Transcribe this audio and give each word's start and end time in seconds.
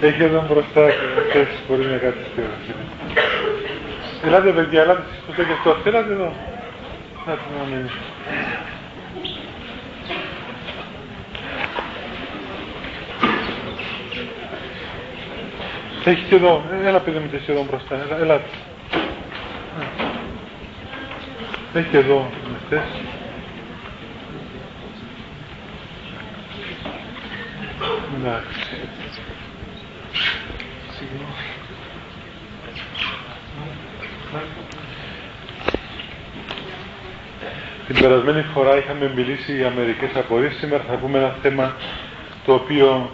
Έχει 0.00 0.22
εδώ 0.22 0.46
μπροστά 0.48 0.88
και 1.32 1.46
μπορεί 1.68 1.86
να 1.86 1.96
κάτι 1.96 2.18
στήρωση. 2.32 2.74
Ελάτε 4.24 4.50
παιδιά, 4.50 4.82
ελάτε 4.82 5.02
στις 5.22 5.46
και 5.46 5.52
αυτό. 5.52 5.76
Ελάτε 5.84 6.12
εδώ. 6.12 6.34
Να 7.26 7.32
την 7.32 7.60
αμήνει. 7.62 7.90
Έχει 16.04 16.24
και 16.28 16.34
εδώ. 16.34 16.62
Έλα 16.84 17.00
παιδί 17.00 17.18
μου 17.18 17.30
και 17.30 17.52
εδώ 17.52 17.64
μπροστά. 17.70 17.94
Έλα, 17.94 18.18
ελάτε. 18.20 18.48
Έχει 21.74 21.88
και 21.88 21.98
εδώ. 21.98 22.30
Μεστές. 22.52 23.15
Εντάξει. 28.26 28.60
Την 37.86 38.00
περασμένη 38.00 38.42
φορά 38.42 38.76
είχαμε 38.76 39.12
μιλήσει 39.16 39.56
για 39.56 39.72
μερικές 39.76 40.10
απορίες. 40.14 40.54
Σήμερα 40.54 40.84
θα 40.88 40.94
πούμε 40.94 41.18
ένα 41.18 41.36
θέμα 41.42 41.76
το 42.44 42.54
οποίο 42.54 43.10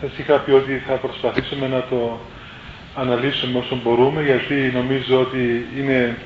σας 0.00 0.18
είχα 0.18 0.38
πει 0.38 0.50
ότι 0.50 0.82
θα 0.86 0.94
προσπαθήσουμε 0.94 1.68
να 1.68 1.82
το 1.82 2.20
αναλύσουμε 2.94 3.58
όσο 3.58 3.76
μπορούμε 3.82 4.22
γιατί 4.22 4.54
νομίζω 4.74 5.20
ότι 5.20 5.66
είναι 5.76 6.16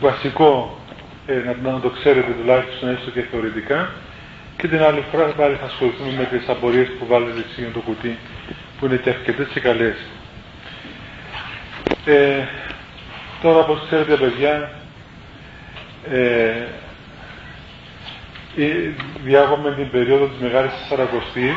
βασικό 0.00 0.78
ε, 1.26 1.54
να, 1.62 1.70
να, 1.72 1.80
το 1.80 1.90
ξέρετε 1.90 2.32
τουλάχιστον 2.40 2.88
έστω 2.88 3.10
και 3.10 3.22
θεωρητικά 3.30 3.90
και 4.64 4.70
την 4.70 4.82
άλλη 4.82 5.04
φορά 5.10 5.24
πάλι 5.24 5.56
θα 5.56 5.64
ασχοληθούμε 5.64 6.12
με 6.12 6.24
τις 6.24 6.48
απορίες 6.48 6.88
που 6.98 7.06
βάλετε 7.06 7.44
εσύ 7.50 7.70
το 7.72 7.80
κουτί 7.80 8.18
που 8.78 8.86
είναι 8.86 8.96
και 8.96 9.10
αρκετές 9.10 9.46
και 9.46 9.60
καλές. 9.60 9.96
Ε, 12.04 12.44
τώρα 13.42 13.58
όπως 13.58 13.82
ξέρετε 13.86 14.16
παιδιά 14.16 14.70
ε, 16.10 16.48
ε, 18.56 18.90
διάγουμε 19.24 19.74
την 19.74 19.90
περίοδο 19.90 20.26
της 20.26 20.38
Μεγάλης 20.40 20.72
Σαρακοστής 20.88 21.56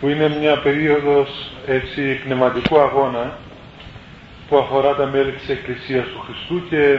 που 0.00 0.08
είναι 0.08 0.36
μια 0.40 0.58
περίοδος 0.58 1.52
έτσι 1.66 2.20
πνευματικού 2.24 2.78
αγώνα 2.80 3.38
που 4.48 4.56
αφορά 4.58 4.94
τα 4.94 5.06
μέλη 5.06 5.32
της 5.32 5.48
Εκκλησίας 5.48 6.06
του 6.06 6.20
Χριστού 6.26 6.68
και 6.68 6.98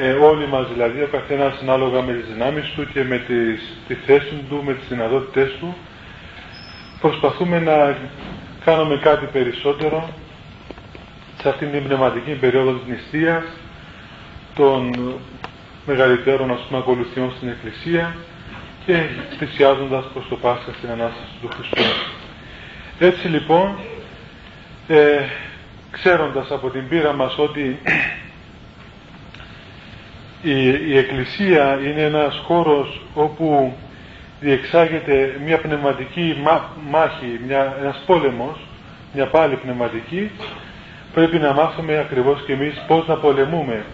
ε, 0.00 0.12
όλοι 0.12 0.46
μας 0.46 0.68
δηλαδή, 0.72 1.02
ο 1.02 1.08
καθένας 1.12 1.58
ανάλογα 1.62 2.02
με 2.02 2.12
τις 2.12 2.26
δυνάμεις 2.32 2.72
του 2.76 2.86
και 2.92 3.04
με 3.04 3.18
τις, 3.18 3.76
τη 3.88 3.94
θέση 3.94 4.44
του, 4.48 4.62
με 4.64 4.74
τις 4.74 4.88
δυνατότητές 4.88 5.52
του 5.60 5.76
προσπαθούμε 7.00 7.58
να 7.58 7.96
κάνουμε 8.64 8.98
κάτι 9.02 9.26
περισσότερο 9.26 10.08
σε 11.40 11.48
αυτήν 11.48 11.70
την 11.70 11.84
πνευματική 11.84 12.32
περίοδο 12.32 12.72
της 12.72 12.86
νηστείας 12.88 13.44
των 14.54 14.90
μεγαλύτερων 15.86 16.50
ας 16.50 16.60
πούμε 16.68 16.78
ακολουθιών 16.80 17.32
στην 17.36 17.48
Εκκλησία 17.48 18.16
και 18.86 19.02
θυσιάζοντας 19.38 20.04
προς 20.12 20.28
το 20.28 20.36
Πάσχα 20.36 20.72
στην 20.72 20.90
Ανάσταση 20.90 21.32
του 21.40 21.48
Χριστού. 21.54 21.82
Έτσι 22.98 23.28
λοιπόν, 23.28 23.78
ε, 24.88 25.24
ξέροντας 25.90 26.50
από 26.50 26.70
την 26.70 26.88
πείρα 26.88 27.12
μας 27.12 27.38
ότι 27.38 27.80
η, 30.42 30.68
η 30.88 30.98
Εκκλησία 30.98 31.80
είναι 31.84 32.02
ένας 32.02 32.42
χώρος 32.46 33.00
όπου 33.14 33.76
διεξάγεται 34.40 35.40
μια 35.44 35.58
πνευματική 35.58 36.36
μάχη, 36.90 37.40
μια, 37.46 37.76
ένας 37.80 38.02
πόλεμος, 38.06 38.66
μια 39.14 39.26
πάλι 39.26 39.56
πνευματική, 39.56 40.30
πρέπει 41.12 41.38
να 41.38 41.52
μάθουμε 41.52 41.98
ακριβώς 41.98 42.42
και 42.46 42.52
εμείς 42.52 42.84
πώς 42.86 43.06
να 43.06 43.16
πολεμούμε. 43.16 43.84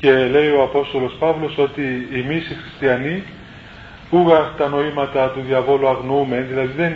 Και 0.00 0.12
λέει 0.12 0.50
ο 0.50 0.62
Απόστολος 0.62 1.16
Παύλος 1.18 1.58
ότι 1.58 2.08
εμείς 2.12 2.50
οι 2.50 2.54
χριστιανοί 2.54 3.22
ούγα 4.10 4.54
τα 4.56 4.68
νοήματα 4.68 5.30
του 5.30 5.40
διαβόλου 5.46 5.88
αγνοούμε, 5.88 6.40
δηλαδή 6.40 6.72
δεν, 6.76 6.94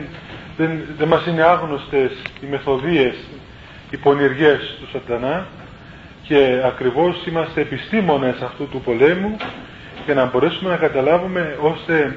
δεν, 0.57 0.81
δεν 0.99 1.09
μας 1.09 1.27
είναι 1.27 1.43
άγνωστες 1.43 2.11
οι 2.41 2.47
μεθοδίες, 2.51 3.15
οι 3.91 3.97
πονηριές 3.97 4.77
του 4.81 4.89
σατανά 4.93 5.47
και 6.29 6.63
ακριβώς 6.65 7.27
είμαστε 7.27 7.61
επιστήμονες 7.61 8.41
αυτού 8.41 8.69
του 8.69 8.81
πολέμου 8.81 9.37
για 10.05 10.15
να 10.15 10.25
μπορέσουμε 10.27 10.71
να 10.71 10.77
καταλάβουμε 10.77 11.59
ώστε 11.61 12.17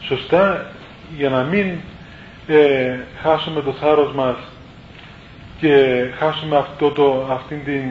σωστά 0.00 0.70
για 1.16 1.28
να 1.28 1.42
μην 1.42 1.66
ε, 2.46 2.98
χάσουμε 3.22 3.60
το 3.62 3.72
θάρρος 3.72 4.12
μας 4.14 4.36
και 5.60 6.04
χάσουμε 6.18 6.56
αυτό 6.56 6.90
το, 6.90 7.26
αυτήν 7.30 7.64
την, 7.64 7.82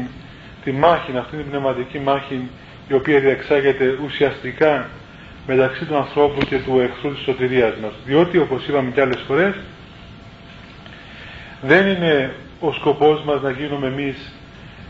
τη 0.63 0.71
μάχη, 0.71 1.17
αυτήν 1.17 1.37
την 1.37 1.49
πνευματική 1.49 1.99
μάχη 1.99 2.49
η 2.87 2.93
οποία 2.93 3.19
διεξάγεται 3.19 3.97
ουσιαστικά 4.05 4.89
μεταξύ 5.47 5.85
του 5.85 5.97
ανθρώπου 5.97 6.45
και 6.45 6.57
του 6.57 6.79
εχθρού 6.79 7.13
της 7.13 7.23
σωτηρίας 7.23 7.73
μας. 7.81 7.91
Διότι 8.05 8.37
όπως 8.37 8.67
είπαμε 8.67 8.91
και 8.91 9.01
άλλες 9.01 9.23
φορές 9.27 9.53
δεν 11.61 11.87
είναι 11.87 12.33
ο 12.59 12.71
σκοπός 12.71 13.23
μας 13.23 13.41
να 13.41 13.51
γίνουμε 13.51 13.87
εμείς 13.87 14.36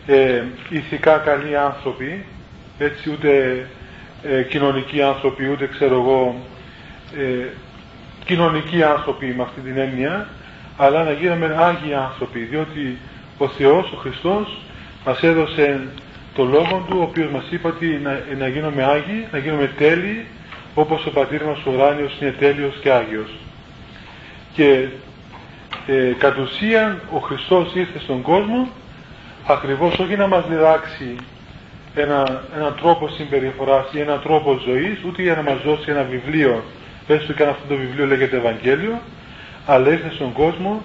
ε, 0.07 0.43
ηθικά 0.69 1.17
καλοί 1.17 1.57
άνθρωποι 1.57 2.25
έτσι 2.77 3.09
ούτε 3.09 3.65
ε, 4.23 4.43
κοινωνικοί 4.43 5.01
άνθρωποι 5.01 5.49
ούτε 5.49 5.67
ξέρω 5.67 5.95
εγώ 5.95 6.35
ε, 7.17 7.47
κοινωνικοί 8.25 8.83
άνθρωποι 8.83 9.33
με 9.37 9.43
αυτή 9.43 9.61
την 9.61 9.77
έννοια 9.77 10.27
αλλά 10.77 11.03
να 11.03 11.11
γίνουμε 11.11 11.55
Άγιοι 11.59 11.93
άνθρωποι 11.93 12.39
διότι 12.39 12.97
ο 13.37 13.47
Θεός, 13.47 13.91
ο 13.91 13.95
Χριστός 13.95 14.57
μας 15.05 15.23
έδωσε 15.23 15.87
το 16.33 16.43
λόγο 16.43 16.85
Του 16.89 16.97
ο 16.99 17.01
οποίος 17.01 17.31
μας 17.31 17.45
είπε 17.49 17.67
ότι 17.67 17.99
να, 18.03 18.19
να 18.37 18.47
γίνουμε 18.47 18.83
Άγιοι, 18.83 19.27
να 19.31 19.37
γίνουμε 19.37 19.71
τέλειοι 19.77 20.25
όπως 20.73 21.05
ο 21.05 21.09
πατήρ 21.09 21.43
μας 21.43 21.65
ο 21.65 21.71
ουράνιος 21.71 22.17
είναι 22.21 22.31
τέλειος 22.31 22.75
και 22.81 22.91
Άγιος. 22.91 23.29
Και 24.53 24.87
ε, 25.87 26.13
κατ' 26.17 26.37
ουσίαν 26.37 27.01
ο 27.13 27.17
Χριστός 27.17 27.75
ήρθε 27.75 27.99
στον 27.99 28.21
κόσμο 28.21 28.67
ακριβώς 29.47 29.99
όχι 29.99 30.15
να 30.15 30.27
μας 30.27 30.47
διδάξει 30.47 31.15
ένα, 31.95 32.43
ένα 32.55 32.71
τρόπο 32.73 33.07
συμπεριφοράς 33.07 33.93
ή 33.93 33.99
ένα 33.99 34.19
τρόπο 34.19 34.59
ζωής 34.65 35.03
ούτε 35.07 35.21
για 35.21 35.35
να 35.35 35.41
μας 35.41 35.61
δώσει 35.61 35.91
ένα 35.91 36.03
βιβλίο. 36.03 36.63
Έστω 37.07 37.33
και 37.33 37.43
αν 37.43 37.49
αυτό 37.49 37.67
το 37.67 37.75
βιβλίο 37.75 38.05
λέγεται 38.05 38.37
Ευαγγέλιο 38.37 39.01
αλλά 39.65 39.89
ήρθε 39.89 40.11
στον 40.11 40.33
κόσμο 40.33 40.81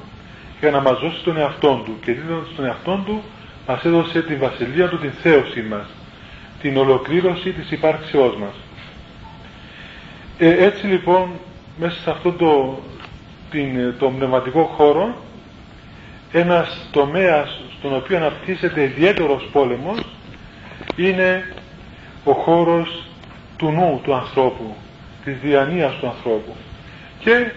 για 0.61 0.71
να 0.71 0.81
μας 0.81 0.99
δώσει 0.99 1.23
τον 1.25 1.37
εαυτό 1.37 1.83
του. 1.85 1.97
Και 2.05 2.13
δίνοντας 2.13 2.49
τον 2.57 2.65
εαυτό 2.65 3.03
του 3.07 3.23
μας 3.67 3.85
έδωσε 3.85 4.23
την 4.23 4.39
βασιλεία 4.39 4.89
του, 4.89 4.99
την 4.99 5.13
θέωση 5.23 5.63
μας 5.63 5.87
την 6.63 6.77
ολοκλήρωση 6.77 7.51
της 7.51 7.71
υπάρξεώς 7.71 8.37
μας. 8.37 8.55
Ε, 10.39 10.65
έτσι 10.65 10.87
λοιπόν 10.87 11.29
μέσα 11.79 11.97
σε 12.01 12.11
αυτό 12.11 12.33
το, 12.33 12.79
την, 13.51 13.95
το 13.99 14.11
πνευματικό 14.11 14.63
χώρο 14.63 15.15
ένας 16.33 16.89
τομέας 16.91 17.62
στον 17.83 17.95
οποίο 17.95 18.17
αναπτύσσεται 18.17 18.83
ιδιαίτερος 18.83 19.49
πόλεμος 19.53 19.99
είναι 20.97 21.55
ο 22.25 22.33
χώρος 22.33 23.07
του 23.57 23.71
νου 23.71 24.01
του 24.05 24.15
ανθρώπου, 24.15 24.75
της 25.25 25.39
διανοίας 25.43 25.95
του 25.95 26.07
ανθρώπου. 26.07 26.55
Και 27.19 27.51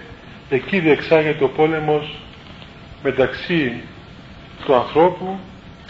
εκεί 0.49 0.79
διεξάγεται 0.79 1.43
ο 1.43 1.49
πόλεμος 1.49 2.19
μεταξύ 3.03 3.81
του 4.65 4.75
ανθρώπου 4.75 5.39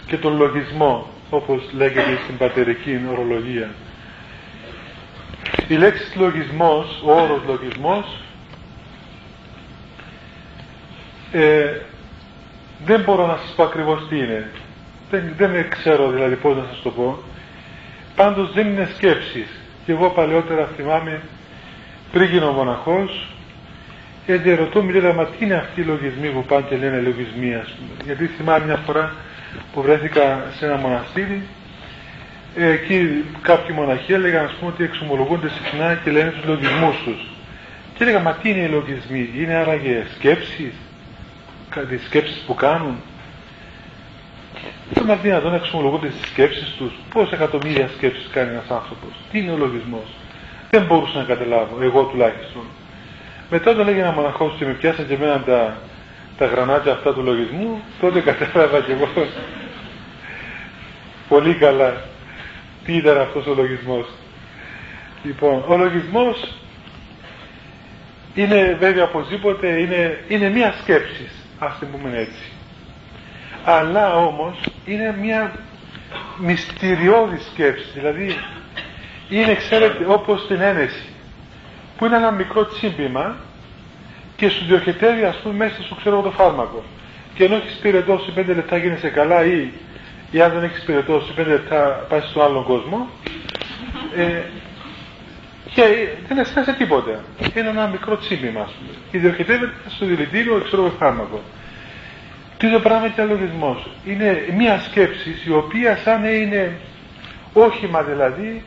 και 0.06 0.16
τον 0.16 0.36
λογισμό, 0.36 1.06
όπως 1.30 1.62
λέγεται 1.72 2.18
στην 2.24 2.36
πατερική 2.36 3.00
ορολογία. 3.10 3.70
Η 5.68 5.74
λέξη 5.74 6.18
λογισμός, 6.18 7.02
ο 7.04 7.12
όρος 7.12 7.40
λογισμός, 7.46 8.20
ε, 11.32 11.80
δεν 12.84 13.00
μπορώ 13.00 13.26
να 13.26 13.36
σας 13.36 13.54
πω 13.56 13.62
ακριβώς 13.62 14.08
τι 14.08 14.16
είναι. 14.16 14.50
Δεν, 15.10 15.32
δεν 15.36 15.68
ξέρω 15.70 16.10
δηλαδή 16.10 16.34
πώς 16.34 16.56
να 16.56 16.64
σας 16.70 16.82
το 16.82 16.90
πω. 16.90 17.18
Πάντως 18.16 18.52
δεν 18.52 18.66
είναι 18.66 18.88
σκέψεις. 18.94 19.48
Και 19.84 19.92
εγώ 19.92 20.10
παλαιότερα 20.10 20.68
θυμάμαι 20.76 21.20
πριν 22.12 22.24
γίνω 22.30 22.52
μοναχός 22.52 23.28
και 24.26 24.54
ρωτώ 24.54 24.82
μου 24.82 24.90
λέγα 24.90 25.12
μα 25.12 25.24
τι 25.24 25.44
είναι 25.44 25.54
αυτοί 25.54 25.80
οι 25.80 25.84
λογισμοί 25.84 26.28
που 26.28 26.44
πάνε 26.44 26.66
και 26.68 26.76
λένε 26.76 27.00
λογισμοί 27.00 27.54
ας 27.54 27.68
πούμε. 27.70 28.04
Γιατί 28.04 28.26
θυμάμαι 28.26 28.64
μια 28.64 28.76
φορά 28.76 29.14
που 29.72 29.82
βρέθηκα 29.82 30.44
σε 30.56 30.66
ένα 30.66 30.76
μοναστήρι 30.76 31.42
ε, 32.56 32.70
εκεί 32.70 33.24
κάποιοι 33.42 33.74
μοναχοί 33.78 34.12
έλεγαν 34.12 34.44
ας 34.44 34.52
πούμε 34.52 34.70
ότι 34.70 34.84
εξομολογούνται 34.84 35.48
συχνά 35.48 35.94
και 35.94 36.10
λένε 36.10 36.30
τους 36.30 36.44
λογισμούς 36.44 36.96
τους. 37.04 37.30
Και 37.94 38.02
έλεγα 38.04 38.20
μα 38.20 38.32
τι 38.32 38.50
είναι 38.50 38.60
οι 38.60 38.68
λογισμοί, 38.68 39.30
είναι 39.36 39.54
άραγε 39.54 40.06
σκέψεις, 40.14 40.72
τις 41.80 42.04
σκέψεις 42.04 42.42
που 42.46 42.54
κάνουν. 42.54 42.96
Δεν 44.92 45.04
είναι 45.04 45.18
δυνατόν 45.22 45.50
να 45.50 45.56
εξομολογούνται 45.56 46.10
στις 46.10 46.28
σκέψεις 46.28 46.74
τους. 46.78 46.92
Πόσα 47.12 47.34
εκατομμύρια 47.34 47.88
σκέψεις 47.96 48.28
κάνει 48.32 48.50
ένας 48.50 48.70
άνθρωπος. 48.70 49.10
Τι 49.30 49.38
είναι 49.38 49.52
ο 49.52 49.56
λογισμός. 49.56 50.08
Δεν 50.70 50.84
μπορούσα 50.84 51.18
να 51.18 51.24
καταλάβω, 51.24 51.82
εγώ 51.82 52.02
τουλάχιστον. 52.02 52.62
Μετά 53.50 53.70
όταν 53.70 53.88
έγινε 53.88 54.02
ένα 54.02 54.12
μοναχός 54.12 54.54
και 54.58 54.64
με 54.64 54.72
πιάσαν 54.72 55.06
και 55.06 55.14
εμένα 55.14 55.40
τα, 55.40 55.76
τα 56.38 56.46
γρανάτια 56.46 56.92
αυτά 56.92 57.14
του 57.14 57.22
λογισμού, 57.22 57.82
τότε 58.00 58.20
κατάλαβα 58.20 58.80
και 58.80 58.92
εγώ 58.92 59.08
πολύ 61.28 61.54
καλά 61.54 62.02
τι 62.84 62.96
ήταν 62.96 63.18
αυτός 63.18 63.46
ο 63.46 63.54
λογισμός. 63.54 64.06
Λοιπόν, 65.24 65.64
ο 65.66 65.76
λογισμός 65.76 66.52
είναι 68.34 68.76
βέβαια 68.80 69.04
οπωσδήποτε 69.04 69.80
είναι, 69.80 70.24
είναι 70.28 70.48
μία 70.48 70.74
σκέψη, 70.82 71.28
ας 71.58 71.78
την 71.78 71.88
πούμε 71.90 72.18
έτσι. 72.18 72.52
Αλλά 73.64 74.14
όμως 74.16 74.58
είναι 74.84 75.16
μία 75.20 75.52
μυστηριώδη 76.38 77.38
σκέψη, 77.52 77.86
δηλαδή 77.94 78.36
είναι 79.28 79.54
ξέρετε 79.54 80.04
όπως 80.08 80.46
την 80.46 80.60
ένεση 80.60 81.04
που 81.96 82.04
είναι 82.04 82.16
ένα 82.16 82.30
μικρό 82.30 82.66
τσίμπημα 82.66 83.36
και 84.36 84.48
σου 84.48 84.64
διοχετεύει 84.64 85.24
ας 85.24 85.36
πούμε 85.36 85.54
μέσα 85.54 85.82
σου 85.82 85.94
ξέρω 85.94 86.20
το 86.20 86.30
φάρμακο 86.30 86.82
και 87.34 87.44
ενώ 87.44 87.54
έχεις 87.54 87.76
πυρετώσει 87.76 88.32
5 88.36 88.44
λεπτά 88.46 88.76
γίνεσαι 88.76 89.08
καλά 89.08 89.44
ή, 89.44 89.70
ή 90.30 90.40
αν 90.40 90.52
δεν 90.52 90.62
έχεις 90.62 90.84
πυρετώσει 90.84 91.32
5 91.38 91.44
λεπτά 91.46 92.06
πάει 92.08 92.20
στον 92.20 92.42
άλλον 92.42 92.64
κόσμο 92.64 93.08
ε, 94.16 94.42
και 95.76 96.08
δεν 96.28 96.38
αισθάνεσαι 96.38 96.72
τίποτε. 96.72 97.20
Είναι 97.54 97.68
ένα 97.68 97.86
μικρό 97.86 98.16
τσίμπημα 98.16 98.60
ας 98.60 98.70
πούμε 98.70 98.90
και 99.10 99.18
διοχετεύεται 99.18 99.72
στο 99.88 100.06
δηλητήριο 100.06 100.62
ξέρω 100.64 100.82
το 100.82 100.90
φάρμακο. 100.98 101.40
Τι 102.58 102.66
είναι 102.66 102.78
πράγμα 102.78 103.08
και 103.08 103.20
αλογισμός. 103.20 103.90
Είναι 104.06 104.44
μια 104.56 104.80
σκέψη 104.80 105.34
η 105.46 105.52
οποία 105.52 105.96
σαν 105.96 106.24
είναι 106.24 106.78
όχημα 107.52 108.02
δηλαδή 108.02 108.62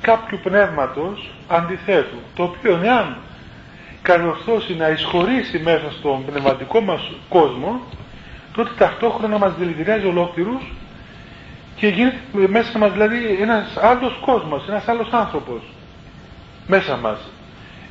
κάποιου 0.00 0.38
πνεύματος 0.42 1.30
αντιθέτου, 1.48 2.18
το 2.34 2.42
οποίο 2.42 2.80
εάν 2.82 3.16
κατορθώσει 4.02 4.74
να 4.74 4.88
εισχωρήσει 4.88 5.58
μέσα 5.58 5.90
στον 5.98 6.24
πνευματικό 6.24 6.80
μας 6.80 7.10
κόσμο, 7.28 7.80
τότε 8.52 8.70
ταυτόχρονα 8.78 9.38
μας 9.38 9.52
δηλητηριάζει 9.58 10.06
ολόκληρους 10.06 10.62
και 11.76 11.86
γίνεται 11.86 12.18
μέσα 12.48 12.78
μας 12.78 12.92
δηλαδή 12.92 13.38
ένας 13.40 13.76
άλλος 13.76 14.18
κόσμος, 14.24 14.68
ένας 14.68 14.88
άλλος 14.88 15.08
άνθρωπος 15.10 15.62
μέσα 16.66 16.96
μας 16.96 17.18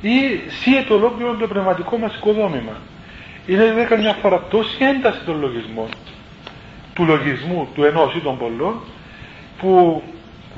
ή 0.01 0.41
σύεται 0.47 0.93
ολόκληρο 0.93 1.35
το 1.35 1.47
πνευματικό 1.47 1.97
μας 1.97 2.15
οικοδόμημα. 2.15 2.77
Είναι 3.47 3.63
δηλαδή 3.63 3.85
καμιά 3.85 4.13
φορά 4.13 4.43
τόση 4.49 4.77
ένταση 4.79 5.19
των 5.25 5.39
λογισμών, 5.39 5.89
του 6.93 7.05
λογισμού 7.05 7.67
του 7.73 7.83
ενός 7.83 8.15
ή 8.15 8.19
των 8.19 8.37
πολλών, 8.37 8.79
που 9.57 10.03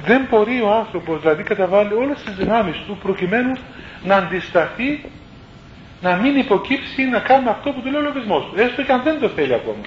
δεν 0.05 0.27
μπορεί 0.29 0.61
ο 0.61 0.71
άνθρωπος, 0.71 1.21
δηλαδή 1.21 1.43
καταβάλει 1.43 1.93
όλες 1.93 2.23
τις 2.23 2.35
δυνάμεις 2.35 2.75
του 2.87 2.97
προκειμένου 3.03 3.53
να 4.03 4.15
αντισταθεί, 4.15 5.05
να 6.01 6.15
μην 6.15 6.35
υποκύψει 6.37 7.01
ή 7.01 7.05
να 7.05 7.19
κάνει 7.19 7.49
αυτό 7.49 7.71
που 7.71 7.81
του 7.81 7.91
λέει 7.91 8.01
ο 8.01 8.03
λογισμός 8.03 8.45
του, 8.45 8.61
έστω 8.61 8.83
και 8.83 8.91
αν 8.91 9.01
δεν 9.03 9.19
το 9.19 9.27
θέλει 9.27 9.53
ακόμα. 9.53 9.85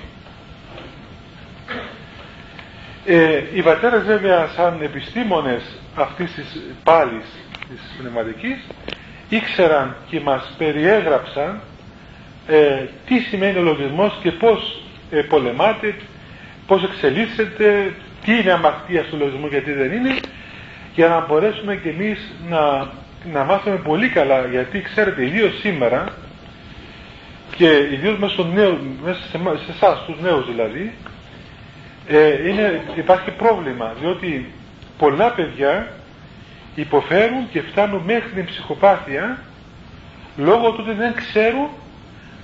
Ε, 3.04 3.42
οι 3.54 3.62
πατέρες 3.62 4.02
βέβαια 4.02 4.46
σαν 4.46 4.78
επιστήμονες 4.82 5.62
αυτής 5.94 6.34
της 6.34 6.60
πάλης 6.84 7.26
της 7.68 7.80
πνευματικής 7.98 8.66
ήξεραν 9.28 9.96
και 10.10 10.20
μας 10.20 10.54
περιέγραψαν 10.58 11.60
ε, 12.46 12.84
τι 13.06 13.18
σημαίνει 13.18 13.58
ο 13.58 13.62
λογισμός 13.62 14.18
και 14.22 14.30
πώς 14.30 14.82
ε, 15.10 15.20
πολεμάται, 15.20 15.94
πώς 16.66 16.82
εξελίσσεται, 16.82 17.94
τι 18.24 18.38
είναι 18.38 18.52
αμαρτία 18.52 19.04
στο 19.04 19.16
λογισμό 19.16 19.46
γιατί 19.46 19.72
δεν 19.72 19.92
είναι 19.92 20.14
για 20.94 21.08
να 21.08 21.26
μπορέσουμε 21.26 21.76
και 21.76 21.88
εμείς 21.88 22.32
να, 22.48 22.90
να 23.32 23.44
μάθουμε 23.44 23.76
πολύ 23.76 24.08
καλά 24.08 24.46
γιατί 24.46 24.80
ξέρετε 24.80 25.24
ιδίως 25.26 25.58
σήμερα 25.60 26.04
και 27.56 27.88
ιδίως 27.92 28.18
μέσα, 28.18 28.42
μέσα 29.04 29.20
σε, 29.20 29.38
σε 29.64 29.70
εσάς 29.70 30.04
τους 30.06 30.20
νέους 30.20 30.46
δηλαδή 30.46 30.92
ε, 32.08 32.48
είναι, 32.48 32.82
υπάρχει 32.96 33.30
πρόβλημα 33.30 33.94
διότι 34.00 34.52
πολλά 34.98 35.32
παιδιά 35.32 35.92
υποφέρουν 36.80 37.48
και 37.50 37.60
φτάνουν 37.62 38.02
μέχρι 38.04 38.30
την 38.34 38.44
ψυχοπάθεια 38.44 39.38
λόγω 40.36 40.70
του 40.70 40.84
ότι 40.86 40.92
δεν 40.92 41.14
ξέρουν 41.14 41.68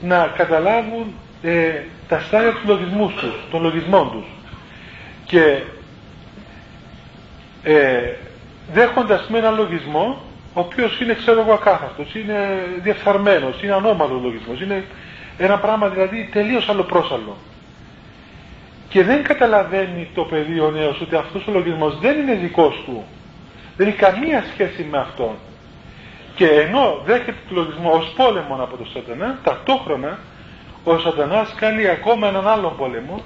να 0.00 0.32
καταλάβουν 0.36 1.14
ε, 1.42 1.70
τα 2.08 2.20
στάδια 2.20 2.52
τους 2.52 2.64
λογισμούς 2.64 3.14
τους, 3.14 3.34
των 3.50 3.62
λογισμών 3.62 4.10
τους 4.10 4.26
και 5.24 5.60
ε, 7.62 8.12
δέχοντας 8.72 9.28
με 9.28 9.38
ένα 9.38 9.50
λογισμό 9.50 10.22
ο 10.54 10.60
οποίος 10.60 11.00
είναι 11.00 11.14
ξέρω 11.14 11.40
εγώ 11.40 11.52
ακάθαρτος, 11.52 12.14
είναι 12.14 12.66
διεφθαρμένος, 12.82 13.62
είναι 13.62 13.72
ανώμαλος 13.72 14.22
λογισμός, 14.22 14.60
είναι 14.60 14.84
ένα 15.38 15.58
πράγμα 15.58 15.88
δηλαδή 15.88 16.28
τελείως 16.32 16.68
αλλοπρόσαλλο. 16.68 17.36
Και 18.88 19.02
δεν 19.02 19.22
καταλαβαίνει 19.22 20.08
το 20.14 20.22
παιδί 20.22 20.60
ο 20.60 20.70
νέος 20.70 21.00
ότι 21.00 21.16
αυτός 21.16 21.46
ο 21.46 21.50
λογισμός 21.52 21.98
δεν 21.98 22.18
είναι 22.18 22.34
δικός 22.34 22.82
του, 22.84 23.04
δεν 23.76 23.88
έχει 23.88 23.96
καμία 23.96 24.44
σχέση 24.52 24.86
με 24.90 24.98
αυτόν. 24.98 25.34
Και 26.34 26.46
ενώ 26.46 27.02
δέχεται 27.04 27.36
το 27.48 27.54
λογισμό 27.54 27.90
ως 27.90 28.12
πόλεμο 28.16 28.54
από 28.54 28.76
τον 28.76 28.86
σατανά, 28.86 29.38
ταυτόχρονα 29.42 30.18
ο 30.84 30.98
σατανάς 30.98 31.54
κάνει 31.54 31.88
ακόμα 31.88 32.28
έναν 32.28 32.48
άλλο 32.48 32.68
πόλεμο 32.78 33.22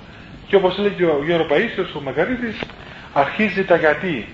και 0.46 0.56
όπως 0.56 0.78
λέει 0.78 0.90
και 0.90 1.04
ο 1.04 1.22
Γιώργος 1.24 1.48
Παΐσιος, 1.50 1.96
ο 1.96 2.00
Μακαρίτης, 2.00 2.60
αρχίζει 3.12 3.64
τα 3.64 3.76
γιατί. 3.76 4.28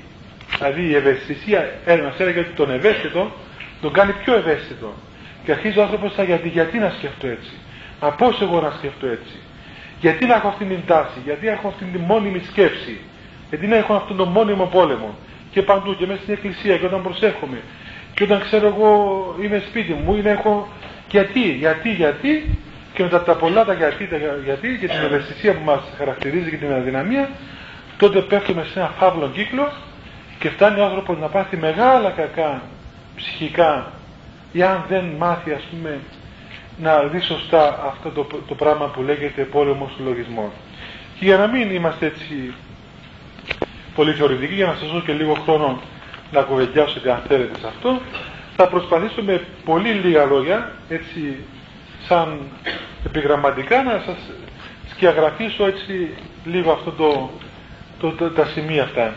Δηλαδή 0.57 0.83
η 0.83 0.95
ευαισθησία, 0.95 1.75
ένα 1.85 2.15
έλεγε 2.19 2.39
ότι 2.39 2.51
τον 2.51 2.71
ευαίσθητο 2.71 3.31
τον 3.81 3.93
κάνει 3.93 4.13
πιο 4.25 4.35
ευαίσθητο. 4.35 4.95
Και 5.45 5.53
αρχίζει 5.53 5.79
ο 5.79 5.83
άνθρωπος 5.83 6.15
τα 6.15 6.23
γιατί, 6.23 6.49
γιατί 6.49 6.79
να 6.79 6.91
σκεφτώ 6.99 7.27
έτσι; 7.27 7.51
Μα 8.01 8.11
πώς 8.11 8.41
εγώ 8.41 8.61
να 8.61 8.71
σκεφτώ 8.71 9.07
έτσι; 9.07 9.37
Γιατί 10.01 10.27
να 10.27 10.35
έχω 10.35 10.49
αυτή 10.49 10.65
την 10.65 10.81
τάση, 10.87 11.19
γιατί 11.25 11.49
έχω 11.49 11.69
αυτή 11.69 11.85
την 11.85 12.01
μόνιμη 12.01 12.39
σκέψη; 12.39 13.01
Γιατί 13.49 13.67
να 13.67 13.77
έχω 13.77 13.95
αυτόν 13.95 14.17
τον 14.17 14.29
μόνιμο 14.29 14.67
πόλεμο; 14.67 15.15
Και 15.55 15.63
παντού 15.63 15.97
και 15.97 16.07
μέσα 16.07 16.21
στην 16.23 16.35
εκκλησία 16.35 16.77
και 16.77 16.87
όταν 16.87 17.03
προσέχομαι. 17.03 17.61
Και 18.15 18.25
όταν 18.25 18.41
ξέρω 18.41 18.67
εγώ 18.67 18.91
είμαι 19.43 19.63
σπίτι 19.69 19.93
μου 19.93 20.15
ή 20.15 20.29
έχω 20.29 20.69
γιατί, 21.11 21.41
γιατί, 21.41 21.91
γιατί 21.91 22.59
και 22.95 23.03
μετά 23.03 23.23
τα 23.23 23.35
πολλά 23.35 23.65
τα 23.65 23.73
γιατί, 23.73 24.07
τα 24.07 24.17
γιατί 24.45 24.79
και 24.81 24.87
την 24.87 25.05
ευαισθησία 25.05 25.55
που 25.55 25.65
μας 25.65 25.81
χαρακτηρίζει 25.99 26.51
και 26.51 26.57
την 26.57 26.73
αδυναμία 26.73 27.29
τότε 27.99 28.21
πέφτουμε 28.21 28.65
σε 28.65 28.79
ένα 28.79 28.89
φαύλο 28.99 29.29
κύκλο 29.29 29.73
και 30.39 30.49
φτάνει 30.49 30.81
ο 30.81 30.85
άνθρωπος 30.85 31.19
να 31.19 31.27
πάθει 31.27 31.57
μεγάλα 31.57 32.11
κακά 32.11 32.63
ψυχικά 33.17 33.93
ή 34.53 34.63
αν 34.63 34.85
δεν 34.89 35.05
μάθει 35.05 35.53
ας 35.53 35.63
πούμε 35.71 36.01
να 36.79 37.03
δει 37.03 37.21
σωστά 37.21 37.85
αυτό 37.87 38.11
το, 38.11 38.27
το 38.49 38.55
πράγμα 38.55 38.87
που 38.87 39.03
λέγεται 39.03 39.43
πόλεμος 39.43 39.93
του 39.97 40.03
λογισμού. 40.05 40.53
Και 41.19 41.25
για 41.25 41.37
να 41.37 41.47
μην 41.47 41.71
είμαστε 41.71 42.07
έτσι 42.07 42.55
πολύ 43.95 44.13
θεωρητικοί, 44.13 44.55
για 44.55 44.67
να 44.67 44.75
σας 44.75 44.89
δώσω 44.89 45.05
και 45.05 45.13
λίγο 45.13 45.35
χρόνο 45.35 45.81
να 46.33 46.43
κουβεντιάσετε 46.43 47.13
αν 47.13 47.23
θέλετε 47.29 47.59
σε 47.59 47.67
αυτό, 47.67 48.01
θα 48.57 48.69
προσπαθήσω 48.69 49.23
με 49.23 49.45
πολύ 49.65 49.91
λίγα 49.91 50.25
λόγια, 50.25 50.73
έτσι 50.89 51.37
σαν 52.09 52.41
επιγραμματικά, 53.07 53.83
να 53.83 54.03
σας 54.07 54.17
σκιαγραφίσω 54.91 55.67
έτσι 55.67 56.15
λίγο 56.45 56.73
αυτό 56.73 56.91
το, 56.91 58.11
το, 58.11 58.31
τα 58.31 58.45
σημεία 58.45 58.83
αυτά. 58.83 59.15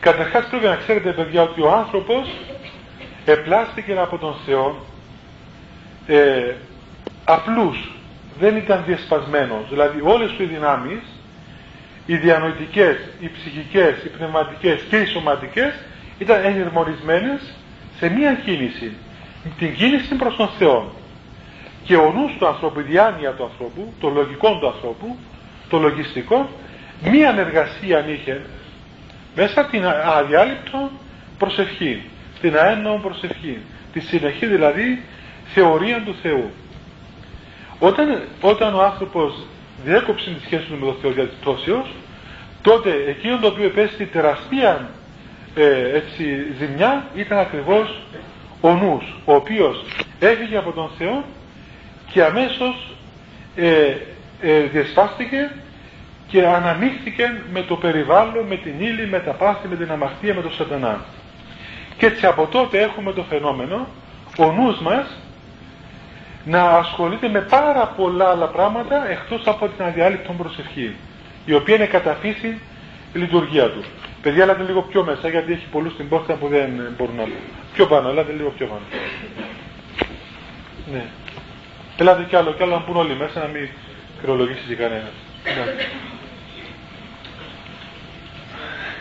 Καταρχάς 0.00 0.46
πρέπει 0.46 0.64
να 0.64 0.76
ξέρετε 0.76 1.12
παιδιά 1.12 1.42
ότι 1.42 1.62
ο 1.62 1.72
άνθρωπος 1.72 2.28
επλάστηκε 3.24 3.96
από 3.98 4.18
τον 4.18 4.34
Θεό 4.46 4.86
ε, 6.06 6.54
απλούς, 7.24 7.90
δεν 8.38 8.56
ήταν 8.56 8.82
διασπασμένος. 8.86 9.68
Δηλαδή 9.68 10.00
όλες 10.02 10.30
του 10.30 10.42
οι 10.42 10.46
δυνάμεις, 10.46 11.00
οι 12.10 12.16
διανοητικές, 12.16 12.96
οι 13.20 13.28
ψυχικές, 13.28 14.04
οι 14.04 14.08
πνευματικές 14.08 14.80
και 14.90 14.96
οι 14.96 15.06
σωματικές 15.06 15.72
ήταν 16.18 16.44
ενερμονισμένες 16.44 17.40
σε 17.98 18.08
μία 18.08 18.34
κίνηση. 18.34 18.92
Την 19.58 19.74
κίνηση 19.74 20.14
προς 20.14 20.36
τον 20.36 20.48
Θεό. 20.58 20.92
Και 21.84 21.96
ο 21.96 22.12
νους 22.12 22.36
του 22.38 22.46
ανθρώπου, 22.46 22.80
η 22.80 22.82
διάνοια 22.82 23.30
του 23.30 23.44
ανθρώπου, 23.44 23.92
το 24.00 24.08
λογικό 24.08 24.58
του 24.58 24.66
ανθρώπου, 24.66 25.16
το 25.68 25.78
λογιστικό, 25.78 26.48
μία 27.10 27.34
εργασία 27.38 28.08
είχε 28.08 28.46
μέσα 29.34 29.64
την 29.64 29.86
αδιάλειπτο 30.04 30.90
προσευχή, 31.38 32.02
την 32.40 32.56
αέννο 32.56 33.00
προσευχή, 33.02 33.58
τη 33.92 34.00
συνεχή 34.00 34.46
δηλαδή 34.46 35.02
θεωρία 35.54 36.02
του 36.04 36.14
Θεού. 36.22 36.50
Όταν, 37.78 38.22
όταν 38.40 38.74
ο 38.74 38.82
άνθρωπος 38.82 39.34
διέκοψε 39.84 40.30
τη 40.30 40.44
σχέση 40.44 40.64
του 40.64 40.78
με 40.78 40.86
τον 40.86 40.96
Θεό 41.00 41.10
για 41.10 41.28
τότε 42.62 42.90
εκείνο 43.08 43.38
το 43.38 43.46
οποίο 43.46 43.64
επέστη 43.64 44.04
τεραστία 44.04 44.88
ε, 45.54 45.96
έτσι, 45.96 46.46
ζημιά 46.58 47.06
ήταν 47.14 47.38
ακριβώς 47.38 48.02
ο 48.60 48.74
νους, 48.74 49.16
ο 49.24 49.34
οποίος 49.34 49.84
έφυγε 50.18 50.56
από 50.56 50.72
τον 50.72 50.90
Θεό 50.98 51.24
και 52.12 52.24
αμέσως 52.24 52.96
ε, 53.56 53.96
ε, 54.40 54.60
διασπάστηκε 54.60 55.50
και 56.26 56.46
αναμίχθηκε 56.46 57.42
με 57.52 57.62
το 57.62 57.76
περιβάλλον, 57.76 58.46
με 58.46 58.56
την 58.56 58.80
ύλη, 58.80 59.06
με 59.06 59.18
τα 59.18 59.32
πάθη, 59.32 59.68
με 59.68 59.76
την 59.76 59.90
αμαρτία, 59.90 60.34
με 60.34 60.42
τον 60.42 60.52
σατανά. 60.52 61.04
Και 61.96 62.06
έτσι 62.06 62.26
από 62.26 62.46
τότε 62.46 62.80
έχουμε 62.80 63.12
το 63.12 63.22
φαινόμενο 63.22 63.86
ο 64.38 64.52
νους 64.52 64.78
μας 64.80 65.18
να 66.48 66.62
ασχολείται 66.62 67.28
με 67.28 67.40
πάρα 67.40 67.86
πολλά 67.86 68.28
άλλα 68.30 68.46
πράγματα 68.46 69.10
εκτός 69.10 69.46
από 69.46 69.68
την 69.68 69.84
αδιάλειπτον 69.84 70.36
προσευχή 70.36 70.96
η 71.44 71.54
οποία 71.54 71.74
είναι 71.74 71.86
κατά 71.86 72.14
φύση 72.14 72.60
η 73.12 73.18
λειτουργία 73.18 73.70
του. 73.70 73.84
Παιδιά, 74.22 74.42
έλατε 74.42 74.62
λίγο 74.62 74.82
πιο 74.82 75.04
μέσα 75.04 75.28
γιατί 75.28 75.52
έχει 75.52 75.66
πολλούς 75.72 75.92
στην 75.92 76.08
πόρτα 76.08 76.34
που 76.34 76.48
δεν 76.48 76.94
μπορούν 76.96 77.16
να 77.16 77.22
μπουν. 77.22 77.32
Πιο 77.74 77.86
πάνω, 77.86 78.08
έλατε 78.08 78.32
λίγο 78.32 78.48
πιο 78.50 78.66
πάνω. 78.66 78.80
Ναι. 80.92 81.04
Ελάτε 81.96 82.24
κι 82.28 82.36
άλλο, 82.36 82.52
κι 82.52 82.62
άλλο 82.62 82.74
να 82.74 82.84
μπουν 82.86 82.96
όλοι 82.96 83.14
μέσα 83.14 83.40
να 83.40 83.46
μην 83.46 83.68
χρεολογήσει 84.22 84.74
κανένας. 84.74 85.12
Ναι. 85.44 85.74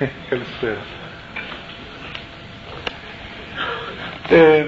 Καλησπέρα. 0.30 0.82
Ε, 4.30 4.66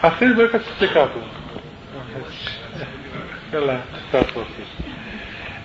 Αυτή 0.00 0.24
εδώ 0.24 0.42
έκατσε 0.42 0.70
και 0.78 0.86
κάτω. 0.86 1.18
Καλά, 3.50 3.80
κάτω 4.10 4.46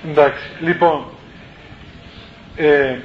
Εντάξει, 0.10 0.44
λοιπόν, 0.60 1.06
ε, 2.56 2.98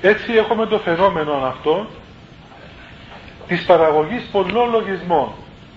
έτσι 0.00 0.32
έχουμε 0.32 0.66
το 0.66 0.78
φαινόμενο 0.78 1.32
αυτό 1.32 1.86
της 3.46 3.64
παραγωγής 3.64 4.22
πολλών 4.32 4.70
λογισμών, 4.70 5.32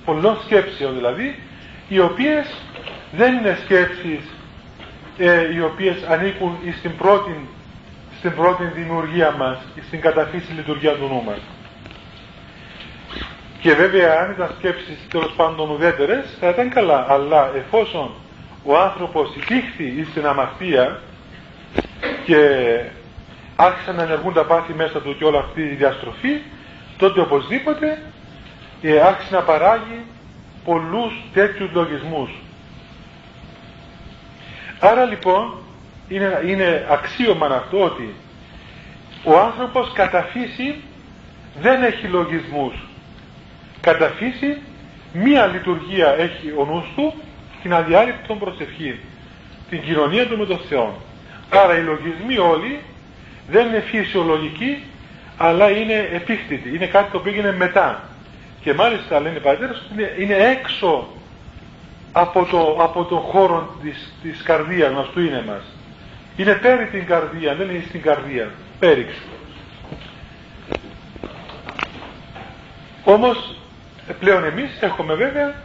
πολλών 0.05 0.37
σκέψεων 0.43 0.93
δηλαδή, 0.93 1.39
οι 1.87 1.99
οποίες 1.99 2.61
δεν 3.11 3.33
είναι 3.33 3.57
σκέψεις 3.63 4.19
ε, 5.17 5.53
οι 5.53 5.61
οποίες 5.61 6.03
ανήκουν 6.09 6.57
στην 6.77 6.97
πρώτη, 6.97 7.47
στην 8.17 8.35
πρώτη 8.35 8.63
δημιουργία 8.63 9.31
μας, 9.31 9.57
στην 9.87 10.01
καταφύση 10.01 10.51
λειτουργία 10.51 10.91
του 10.91 11.07
νου 11.07 11.23
μας. 11.23 11.39
Και 13.59 13.73
βέβαια 13.73 14.19
αν 14.21 14.31
ήταν 14.31 14.53
σκέψεις 14.57 15.07
τέλος 15.09 15.33
πάντων 15.35 15.69
ουδέτερες 15.69 16.37
θα 16.39 16.49
ήταν 16.49 16.69
καλά, 16.69 17.05
αλλά 17.09 17.51
εφόσον 17.55 18.11
ο 18.63 18.77
άνθρωπος 18.77 19.35
υπήχθη 19.35 20.07
στην 20.11 20.25
αμαρτία 20.25 20.99
και 22.25 22.39
άρχισαν 23.55 23.95
να 23.95 24.03
ενεργούν 24.03 24.33
τα 24.33 24.45
πάθη 24.45 24.73
μέσα 24.73 25.01
του 25.01 25.17
και 25.17 25.23
όλη 25.23 25.37
αυτή 25.37 25.61
η 25.61 25.75
διαστροφή, 25.75 26.41
τότε 26.97 27.19
οπωσδήποτε 27.21 28.01
ε, 28.81 28.99
άρχισε 28.99 29.35
να 29.35 29.41
παράγει 29.41 30.05
πολλούς 30.65 31.13
τέτοιους 31.33 31.71
λογισμούς. 31.73 32.29
Άρα 34.79 35.05
λοιπόν 35.05 35.64
είναι, 36.09 36.41
είναι 36.45 36.87
αξίωμα 36.89 37.45
αυτό 37.45 37.83
ότι 37.83 38.13
ο 39.23 39.39
άνθρωπος 39.39 39.91
κατά 39.93 40.21
φύση 40.23 40.75
δεν 41.61 41.83
έχει 41.83 42.07
λογισμούς. 42.07 42.73
Κατά 43.81 44.07
φύση 44.07 44.57
μία 45.13 45.45
λειτουργία 45.45 46.15
έχει 46.17 46.53
ο 46.57 46.65
νους 46.65 46.85
του 46.95 47.13
την 47.61 47.73
αδιάρρηπτη 47.73 48.27
των 48.27 48.39
προσευχή, 48.39 48.99
την 49.69 49.81
κοινωνία 49.81 50.27
του 50.27 50.37
με 50.37 50.45
τον 50.45 50.59
Θεό. 50.69 51.01
Άρα 51.49 51.77
οι 51.77 51.81
λογισμοί 51.81 52.37
όλοι 52.37 52.79
δεν 53.47 53.67
είναι 53.67 53.79
φυσιολογικοί 53.79 54.83
αλλά 55.37 55.69
είναι 55.69 56.09
επίκτητοι, 56.13 56.75
είναι 56.75 56.85
κάτι 56.85 57.11
το 57.11 57.17
οποίο 57.17 57.33
είναι 57.33 57.51
μετά. 57.51 58.03
Και 58.61 58.73
μάλιστα 58.73 59.19
λένε 59.19 59.37
οι 59.37 59.39
πατέρες 59.41 59.77
ότι 59.77 60.01
είναι, 60.01 60.13
είναι 60.17 60.35
έξω 60.35 61.07
από 62.11 62.45
το, 62.45 62.83
από 62.83 63.03
το 63.03 63.15
χώρο 63.15 63.75
της, 63.81 64.13
της 64.21 64.41
καρδίας 64.41 64.93
μας, 64.93 65.07
του 65.13 65.21
είναι 65.21 65.43
μας. 65.47 65.74
Είναι 66.37 66.53
πέρι 66.53 66.85
την 66.85 67.05
καρδία, 67.05 67.55
δεν 67.55 67.69
είναι 67.69 67.83
στην 67.87 68.01
καρδία. 68.01 68.51
Πέριξ. 68.79 69.13
Όμως 73.03 73.55
πλέον 74.19 74.43
εμείς 74.43 74.77
έχουμε 74.81 75.13
βέβαια 75.13 75.55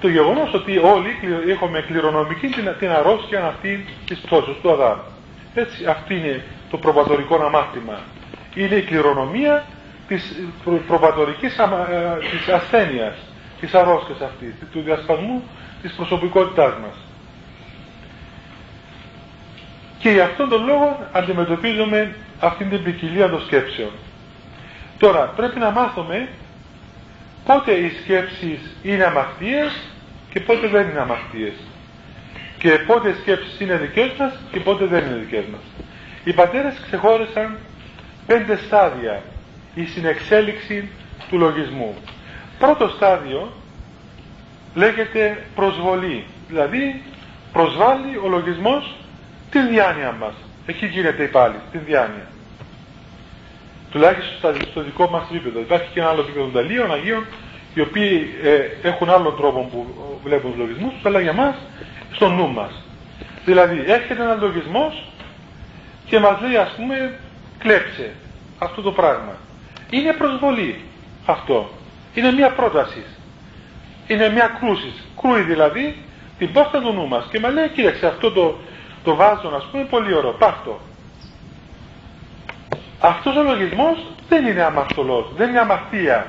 το 0.00 0.08
γεγονός 0.08 0.54
ότι 0.54 0.78
όλοι 0.78 1.10
έχουμε 1.48 1.80
κληρονομική 1.80 2.46
την, 2.46 2.74
την 2.78 2.90
αρρώστια 2.90 3.46
αυτή 3.46 3.84
της 4.06 4.18
πτώσης 4.18 4.56
του 4.62 4.72
Αδάμ. 4.72 4.98
Έτσι, 5.54 5.84
αυτή 5.86 6.14
είναι 6.14 6.44
το 6.70 6.76
προπατορικό 6.76 7.44
αμάρτημα. 7.44 8.00
Είναι 8.54 8.74
η 8.74 8.82
κληρονομία 8.82 9.64
της 10.08 10.36
προπατορικής 10.86 11.58
α, 11.58 11.68
της 12.30 12.48
ασθένειας, 12.48 13.14
της 13.60 13.74
αρρώστιας 13.74 14.20
αυτής, 14.20 14.54
του 14.72 14.80
διασπασμού 14.80 15.42
της 15.82 15.92
προσωπικότητάς 15.92 16.72
μας. 16.82 17.07
Και 19.98 20.10
για 20.10 20.24
αυτόν 20.24 20.48
τον 20.48 20.64
λόγο 20.64 21.08
αντιμετωπίζουμε 21.12 22.14
αυτήν 22.40 22.68
την 22.68 22.82
ποικιλία 22.82 23.28
των 23.28 23.40
σκέψεων. 23.44 23.90
Τώρα 24.98 25.32
πρέπει 25.36 25.58
να 25.58 25.70
μάθουμε 25.70 26.28
πότε 27.44 27.72
οι 27.72 27.90
σκέψεις 28.02 28.76
είναι 28.82 29.04
αμαρτίες 29.04 29.92
και 30.30 30.40
πότε 30.40 30.68
δεν 30.68 30.88
είναι 30.88 31.00
αμαρτίες. 31.00 31.54
Και 32.58 32.70
πότε 32.70 33.08
οι 33.08 33.14
σκέψεις 33.20 33.60
είναι 33.60 33.76
δικές 33.76 34.10
μας 34.18 34.32
και 34.52 34.60
πότε 34.60 34.84
δεν 34.84 35.04
είναι 35.04 35.14
δικές 35.14 35.44
μας. 35.52 35.60
Οι 36.24 36.32
πατέρες 36.32 36.80
ξεχώρισαν 36.86 37.56
πέντε 38.26 38.56
στάδια 38.56 39.22
η 39.74 39.84
συνεξέλιξη 39.84 40.88
του 41.30 41.38
λογισμού. 41.38 41.94
Πρώτο 42.58 42.88
στάδιο 42.88 43.52
λέγεται 44.74 45.46
προσβολή. 45.54 46.24
Δηλαδή 46.48 47.02
προσβάλλει 47.52 48.16
ο 48.24 48.28
λογισμός 48.28 48.97
την 49.50 49.68
διάνοια 49.68 50.12
μας. 50.12 50.34
Εκεί 50.66 50.86
γίνεται 50.86 51.24
πάλι, 51.24 51.54
την 51.72 51.80
διάνοια. 51.86 52.26
Τουλάχιστον 53.90 54.54
στο 54.70 54.82
δικό 54.82 55.08
μας 55.08 55.28
επίπεδο. 55.30 55.60
Υπάρχει 55.60 55.88
και 55.92 56.00
ένα 56.00 56.08
άλλο 56.08 56.20
επίπεδο 56.20 56.44
των 56.44 56.52
Ταλίων, 56.52 56.92
Αγίων, 56.92 57.24
οι 57.74 57.80
οποίοι 57.80 58.34
ε, 58.42 58.88
έχουν 58.88 59.10
άλλον 59.10 59.36
τρόπο 59.36 59.68
που 59.72 59.86
βλέπουν 60.24 60.50
τους 60.50 60.58
λογισμούς, 60.60 60.92
αλλά 61.02 61.20
για 61.20 61.32
μας 61.32 61.54
στο 62.12 62.28
νου 62.28 62.52
μας. 62.52 62.72
Δηλαδή 63.44 63.84
έρχεται 63.86 64.22
ένας 64.22 64.40
λογισμός 64.40 65.12
και 66.06 66.18
μας 66.18 66.40
λέει 66.40 66.56
ας 66.56 66.70
πούμε 66.76 67.18
κλέψε 67.58 68.12
αυτό 68.58 68.82
το 68.82 68.92
πράγμα. 68.92 69.36
Είναι 69.90 70.12
προσβολή 70.12 70.80
αυτό. 71.26 71.70
Είναι 72.14 72.32
μια 72.32 72.50
πρόταση 72.50 73.04
είναι 74.08 74.28
μια 74.28 74.56
κρούση. 74.60 74.92
Κρούει 75.20 75.40
δηλαδή 75.40 75.96
την 76.38 76.52
πόρτα 76.52 76.80
του 76.80 76.92
νου 76.92 77.08
μας 77.08 77.26
και 77.30 77.38
με 77.38 77.50
λέει 77.50 77.68
κοίταξε 77.68 78.06
αυτό 78.06 78.32
το, 78.32 78.58
το 79.08 79.14
βάζω 79.14 79.50
να 79.50 79.60
πούμε 79.70 79.84
πολύ 79.84 80.14
ωραίο, 80.14 80.32
πάρτο. 80.32 80.80
Αυτός 83.00 83.36
ο 83.36 83.42
λογισμός 83.42 84.06
δεν 84.28 84.46
είναι 84.46 84.62
αμαρτωλός, 84.62 85.26
δεν 85.36 85.48
είναι 85.48 85.60
αμαρτία. 85.60 86.26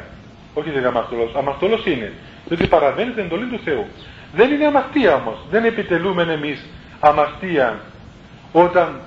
Όχι 0.54 0.70
δεν 0.70 0.78
είναι 0.78 0.88
αμαρτωλός, 0.88 1.36
αμαρτωλός 1.36 1.86
είναι. 1.86 2.14
Διότι 2.46 2.68
παραβαίνει 2.68 3.12
την 3.12 3.24
εντολή 3.24 3.46
του 3.46 3.60
Θεού. 3.64 3.86
Δεν 4.34 4.52
είναι 4.52 4.66
αμαρτία 4.66 5.16
όμως, 5.16 5.38
δεν 5.50 5.66
επιτελούμε 5.66 6.22
εμείς 6.24 6.66
αμαρτία 7.00 7.80
όταν 8.52 9.00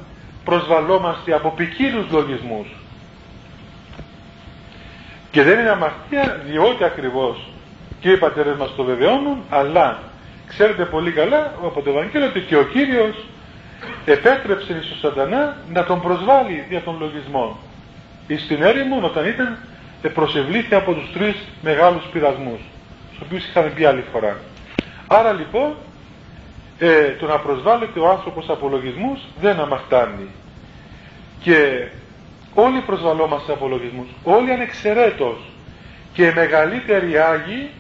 προσβαλόμαστε 0.44 1.34
από 1.34 1.50
ποικίλους 1.50 2.10
λογισμούς. 2.10 2.66
Και 5.30 5.42
δεν 5.42 5.58
είναι 5.58 5.70
αμαρτία 5.70 6.40
διότι 6.46 6.84
ακριβώς 6.84 7.48
και 8.00 8.10
οι 8.10 8.16
πατέρες 8.16 8.56
μας 8.56 8.74
το 8.76 8.84
βεβαιώνουν, 8.84 9.38
αλλά 9.50 9.98
ξέρετε 10.48 10.84
πολύ 10.84 11.12
καλά 11.12 11.54
από 11.64 11.82
το 11.82 11.90
Ευαγγέλιο 11.90 12.28
ότι 12.28 12.40
και 12.40 12.56
ο 12.56 12.64
Κύριος 12.64 13.14
επέτρεψε 14.04 14.82
στον 14.82 14.98
σατανά 14.98 15.56
να 15.72 15.84
τον 15.84 16.00
προσβάλλει 16.00 16.64
δια 16.68 16.80
των 16.80 16.96
λογισμών. 17.00 17.56
Στην 18.44 18.62
έρημο 18.62 19.00
όταν 19.04 19.26
ήταν 19.26 19.58
προσευλήθη 20.08 20.74
από 20.74 20.92
τους 20.92 21.12
τρεις 21.12 21.34
μεγάλους 21.62 22.04
πειρασμούς, 22.12 22.60
στους 23.08 23.20
οποίους 23.26 23.44
είχαμε 23.44 23.68
πει 23.68 23.84
άλλη 23.84 24.04
φορά. 24.12 24.36
Άρα 25.06 25.32
λοιπόν 25.32 25.74
ε, 26.78 27.08
το 27.08 27.26
να 27.26 27.38
προσβάλλεται 27.38 28.00
ο 28.00 28.08
άνθρωπος 28.08 28.48
από 28.48 28.68
λογισμούς 28.68 29.20
δεν 29.40 29.60
αμαρτάνει. 29.60 30.28
Και 31.40 31.88
όλοι 32.54 32.80
προσβαλόμαστε 32.80 33.52
από 33.52 33.68
λογισμούς, 33.68 34.08
όλοι 34.24 34.52
ανεξαιρέτως 34.52 35.38
και 36.12 36.26
οι 36.26 36.32
μεγαλύτεροι 36.34 37.18
Άγιοι 37.18 37.70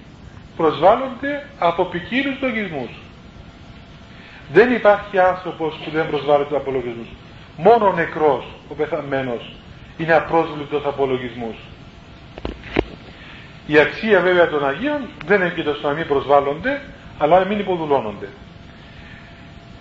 προσβάλλονται 0.56 1.46
από 1.58 1.84
ποικίλους 1.84 2.40
λογισμούς. 2.40 2.90
Δεν 4.52 4.72
υπάρχει 4.72 5.18
άνθρωπος 5.18 5.74
που 5.84 5.90
δεν 5.90 6.08
προσβάλλεται 6.10 6.56
από 6.56 6.70
λογισμούς. 6.70 7.08
Μόνο 7.56 7.86
ο 7.86 7.92
νεκρός, 7.92 8.44
ο 8.68 8.74
πεθαμένος, 8.74 9.52
είναι 9.96 10.12
απρόσβλητος 10.12 10.84
από 10.84 11.06
λογισμούς. 11.06 11.56
Η 13.66 13.78
αξία 13.78 14.20
βέβαια 14.20 14.48
των 14.48 14.66
Αγίων 14.66 15.00
δεν 15.26 15.40
είναι 15.40 15.50
και 15.50 15.62
το 15.62 15.76
να 15.82 15.90
μην 15.90 16.06
προσβάλλονται, 16.06 16.80
αλλά 17.18 17.38
να 17.38 17.44
μην 17.44 17.58
υποδουλώνονται. 17.58 18.28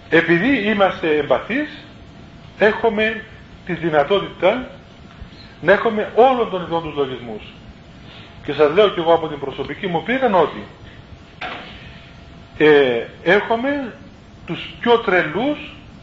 Επειδή 0.09 0.69
είμαστε 0.69 1.17
εμπαθείς, 1.17 1.85
έχουμε 2.57 3.23
τη 3.65 3.73
δυνατότητα 3.73 4.67
να 5.61 5.71
έχουμε 5.71 6.11
όλων 6.15 6.49
των 6.49 6.63
ειδών 6.63 6.83
τους 6.83 6.95
λογισμούς. 6.95 7.41
Και 8.43 8.53
σας 8.53 8.73
λέω 8.73 8.89
και 8.89 8.99
εγώ 8.99 9.13
από 9.13 9.27
την 9.27 9.39
προσωπική 9.39 9.87
μου 9.87 10.03
πείρα 10.03 10.37
ότι 10.37 10.63
ε, 12.57 13.05
έχουμε 13.23 13.93
τους 14.45 14.73
πιο 14.79 14.99
τρελούς, 14.99 15.59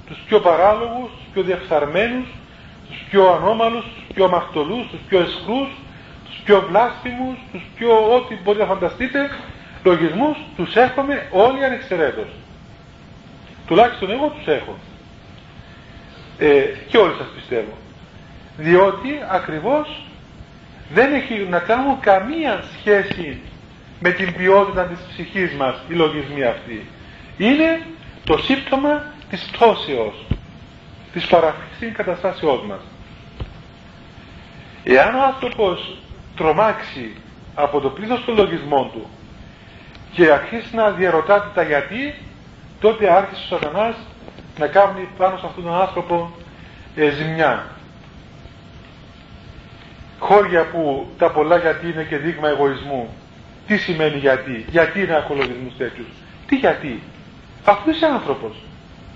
τους 0.07 0.19
πιο 0.27 0.41
παράλογους, 0.41 1.11
τους 1.11 1.27
πιο 1.33 1.43
διεφθαρμένους, 1.43 2.27
τους 2.89 2.99
πιο 3.11 3.33
ανώμαλους, 3.33 3.85
τους 3.85 4.15
πιο 4.15 4.25
αμαχτωλούς, 4.25 4.89
τους 4.91 5.01
πιο 5.09 5.21
εσχρούς, 5.21 5.69
τους 6.25 6.37
πιο 6.45 6.67
βλάσφημους, 6.69 7.37
τους 7.53 7.63
πιο 7.77 8.15
ό,τι 8.15 8.35
μπορείτε 8.43 8.65
να 8.65 8.71
φανταστείτε, 8.71 9.31
λογισμούς 9.85 10.37
τους 10.57 10.75
έχουμε 10.75 11.29
όλοι 11.31 11.65
ανεξαιρέτως. 11.65 12.29
Τουλάχιστον 13.67 14.11
εγώ 14.11 14.29
τους 14.29 14.47
έχω. 14.47 14.77
Ε, 16.39 16.61
και 16.89 16.97
όλοι 16.99 17.15
σας 17.19 17.27
πιστεύω. 17.35 17.77
Διότι 18.57 19.09
ακριβώς 19.31 20.03
δεν 20.93 21.15
έχει 21.15 21.47
να 21.51 21.59
κάνουν 21.59 22.01
καμία 22.01 22.65
σχέση 22.79 23.41
με 24.01 24.11
την 24.11 24.35
ποιότητα 24.35 24.83
της 24.85 24.99
ψυχής 25.09 25.53
μας 25.53 25.77
οι 25.89 25.93
λογισμοί 25.93 26.45
αυτοί. 26.45 26.87
Είναι 27.37 27.81
το 28.29 28.39
σύμπτωμα 28.39 29.05
της 29.31 29.51
πτώσεως, 29.53 30.27
της 31.13 31.27
παραφύσης 31.27 31.93
καταστάσεώς 31.97 32.63
μας. 32.67 32.81
Εάν 34.85 35.15
ο 35.15 35.23
άνθρωπος 35.25 35.97
τρομάξει 36.37 37.17
από 37.55 37.81
το 37.81 37.89
πλήθος 37.89 38.25
των 38.25 38.35
λογισμών 38.37 38.91
του 38.93 39.07
και 40.13 40.31
αρχίσει 40.31 40.75
να 40.75 40.91
διαρωτάται 40.91 41.49
τα 41.55 41.63
γιατί, 41.63 42.15
τότε 42.81 43.13
άρχισε 43.13 43.55
ο 43.55 43.59
σατανάς 43.59 43.97
να 44.59 44.67
κάνει 44.67 45.09
πάνω 45.19 45.37
σε 45.37 45.47
αυτόν 45.47 45.65
τον 45.65 45.81
άνθρωπο 45.81 46.35
ε, 46.97 47.11
ζημιά. 47.11 47.67
Χώρια 50.19 50.65
που 50.71 51.09
τα 51.19 51.31
πολλά 51.31 51.57
γιατί 51.57 51.91
είναι 51.91 52.05
και 52.05 52.17
δείγμα 52.17 52.49
εγωισμού. 52.49 53.09
Τι 53.67 53.77
σημαίνει 53.77 54.19
γιατί, 54.19 54.65
γιατί 54.69 55.03
είναι 55.03 55.17
ακολογισμούς 55.17 55.77
τέτοιους; 55.77 56.07
Τι 56.47 56.57
γιατί, 56.57 57.03
αφού 57.65 57.91
είσαι 57.91 58.07
άνθρωπος. 58.07 58.57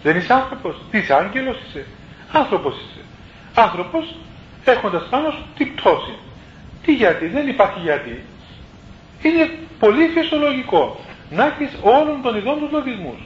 Δεν 0.03 0.17
είσαι 0.17 0.33
άνθρωπος, 0.33 0.77
τι 0.91 0.99
είσαι 0.99 1.15
άγγελος 1.15 1.57
είσαι. 1.69 1.87
Άνθρωπος 2.33 2.75
είσαι. 2.75 3.05
Άνθρωπος 3.55 4.15
έχοντας 4.65 5.07
πάνω 5.11 5.31
σου 5.31 5.45
την 5.57 5.75
πτώση. 5.75 6.19
Τι 6.85 6.93
γιατί, 6.95 7.27
δεν 7.27 7.49
υπάρχει 7.49 7.81
γιατί. 7.81 8.25
Είναι 9.23 9.51
πολύ 9.79 10.09
φυσιολογικό 10.09 11.01
να 11.31 11.45
έχεις 11.45 11.71
όλων 11.83 12.23
των 12.23 12.37
ειδών 12.37 12.59
τους 12.59 12.71
λογισμούς. 12.71 13.19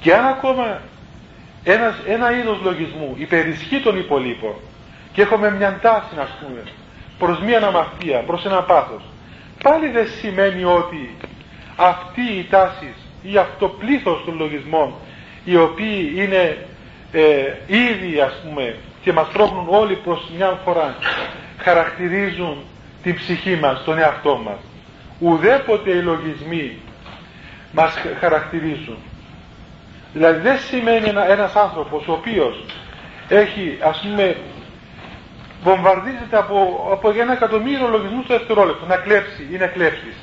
Και 0.00 0.14
αν 0.14 0.24
ακόμα 0.24 0.80
ένας, 1.64 1.94
ένα 2.06 2.38
είδος 2.38 2.60
λογισμού 2.62 3.14
υπερισχύει 3.18 3.80
τον 3.80 3.98
υπολείπων 3.98 4.54
και 5.12 5.22
έχουμε 5.22 5.50
μια 5.50 5.78
τάση 5.82 6.14
να 6.16 6.28
πούμε 6.40 6.62
προς 7.18 7.40
μια 7.40 7.56
αναμαρτία, 7.56 8.18
προς 8.18 8.44
ένα 8.44 8.62
πάθος 8.62 9.02
πάλι 9.62 9.88
δεν 9.88 10.08
σημαίνει 10.20 10.64
ότι 10.64 11.16
αυτή 11.76 12.22
η 12.38 12.46
τάση 12.50 12.94
ή 13.22 13.36
αυτό 13.36 13.68
πλήθος 13.68 14.22
των 14.24 14.36
λογισμών 14.38 14.94
οι 15.44 15.56
οποίοι 15.56 16.12
είναι 16.14 16.66
ε, 17.12 17.22
ήδη 17.66 18.20
ας 18.20 18.40
πούμε 18.44 18.76
και 19.02 19.12
μας 19.12 19.28
πρόχνουν 19.32 19.66
όλοι 19.68 19.94
προς 19.94 20.30
μια 20.36 20.58
φορά 20.64 20.96
χαρακτηρίζουν 21.58 22.56
την 23.02 23.14
ψυχή 23.14 23.56
μας, 23.56 23.84
τον 23.84 23.98
εαυτό 23.98 24.36
μας. 24.44 24.58
Ουδέποτε 25.18 25.90
οι 25.90 26.02
λογισμοί 26.02 26.78
μας 27.72 27.94
χαρακτηρίζουν. 28.20 28.96
Δηλαδή 30.12 30.40
δεν 30.40 30.58
σημαίνει 30.58 31.08
ένα, 31.08 31.30
ένας 31.30 31.56
άνθρωπος 31.56 32.08
ο 32.08 32.12
οποίος 32.12 32.64
έχει 33.28 33.78
ας 33.82 34.00
πούμε 34.00 34.36
βομβαρδίζεται 35.62 36.36
από, 36.36 36.88
από 36.92 37.10
ένα 37.10 37.32
εκατομμύριο 37.32 37.88
λογισμούς 37.88 38.24
στο 38.24 38.36
δευτερόλεπτο 38.36 38.86
να 38.86 38.96
κλέψει 38.96 39.48
ή 39.52 39.56
να 39.56 39.66
κλέψεις. 39.66 40.16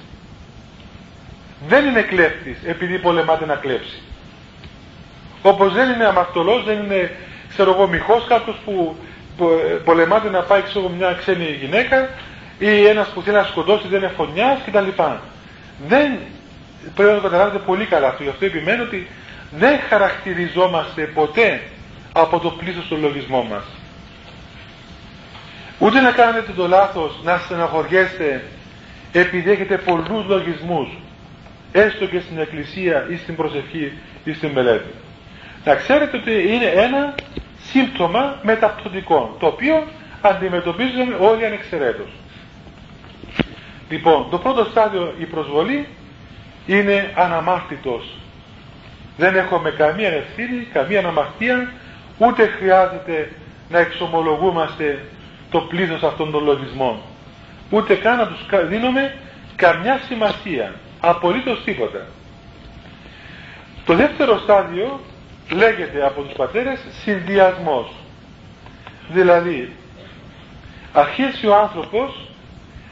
Δεν 1.67 1.85
είναι 1.85 2.01
κλέφτης 2.01 2.57
επειδή 2.65 2.99
πολεμάται 2.99 3.45
να 3.45 3.55
κλέψει. 3.55 4.01
Όπως 5.41 5.73
δεν 5.73 5.89
είναι 5.89 6.05
αμαρτωλός, 6.05 6.63
δεν 6.63 6.83
είναι 6.83 7.11
ξέρω 7.49 7.71
εγώ 7.71 7.87
μυχός 7.87 8.25
κάποιος 8.27 8.55
που 8.65 8.95
πολεμάται 9.83 10.29
να 10.29 10.41
πάει 10.41 10.61
ξέρω 10.61 10.89
μια 10.89 11.13
ξένη 11.13 11.57
γυναίκα 11.61 12.09
ή 12.59 12.85
ένας 12.85 13.07
που 13.07 13.21
θέλει 13.21 13.35
να 13.35 13.43
σκοτώσει 13.43 13.87
δεν 13.87 13.99
είναι 13.99 14.11
φωνιάς 14.15 14.59
κτλ. 14.65 15.01
Δεν 15.87 16.17
πρέπει 16.95 17.09
να 17.09 17.15
το 17.15 17.21
καταλάβετε 17.21 17.57
πολύ 17.57 17.85
καλά 17.85 18.07
αυτό. 18.07 18.23
Γι' 18.23 18.29
αυτό 18.29 18.45
επιμένω 18.45 18.83
ότι 18.83 19.07
δεν 19.51 19.79
χαρακτηριζόμαστε 19.89 21.01
ποτέ 21.01 21.61
από 22.13 22.39
το 22.39 22.49
πλήθος 22.49 22.87
των 22.87 23.01
λογισμών 23.01 23.45
μας. 23.47 23.63
Ούτε 25.79 25.99
να 25.99 26.11
κάνετε 26.11 26.51
το 26.51 26.67
λάθος 26.67 27.19
να 27.23 27.37
στεναχωριέστε 27.37 28.43
επειδή 29.11 29.51
έχετε 29.51 29.77
πολλούς 29.77 30.25
λογισμούς 30.27 30.87
έστω 31.71 32.05
και 32.05 32.19
στην 32.19 32.39
εκκλησία 32.39 33.05
ή 33.09 33.15
στην 33.17 33.35
προσευχή 33.35 33.91
ή 34.23 34.33
στην 34.33 34.49
μελέτη. 34.49 34.93
Να 35.65 35.75
ξέρετε 35.75 36.17
ότι 36.17 36.31
είναι 36.53 36.65
ένα 36.65 37.15
σύμπτωμα 37.71 38.39
μεταπτωτικό 38.43 39.35
το 39.39 39.45
οποίο 39.45 39.83
αντιμετωπίζουμε 40.21 41.15
όλοι 41.19 41.45
ανεξαιρέτως. 41.45 42.09
Λοιπόν, 43.89 44.29
το 44.29 44.37
πρώτο 44.37 44.63
στάδιο 44.63 45.13
η 45.19 45.25
προσβολή 45.25 45.87
είναι 46.67 47.11
αναμάρτητος. 47.15 48.17
Δεν 49.17 49.35
έχουμε 49.35 49.71
καμία 49.71 50.09
ευθύνη, 50.09 50.67
καμία 50.73 50.99
αναμαρτία, 50.99 51.71
ούτε 52.17 52.45
χρειάζεται 52.47 53.31
να 53.69 53.79
εξομολογούμαστε 53.79 55.05
το 55.51 55.59
πλήθος 55.61 56.03
αυτών 56.03 56.31
των 56.31 56.43
λογισμών. 56.43 56.99
Ούτε 57.69 57.95
καν 57.95 58.17
να 58.17 58.27
τους 58.27 58.45
δίνουμε 58.67 59.15
καμιά 59.55 59.99
σημασία. 60.07 60.73
Απολύτως 60.99 61.63
τίποτα. 61.63 62.05
Το 63.85 63.95
δεύτερο 63.95 64.39
στάδιο 64.39 64.99
λέγεται 65.51 66.05
από 66.05 66.21
τους 66.21 66.33
πατέρες 66.33 66.79
συνδυασμός. 67.03 67.91
Δηλαδή, 69.11 69.71
αρχίσει 70.93 71.47
ο 71.47 71.55
άνθρωπος 71.55 72.29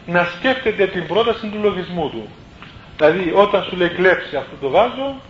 να 0.05 0.23
σκέφτεται 0.37 0.87
την 0.87 1.07
πρόταση 1.07 1.47
του 1.47 1.59
λογισμού 1.61 2.09
του. 2.09 2.29
Δηλαδή, 2.97 3.31
όταν 3.35 3.63
σου 3.63 3.75
λέει 3.75 3.89
κλέψει 3.89 4.35
αυτό 4.35 4.55
το 4.61 4.69
βάζο, 4.69 5.21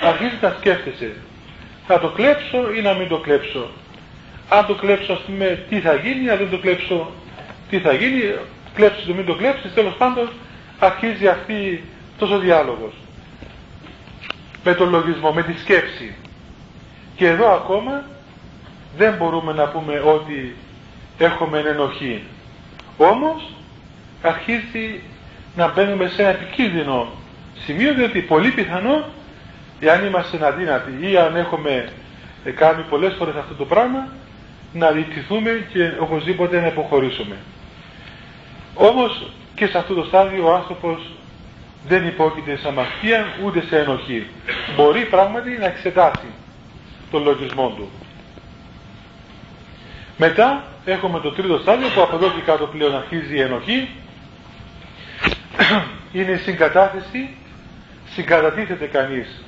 αρχίζει 0.00 0.38
να 0.40 0.56
σκέφτεσαι. 0.58 1.12
Θα 1.86 1.98
το 2.00 2.08
κλέψω 2.08 2.72
ή 2.76 2.80
να 2.80 2.92
μην 2.92 3.08
το 3.08 3.18
κλέψω; 3.18 3.70
Αν 4.48 4.66
το 4.66 4.74
κλέψω, 4.74 5.12
ας 5.12 5.20
πούμε, 5.20 5.64
τι 5.68 5.80
θα 5.80 5.94
γίνει, 5.94 6.30
αν 6.30 6.38
δεν 6.38 6.50
το 6.50 6.58
κλέψω, 6.58 7.10
τι 7.70 7.78
θα 7.80 7.92
γίνει, 7.92 8.34
κλέψεις 8.74 9.06
το 9.06 9.14
μην 9.14 9.24
το 9.26 9.34
κλέψεις, 9.34 9.74
τέλος 9.74 9.94
πάντων 9.94 10.28
αρχίζει 10.78 11.26
αυτή 11.28 11.84
τόσο 12.22 12.38
διάλογος. 12.38 12.92
Με 14.64 14.74
τον 14.74 14.90
λογισμό, 14.90 15.32
με 15.32 15.42
τη 15.42 15.58
σκέψη. 15.58 16.14
Και 17.16 17.28
εδώ 17.28 17.54
ακόμα 17.54 18.04
δεν 18.96 19.14
μπορούμε 19.14 19.52
να 19.52 19.68
πούμε 19.68 20.00
ότι 20.00 20.56
έχουμε 21.18 21.58
ενοχή. 21.58 22.22
Όμως 22.96 23.52
αρχίζει 24.22 25.00
να 25.56 25.72
μπαίνουμε 25.72 26.08
σε 26.08 26.22
ένα 26.22 26.30
επικίνδυνο 26.30 27.08
σημείο 27.64 27.94
διότι 27.94 28.20
πολύ 28.20 28.50
πιθανό 28.50 29.04
εάν 29.80 30.04
είμαστε 30.04 30.46
αδύνατοι 30.46 31.10
ή 31.10 31.16
αν 31.16 31.36
έχουμε 31.36 31.88
κάνει 32.54 32.82
πολλές 32.82 33.14
φορές 33.18 33.34
αυτό 33.34 33.54
το 33.54 33.64
πράγμα 33.64 34.08
να 34.72 34.90
διοικηθούμε 34.90 35.66
και 35.72 35.92
οπωσδήποτε 35.98 36.60
να 36.60 36.66
υποχωρήσουμε. 36.66 37.36
Όμως 38.74 39.26
και 39.54 39.66
σε 39.66 39.78
αυτό 39.78 39.94
το 39.94 40.04
στάδιο 40.04 40.46
ο 40.46 40.54
άνθρωπος 40.54 41.12
δεν 41.88 42.06
υπόκειται 42.06 42.56
σε 42.56 42.68
αμαρτία 42.68 43.26
ούτε 43.44 43.60
σε 43.60 43.78
ενοχή. 43.78 44.26
Μπορεί 44.76 45.04
πράγματι 45.04 45.50
να 45.50 45.66
εξετάσει 45.66 46.26
τον 47.10 47.22
λογισμό 47.22 47.68
του. 47.76 47.90
Μετά 50.16 50.64
έχουμε 50.84 51.20
το 51.20 51.30
τρίτο 51.30 51.58
στάδιο 51.58 51.88
που 51.88 52.00
από 52.00 52.16
εδώ 52.16 52.28
και 52.28 52.40
κάτω 52.40 52.66
πλέον 52.66 52.96
αρχίζει 52.96 53.36
η 53.36 53.40
ενοχή. 53.40 53.88
Είναι 56.12 56.30
η 56.30 56.36
συγκατάθεση. 56.36 57.36
Συγκατατίθεται 58.14 58.86
κανείς 58.86 59.44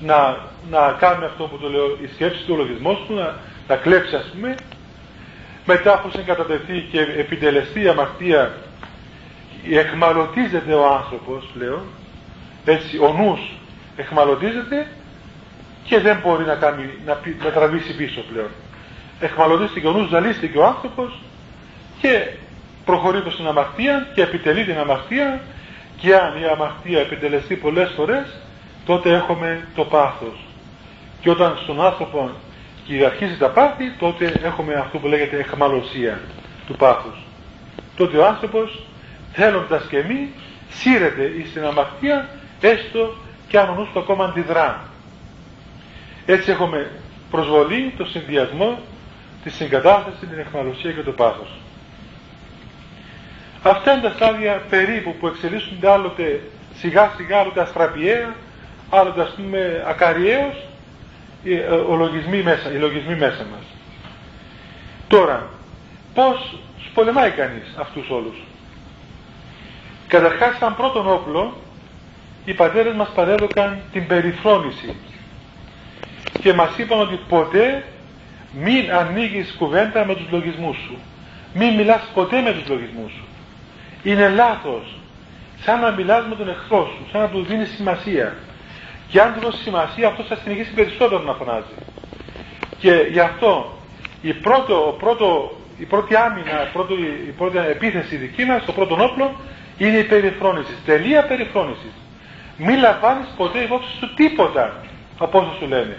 να, 0.00 0.38
να 0.70 0.96
κάνει 0.98 1.24
αυτό 1.24 1.44
που 1.44 1.58
το 1.58 1.68
λέω 1.68 1.98
η 2.02 2.06
σκέψη 2.14 2.44
του, 2.44 2.54
ο 2.54 2.56
λογισμός 2.56 3.04
του, 3.06 3.14
να, 3.14 3.36
να 3.68 3.76
κλέψει 3.76 4.16
ας 4.16 4.30
πούμε. 4.32 4.54
Μετά 5.66 5.98
που 5.98 6.10
συγκατατεθεί 6.10 6.88
και 6.90 7.00
επιτελεστεί 7.00 7.82
η 7.82 7.88
αμαρτία 7.88 8.54
εχμαλωτίζεται 9.70 10.72
ο 10.72 10.86
άνθρωπος 10.94 11.50
πλέον, 11.54 11.82
έτσι 12.64 12.98
ο 12.98 13.12
νους 13.12 13.40
εχμαλωτίζεται 13.96 14.86
και 15.84 16.00
δεν 16.00 16.20
μπορεί 16.22 16.44
να, 16.44 16.54
κάνει, 16.54 16.90
να, 17.06 17.20
να 17.44 17.50
τραβήσει 17.50 17.96
πίσω 17.96 18.20
πλέον. 18.32 18.50
Εχμαλωτίστηκε 19.20 19.86
ο 19.86 19.92
νους, 19.92 20.08
ζαλίστηκε 20.08 20.58
ο 20.58 20.66
άνθρωπος 20.66 21.20
και 22.00 22.28
προχωρεί 22.84 23.20
προς 23.20 23.36
την 23.36 23.46
αμαρτία 23.46 24.08
και 24.14 24.22
επιτελεί 24.22 24.64
την 24.64 24.78
αμαρτία 24.78 25.40
και 25.96 26.14
αν 26.14 26.42
η 26.42 26.46
αμαρτία 26.52 27.00
επιτελεστεί 27.00 27.54
πολλές 27.54 27.92
φορές 27.96 28.40
τότε 28.86 29.14
έχουμε 29.14 29.66
το 29.74 29.84
πάθος. 29.84 30.44
Και 31.20 31.30
όταν 31.30 31.58
στον 31.62 31.80
άνθρωπο 31.80 32.30
κυριαρχήσει 32.86 33.38
τα 33.38 33.48
πάθη 33.48 33.92
τότε 33.98 34.40
έχουμε 34.42 34.74
αυτό 34.74 34.98
που 34.98 35.06
λέγεται 35.06 35.36
εχμαλωσία 35.38 36.20
του 36.66 36.76
πάθους. 36.76 37.18
Τότε 37.96 38.16
ο 38.16 38.26
άνθρωπος 38.26 38.86
θέλοντας 39.34 39.86
και 39.88 40.02
μη 40.08 40.32
σύρεται 40.70 41.30
στην 41.50 41.64
αμαρτία 41.64 42.28
έστω 42.60 43.14
και 43.48 43.58
αν 43.58 43.68
ο 43.68 43.74
νους 43.74 43.88
του 43.92 43.98
ακόμα 43.98 44.24
αντιδρά. 44.24 44.88
Έτσι 46.26 46.50
έχουμε 46.50 46.90
προσβολή, 47.30 47.94
το 47.96 48.04
συνδυασμό, 48.04 48.78
τη 49.44 49.50
συγκατάσταση, 49.50 50.26
την 50.26 50.38
εχμαλωσία 50.38 50.92
και 50.92 51.00
το 51.00 51.10
πάθος. 51.10 51.48
Αυτά 53.62 53.92
είναι 53.92 54.02
τα 54.02 54.10
στάδια 54.10 54.62
περίπου 54.70 55.14
που 55.20 55.26
εξελίσσονται 55.26 55.90
άλλοτε 55.90 56.40
σιγά 56.74 57.12
σιγά, 57.16 57.38
άλλοτε 57.38 57.60
αστραπιαία, 57.60 58.34
άλλοτε 58.90 59.22
ας 59.22 59.30
πούμε 59.36 59.84
ακαριαίως, 59.86 60.66
οι, 61.42 61.54
ε, 61.54 61.68
λογισμοί 61.96 62.42
μέσα, 62.42 62.72
οι 62.72 62.76
λογισμοί 62.76 63.14
μέσα 63.14 63.46
μας. 63.50 63.64
Τώρα, 65.08 65.48
πώς 66.14 66.58
πολεμάει 66.94 67.30
κανείς 67.30 67.74
αυτούς 67.78 68.10
όλους; 68.10 68.36
Καταρχάς, 70.14 70.56
σαν 70.58 70.76
πρώτον 70.76 71.12
όπλο, 71.12 71.56
οι 72.44 72.54
πατέρες 72.54 72.94
μας 72.94 73.08
παρέδωκαν 73.14 73.80
την 73.92 74.06
περιφρόνηση 74.06 74.96
και 76.40 76.52
μας 76.52 76.78
είπαν 76.78 77.00
ότι 77.00 77.20
ποτέ 77.28 77.84
μην 78.52 78.92
ανοίγεις 78.92 79.54
κουβέντα 79.58 80.04
με 80.04 80.14
τους 80.14 80.26
λογισμούς 80.30 80.76
σου. 80.76 80.98
Μην 81.54 81.74
μιλάς 81.74 82.10
ποτέ 82.14 82.40
με 82.40 82.52
τους 82.52 82.68
λογισμούς 82.68 83.12
σου. 83.12 83.24
Είναι 84.02 84.28
λάθος. 84.28 84.96
Σαν 85.64 85.80
να 85.80 85.90
μιλάς 85.90 86.26
με 86.28 86.34
τον 86.34 86.48
εχθρό 86.48 86.86
σου, 86.86 87.10
σαν 87.12 87.20
να 87.20 87.28
του 87.28 87.44
δίνεις 87.44 87.70
σημασία. 87.76 88.36
Και 89.08 89.20
αν 89.20 89.34
του 89.34 89.40
δώσεις 89.40 89.62
σημασία, 89.62 90.08
αυτό 90.08 90.22
θα 90.22 90.36
συνεχίσει 90.42 90.72
περισσότερο 90.72 91.22
να 91.22 91.32
φωνάζει. 91.32 91.74
Και 92.78 92.92
γι' 93.10 93.20
αυτό 93.20 93.78
η, 94.20 94.32
πρώτο, 94.32 94.96
πρώτο, 94.98 95.56
η 95.78 95.84
πρώτη 95.84 96.16
άμυνα, 96.16 96.62
η 96.68 96.72
πρώτη, 96.72 96.92
η 97.28 97.34
πρώτη 97.38 97.58
επίθεση 97.58 98.16
δική 98.16 98.44
μας, 98.44 98.64
το 98.64 98.72
πρώτο 98.72 98.94
όπλο, 99.04 99.34
είναι 99.78 99.98
η 99.98 100.04
περιφρόνησης. 100.04 100.76
Τελεία 100.84 101.24
περιφρόνησης. 101.24 101.92
Μην 102.56 102.78
λαμβάνεις 102.78 103.26
ποτέ 103.36 103.58
υπόψη 103.58 103.88
σου 103.98 104.14
τίποτα 104.14 104.80
από 105.18 105.38
όσο 105.38 105.54
σου 105.58 105.66
λένε. 105.66 105.96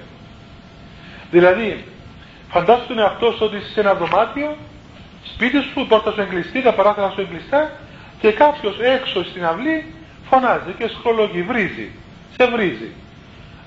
Δηλαδή, 1.32 1.84
φαντάσου 2.50 2.88
τον 2.88 3.00
εαυτό 3.00 3.32
σου 3.32 3.38
ότι 3.42 3.56
είσαι 3.58 3.70
σε 3.70 3.80
ένα 3.80 3.94
δωμάτιο, 3.94 4.58
σπίτι 5.24 5.62
σου, 5.62 5.80
η 5.80 5.84
πόρτα 5.84 6.12
σου 6.12 6.22
εγκλειστή, 6.22 6.62
τα 6.62 6.74
παράθυρα 6.74 7.10
σου 7.10 7.22
εγκλειστά 7.22 7.72
και 8.20 8.32
κάποιος 8.32 8.80
έξω 8.80 9.24
στην 9.24 9.46
αυλή 9.46 9.94
φωνάζει 10.30 10.72
και 10.78 10.88
σχολόγει, 10.88 11.42
βρίζει, 11.42 11.92
σε 12.38 12.46
βρίζει. 12.48 12.92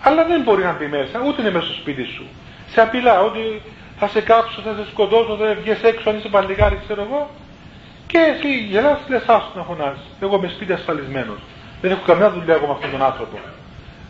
Αλλά 0.00 0.24
δεν 0.24 0.42
μπορεί 0.42 0.62
να 0.62 0.72
μπει 0.72 0.86
μέσα, 0.86 1.22
ούτε 1.26 1.40
είναι 1.40 1.50
μέσα 1.50 1.64
στο 1.64 1.74
σπίτι 1.74 2.04
σου. 2.04 2.26
Σε 2.72 2.80
απειλά 2.80 3.20
ότι 3.20 3.62
θα 3.98 4.08
σε 4.08 4.20
κάψω, 4.20 4.60
θα 4.60 4.74
σε 4.74 4.90
σκοτώσω, 4.90 5.36
θα 5.36 5.54
βγεις 5.60 5.82
έξω 5.82 6.10
αν 6.10 6.16
είσαι 6.16 6.28
παλιγάρι, 6.28 6.80
ξέρω 6.84 7.02
εγώ. 7.02 7.30
Και 8.10 8.18
εσύ 8.18 8.50
γελάς, 8.70 8.98
λες 9.08 9.26
άσου 9.26 9.52
να 9.54 9.62
φωνάζεις. 9.62 10.06
Εγώ 10.20 10.36
είμαι 10.36 10.48
σπίτι 10.48 10.72
ασφαλισμένος. 10.72 11.38
Δεν 11.80 11.90
έχω 11.90 12.02
καμιά 12.06 12.30
δουλειά 12.30 12.54
εγώ 12.54 12.66
με 12.66 12.72
αυτόν 12.72 12.90
τον 12.90 13.02
άνθρωπο. 13.02 13.38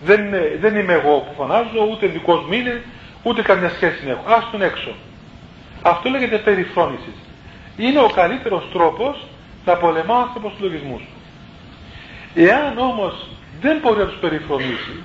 Δεν, 0.04 0.20
δεν 0.60 0.76
είμαι 0.76 0.92
εγώ 0.92 1.18
που 1.18 1.32
φωνάζω, 1.36 1.88
ούτε 1.90 2.06
δικός 2.06 2.44
μου 2.46 2.52
είναι, 2.52 2.82
ούτε 3.22 3.42
καμιά 3.42 3.68
σχέση 3.68 4.08
έχω. 4.08 4.32
Α 4.32 4.38
τον 4.50 4.62
έξω. 4.62 4.92
Αυτό 5.82 6.08
λέγεται 6.08 6.38
περιφρόνησης. 6.38 7.18
Είναι 7.76 8.00
ο 8.00 8.10
καλύτερος 8.14 8.68
τρόπος 8.72 9.26
να 9.64 9.74
πολεμά 9.74 10.14
ο 10.14 10.20
άνθρωπος 10.20 10.52
του 10.52 10.62
λογισμούς 10.64 11.00
σου. 11.00 11.08
Εάν 12.34 12.78
όμως 12.78 13.28
δεν 13.60 13.78
μπορεί 13.82 13.98
να 13.98 14.06
τους 14.06 14.18
περιφρονήσει 14.18 15.02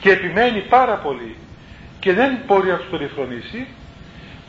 και 0.00 0.10
επιμένει 0.10 0.60
πάρα 0.60 0.94
πολύ 0.94 1.36
και 2.00 2.12
δεν 2.12 2.38
μπορεί 2.46 2.68
να 2.68 2.76
τους 2.76 2.88
περιφρονήσει, 2.90 3.66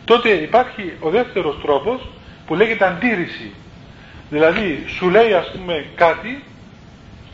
τότε 0.06 0.30
υπάρχει 0.30 0.94
ο 1.00 1.10
δεύτερος 1.10 1.60
τρόπος 1.62 2.08
που 2.46 2.56
λέγεται 2.56 2.86
αντίρρηση. 2.86 3.52
Δηλαδή 4.32 4.84
σου 4.88 5.10
λέει 5.10 5.34
ας 5.34 5.52
πούμε 5.52 5.86
κάτι 5.96 6.44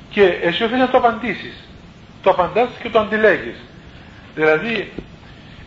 και 0.09 0.23
εσύ 0.23 0.63
οφείλει 0.63 0.79
να 0.79 0.89
το 0.89 0.97
απαντήσεις. 0.97 1.67
Το 2.21 2.29
απαντάς 2.29 2.69
και 2.81 2.89
το 2.89 2.99
αντιλέγεις. 2.99 3.55
Δηλαδή 4.35 4.91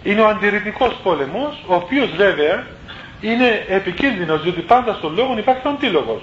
είναι 0.02 0.20
ο 0.20 0.28
αντιρρητικός 0.28 0.94
πόλεμος, 1.02 1.64
ο 1.66 1.74
οποίος 1.74 2.10
βέβαια 2.16 2.66
είναι 3.20 3.64
επικίνδυνος, 3.68 4.42
διότι 4.42 4.60
πάντα 4.60 4.94
στον 4.94 5.14
λόγο 5.14 5.38
υπάρχει 5.38 5.66
ο 5.66 5.70
αντίλογος. 5.70 6.22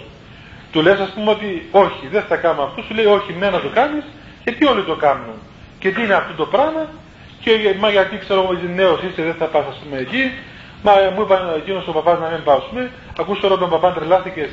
Του 0.72 0.82
λες 0.82 1.00
ας 1.00 1.10
πούμε 1.10 1.32
ότι 1.32 1.67
όχι, 1.72 2.08
δεν 2.12 2.24
θα 2.24 2.36
κάνω 2.36 2.62
αυτό, 2.62 2.82
σου 2.82 2.93
λέει 2.93 3.06
όχι, 3.06 3.36
ναι 3.39 3.50
να 3.50 3.60
το 3.60 3.70
κάνεις, 3.74 4.04
και 4.43 4.52
τι 4.52 4.65
όλοι 4.65 4.84
το 4.84 4.96
κάνουν. 4.96 5.36
Και 5.80 5.91
τι 5.91 6.02
είναι 6.04 6.13
αυτό 6.13 6.34
το 6.34 6.46
πράγμα, 6.46 6.89
και 7.41 7.76
μα 7.80 7.89
γιατί 7.89 8.17
ξέρω 8.17 8.41
εγώ 8.41 8.60
νέος 8.76 9.00
είσαι, 9.04 9.22
δεν 9.22 9.34
θα 9.34 9.46
πας 9.46 9.65
ας 9.70 9.78
πούμε 9.84 9.98
εκεί, 9.98 10.32
Μα 10.84 10.91
μου 11.15 11.22
είπαν 11.22 11.54
εκείνος 11.58 11.88
ο 11.88 11.91
παπάς 11.91 12.20
να 12.20 12.28
μην 12.28 12.43
πάσουμε. 12.43 12.91
Ακούσε 13.20 13.41
τώρα 13.41 13.58
τον 13.58 13.70
παπά 13.70 13.93
τρελάθηκες 13.93 14.50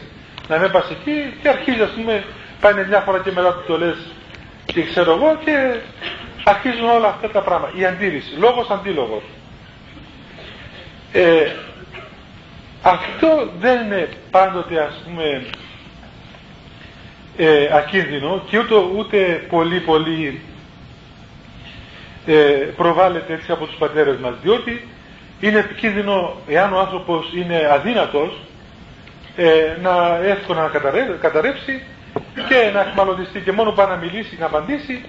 να 0.48 0.58
μην 0.58 0.70
πας 0.70 0.90
εκεί 0.90 1.34
και 1.42 1.48
αρχίζει 1.48 1.82
ας 1.82 1.90
πούμε, 1.90 2.24
πάνε 2.60 2.86
μια 2.86 3.00
φορά 3.00 3.18
και 3.18 3.30
μετά 3.32 3.54
του 3.54 3.64
το 3.66 3.78
λες 3.78 3.96
και 4.64 4.82
ξέρω 4.82 5.12
εγώ 5.12 5.38
και 5.44 5.80
αρχίζουν 6.44 6.88
όλα 6.88 7.08
αυτά 7.08 7.30
τα 7.30 7.40
πράγματα. 7.40 7.72
Η 7.78 7.84
αντίρρηση, 7.84 8.34
λόγος 8.38 8.70
αντίλογος. 8.70 9.22
Ε, 11.12 11.52
αυτό 12.82 13.50
δεν 13.60 13.84
είναι 13.84 14.08
πάντοτε 14.30 14.80
ας 14.80 15.02
πούμε 15.04 15.46
ε, 17.36 17.68
ακίνδυνο 17.76 18.42
και 18.50 18.58
ούτε, 18.58 18.74
ούτε 18.96 19.46
πολύ 19.48 19.80
πολύ 19.80 20.40
ε, 22.26 22.32
προβάλλεται 22.76 23.32
έτσι 23.32 23.52
από 23.52 23.66
τους 23.66 23.76
πατέρες 23.76 24.16
μας 24.18 24.34
διότι 24.42 24.88
είναι 25.40 25.58
επικίνδυνο 25.58 26.36
εάν 26.48 26.72
ο 26.72 26.78
άνθρωπος 26.78 27.32
είναι 27.34 27.68
αδύνατος 27.72 28.40
ε, 29.36 29.76
να 29.82 30.16
εύκολα 30.16 30.62
να 30.62 30.68
καταρρεύσει 31.20 31.82
και 32.48 32.70
να 32.72 32.80
εχμαλωτιστεί 32.80 33.40
και 33.40 33.52
μόνο 33.52 33.70
πάει 33.70 33.86
να 33.86 33.96
μιλήσει, 33.96 34.36
να 34.38 34.46
απαντήσει 34.46 35.04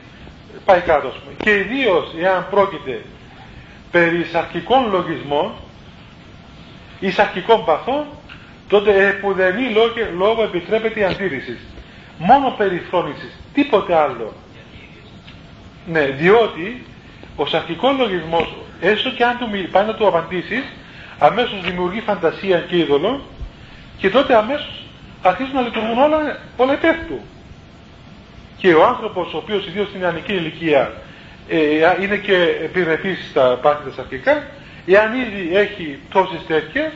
πάει 0.65 0.79
κάτω 0.79 1.07
πούμε. 1.07 1.35
και 1.37 1.55
ιδίως 1.57 2.13
εάν 2.21 2.47
πρόκειται 2.49 3.01
περί 3.91 4.23
σαρκικών 4.23 4.89
λογισμών 4.91 5.51
ή 6.99 7.11
σαρκικών 7.11 7.65
παθών 7.65 8.05
τότε 8.67 9.07
επουδενή 9.07 9.69
λόγο, 9.69 9.93
λόγο 10.17 10.43
επιτρέπεται 10.43 10.99
η 10.99 11.03
αντίρρηση 11.03 11.57
μόνο 12.17 12.53
περιφρόνησης 12.57 13.39
τίποτε 13.53 13.95
άλλο 13.95 14.33
ναι 15.87 16.05
διότι 16.05 16.85
ο 17.35 17.45
σαρκικός 17.45 17.97
λογισμός 17.97 18.53
έστω 18.81 19.09
και 19.09 19.23
αν 19.23 19.37
του 19.37 19.69
πάει 19.71 19.85
να 19.85 19.93
του 19.93 20.07
απαντήσεις, 20.07 20.63
αμέσως 21.19 21.61
δημιουργεί 21.61 21.99
φαντασία 22.01 22.59
και 22.59 22.77
είδωλο 22.77 23.21
και 23.97 24.09
τότε 24.09 24.35
αμέσως 24.35 24.83
αρχίζουν 25.21 25.53
να 25.53 25.61
λειτουργούν 25.61 25.97
όλα, 25.97 26.39
όλα 26.57 26.73
υπέρ 26.73 26.95
του. 26.95 27.21
Και 28.57 28.73
ο 28.73 28.85
άνθρωπος 28.85 29.33
ο 29.33 29.37
οποίος 29.37 29.67
ιδίως 29.67 29.87
στην 29.87 29.99
νεανική 29.99 30.33
ηλικία 30.33 30.93
ε, 31.49 31.57
είναι 32.01 32.17
και 32.17 32.35
επιρρεπής 32.63 33.27
στα 33.29 33.59
πάθη 33.61 33.95
τα 33.95 34.01
αρχικά, 34.01 34.43
εάν 34.85 35.13
ήδη 35.13 35.55
έχει 35.55 35.99
τόσες 36.09 36.45
τέτοιες, 36.47 36.91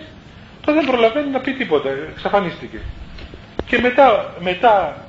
τότε 0.65 0.79
δεν 0.79 0.89
προλαβαίνει 0.89 1.29
να 1.29 1.39
πει 1.39 1.53
τίποτα, 1.53 1.89
εξαφανίστηκε. 2.11 2.79
Και 3.65 3.79
μετά, 3.79 4.33
μετά 4.39 5.05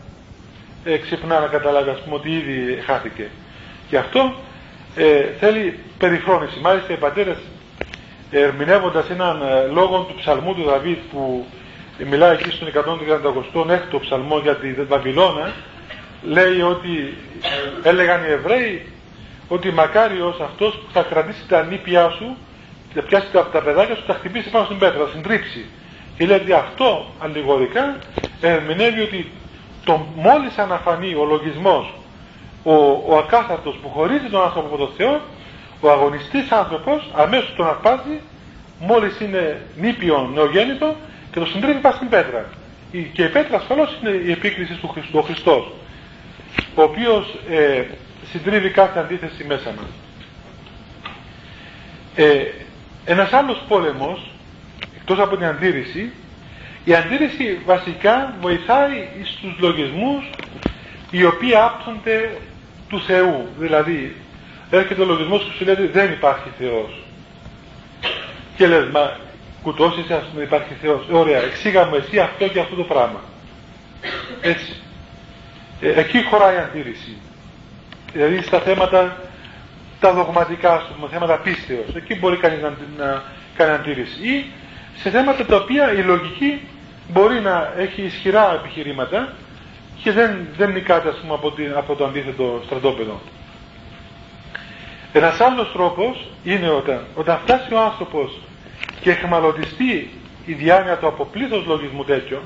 ε, 0.85 0.97
ξυπνά 0.97 1.41
να 1.41 1.47
καταλάβει 1.47 1.91
ας 1.91 2.01
πούμε 2.01 2.15
ότι 2.17 2.31
ήδη 2.31 2.83
χάθηκε. 2.87 3.29
Και 3.89 3.97
αυτό 3.99 4.35
ε, 4.97 5.25
θέλει 5.41 5.79
περιφρόνηση. 5.99 6.59
Μάλιστα 6.61 6.93
οι 6.93 6.97
πατέρες 6.97 7.37
ερμηνεύοντας 8.31 9.11
έναν 9.11 9.43
ε, 9.43 9.67
λόγο 9.73 9.99
του 9.99 10.15
ψαλμού 10.15 10.55
του 10.55 10.63
Δαβίδ 10.63 10.99
που 11.13 11.47
μιλάει 12.05 12.33
εκεί 12.35 12.51
στον 12.51 12.69
136ο 12.69 14.01
ψαλμό 14.01 14.39
για 14.39 14.57
τη 14.57 14.73
Βαβυλώνα. 14.73 15.53
Λέει 16.23 16.61
ότι 16.61 17.17
έλεγαν 17.83 18.25
οι 18.25 18.31
Εβραίοι 18.31 18.87
ότι 19.49 19.71
μακάριος 19.71 20.41
αυτός 20.41 20.75
που 20.75 20.93
θα 20.93 21.03
κρατήσει 21.03 21.49
τα 21.49 21.63
νήπια 21.63 22.11
σου 22.11 22.37
θα 22.95 23.03
πιάσει 23.03 23.27
τα, 23.33 23.47
τα 23.47 23.63
παιδάκια 23.63 23.95
σου 23.95 24.03
θα 24.07 24.15
χτυπήσει 24.15 24.51
πάνω 24.51 24.65
στην 24.65 24.79
πέτρα, 24.79 25.05
θα 25.05 25.11
συντρίψει. 25.13 25.65
Και 26.17 26.27
λέει 26.27 26.37
ότι 26.37 26.53
αυτό 26.53 27.07
αλληγορικά 27.19 27.99
ερμηνεύει 28.41 29.01
ότι 29.01 29.31
το, 29.85 30.07
μόλις 30.15 30.59
αναφανεί 30.59 31.15
ο 31.15 31.25
λογισμός 31.25 31.95
ο, 32.63 32.75
ο 33.09 33.17
ακάθαρτος 33.19 33.79
που 33.83 33.89
χωρίζει 33.89 34.29
τον 34.31 34.43
άνθρωπο 34.43 34.67
από 34.67 34.77
τον 34.77 34.91
Θεό, 34.97 35.21
ο 35.81 35.91
αγωνιστής 35.91 36.51
άνθρωπος 36.51 37.11
αμέσως 37.15 37.55
τον 37.57 37.67
αρπάζει 37.67 38.21
μόλις 38.79 39.21
είναι 39.21 39.61
νήπιο 39.77 40.31
νεογέννητο 40.35 40.97
και 41.33 41.39
το 41.39 41.47
συντρίβει 41.47 41.81
πάει 41.81 41.93
στην 41.93 42.09
πέτρα. 42.09 42.45
Και 43.13 43.23
η 43.23 43.29
πέτρα 43.29 43.57
ασφαλώς 43.57 43.99
είναι 44.01 44.11
η 44.11 44.31
επίκριση 44.31 44.75
του 44.75 44.89
Χριστού, 44.89 45.19
ο 45.19 45.23
Χριστός, 45.23 45.73
ο 46.75 46.83
οποίος 46.83 47.35
ε, 47.51 47.85
συντρίβει 48.31 48.71
κάθε 48.71 48.99
αντίθεση 48.99 49.45
μέσα 49.45 49.71
μας. 49.77 49.91
Ε, 52.15 52.45
ένας 53.05 53.33
άλλος 53.33 53.63
πόλεμος, 53.69 54.31
εκτός 54.97 55.19
από 55.19 55.37
την 55.37 55.47
αντίρρηση, 55.47 56.13
η 56.85 56.95
αντίρρηση 56.95 57.59
βασικά 57.65 58.35
βοηθάει 58.41 59.09
στους 59.25 59.59
λογισμούς 59.59 60.31
οι 61.11 61.25
οποίοι 61.25 61.55
άπτονται 61.55 62.31
του 62.89 63.01
Θεού. 63.01 63.49
Δηλαδή, 63.59 64.17
έρχεται 64.71 65.03
ο 65.03 65.05
λογισμός 65.05 65.43
που 65.43 65.51
σου 65.51 65.65
λέει 65.65 65.87
δεν 65.93 66.13
υπάρχει 66.13 66.49
Θεός. 66.59 67.03
Και 68.57 68.67
λες, 68.67 68.89
μα 68.93 69.17
κουτώσεις, 69.63 70.11
ας 70.11 70.25
πούμε, 70.31 70.43
υπάρχει 70.43 70.75
Θεός. 70.81 71.07
Ε, 71.11 71.15
ωραία, 71.15 71.43
εξήγα 71.43 71.87
μου 71.87 71.95
εσύ 71.95 72.19
αυτό 72.19 72.49
και 72.49 72.61
αυτό 72.61 72.75
το 72.75 72.83
πράγμα. 72.83 73.21
Έτσι. 74.41 74.77
Ε, 75.81 76.01
εκεί 76.01 76.23
χωράει 76.23 76.57
αντίρρηση. 76.57 77.17
Δηλαδή 78.13 78.43
στα 78.43 78.61
θέματα 78.61 79.17
τα 80.01 80.13
δογματικά, 80.13 80.87
πούμε, 80.95 81.09
θέματα 81.11 81.37
πίστεως, 81.37 81.95
εκεί 81.95 82.19
μπορεί 82.19 82.37
κανείς 82.37 82.63
να, 82.63 82.77
να 82.97 83.23
κάνει 83.57 83.73
αντίρρηση. 83.73 84.29
Ή 84.29 84.45
σε 84.97 85.11
θέματα 85.11 85.47
τα 85.47 85.57
οποία 85.57 85.93
η 85.93 86.03
λογική 86.03 86.61
μπορεί 87.09 87.41
να 87.41 87.73
έχει 87.77 88.03
ισχυρά 88.03 88.55
επιχειρήματα 88.55 89.33
και 90.03 90.13
δεν, 90.13 90.49
δεν 90.57 90.73
νικάται 90.73 91.09
ας 91.09 91.17
πούμε, 91.17 91.35
από, 91.35 91.51
την, 91.51 91.73
από 91.77 91.95
το 91.95 92.05
αντίθετο 92.05 92.63
στρατόπεδο. 92.65 93.21
Ένας 95.13 95.41
άλλος 95.41 95.73
τρόπος 95.73 96.31
είναι 96.45 96.71
όταν, 96.71 97.05
όταν 97.15 97.39
φτάσει 97.39 97.75
ο 97.75 97.81
άνθρωπος 97.81 98.41
και 99.01 99.11
εχμαλωτιστεί 99.11 100.11
η 100.47 100.53
διάνοια 100.53 100.97
του 100.97 101.07
από 101.07 101.25
πλήθος 101.25 101.67
λογισμού 101.67 102.05
τέτοιο, 102.05 102.43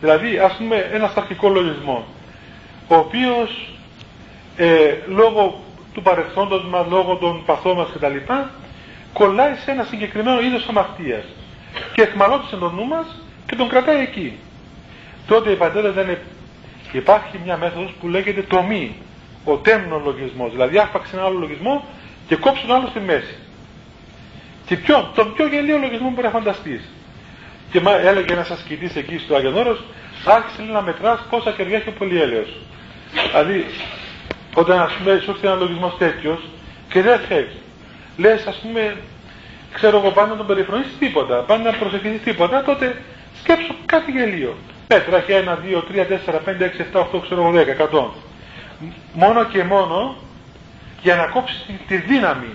δηλαδή 0.00 0.38
ας 0.38 0.56
πούμε 0.56 0.76
ένας 0.92 1.10
σταρχικό 1.10 1.48
λογισμός, 1.48 2.02
ο 2.88 2.94
οποίος 2.94 3.68
ε, 4.56 4.94
λόγω 5.06 5.60
του 5.94 6.02
παρελθόντος 6.02 6.64
μας, 6.64 6.86
λόγω 6.88 7.16
των 7.16 7.44
παθών 7.44 7.76
μας 7.76 7.88
κτλ. 7.94 8.16
κολλάει 9.12 9.54
σε 9.54 9.70
ένα 9.70 9.84
συγκεκριμένο 9.84 10.40
είδος 10.40 10.68
αμαρτίας 10.68 11.24
και 11.94 12.02
εχμαλώτησε 12.02 12.56
τον 12.56 12.74
νου 12.74 12.86
μας 12.86 13.22
και 13.46 13.56
τον 13.56 13.68
κρατάει 13.68 14.02
εκεί. 14.02 14.38
Τότε 15.26 15.50
οι 15.50 15.56
πατέρες 15.56 15.92
δεν 15.92 16.18
υπάρχει 16.92 17.40
μια 17.44 17.56
μέθοδος 17.56 17.94
που 18.00 18.08
λέγεται 18.08 18.42
τομή, 18.42 18.96
ο 19.44 19.56
τέμνο 19.56 20.02
λογισμός, 20.04 20.50
δηλαδή 20.50 20.78
άφαξε 20.78 21.16
ένα 21.16 21.24
άλλο 21.24 21.38
λογισμό 21.38 21.84
και 22.28 22.36
κόψει 22.36 22.66
τον 22.66 22.76
άλλο 22.76 22.86
στη 22.86 23.00
μέση. 23.00 23.36
Και 24.72 24.78
ποιο, 24.78 25.10
τον 25.14 25.34
πιο 25.34 25.46
γελίο 25.46 25.78
λογισμό 25.78 26.06
που 26.06 26.14
μπορεί 26.14 26.26
να 26.26 26.32
φανταστείς. 26.32 26.82
Και 27.70 27.80
έλεγε 28.04 28.32
ένας 28.32 28.50
ασκητής 28.50 28.96
εκεί 28.96 29.18
στο 29.18 29.34
Αγιονόρος, 29.34 29.84
άρχισε 30.24 30.62
να 30.62 30.82
μετράς 30.82 31.26
πόσα 31.30 31.50
κεριά 31.50 31.76
έχει 31.76 31.88
ο 31.88 31.92
πολυέλαιος. 31.98 32.48
Δηλαδή, 33.30 33.66
όταν 34.54 34.80
ας 34.80 34.92
πούμε 34.92 35.20
σου 35.24 35.30
έρθει 35.30 35.46
ένα 35.46 35.54
λογισμός 35.54 35.96
τέτοιος 35.98 36.38
και 36.88 37.02
δεν 37.02 37.18
θέλει, 37.18 37.56
λες 38.16 38.46
ας 38.46 38.56
πούμε, 38.56 38.96
ξέρω 39.72 39.98
εγώ 39.98 40.10
πάνω 40.10 40.28
να 40.28 40.36
τον 40.36 40.46
περιφρονήσεις 40.46 40.98
τίποτα, 40.98 41.36
πάνω 41.36 41.62
να 41.62 41.72
προσευχηθείς 41.72 42.22
τίποτα, 42.22 42.62
τότε 42.62 43.02
σκέψου 43.40 43.74
κάτι 43.86 44.10
γελίο. 44.10 44.56
Πέτρα 44.86 45.16
έχει 45.16 45.32
1, 45.32 45.58
2, 45.62 45.82
3, 45.82 46.06
4, 46.06 46.40
5, 46.44 46.64
6, 46.64 46.82
7, 46.92 47.00
8, 47.00 47.20
ξέρω 47.22 47.40
εγώ 47.40 47.50
10, 47.50 47.76
100. 47.76 48.10
Μόνο 49.12 49.44
και 49.44 49.64
μόνο 49.64 50.16
για 51.02 51.16
να 51.16 51.26
κόψεις 51.26 51.66
τη 51.88 51.96
δύναμη. 51.96 52.48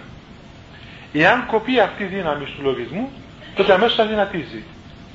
Εάν 1.14 1.46
κοπεί 1.46 1.80
αυτή 1.80 2.04
η 2.04 2.06
δύναμη 2.06 2.46
του 2.46 2.62
λογισμού, 2.62 3.12
τότε 3.56 3.74
αμέσως 3.74 4.00
αδυνατίζει. 4.00 4.64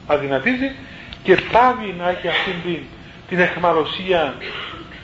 Αδυνατίζει 0.06 0.74
και 1.22 1.36
πάβει 1.52 1.94
να 1.98 2.08
έχει 2.08 2.28
αυτή 2.28 2.50
την, 2.64 2.78
την 3.28 3.38
εχμαλωσία 3.38 4.34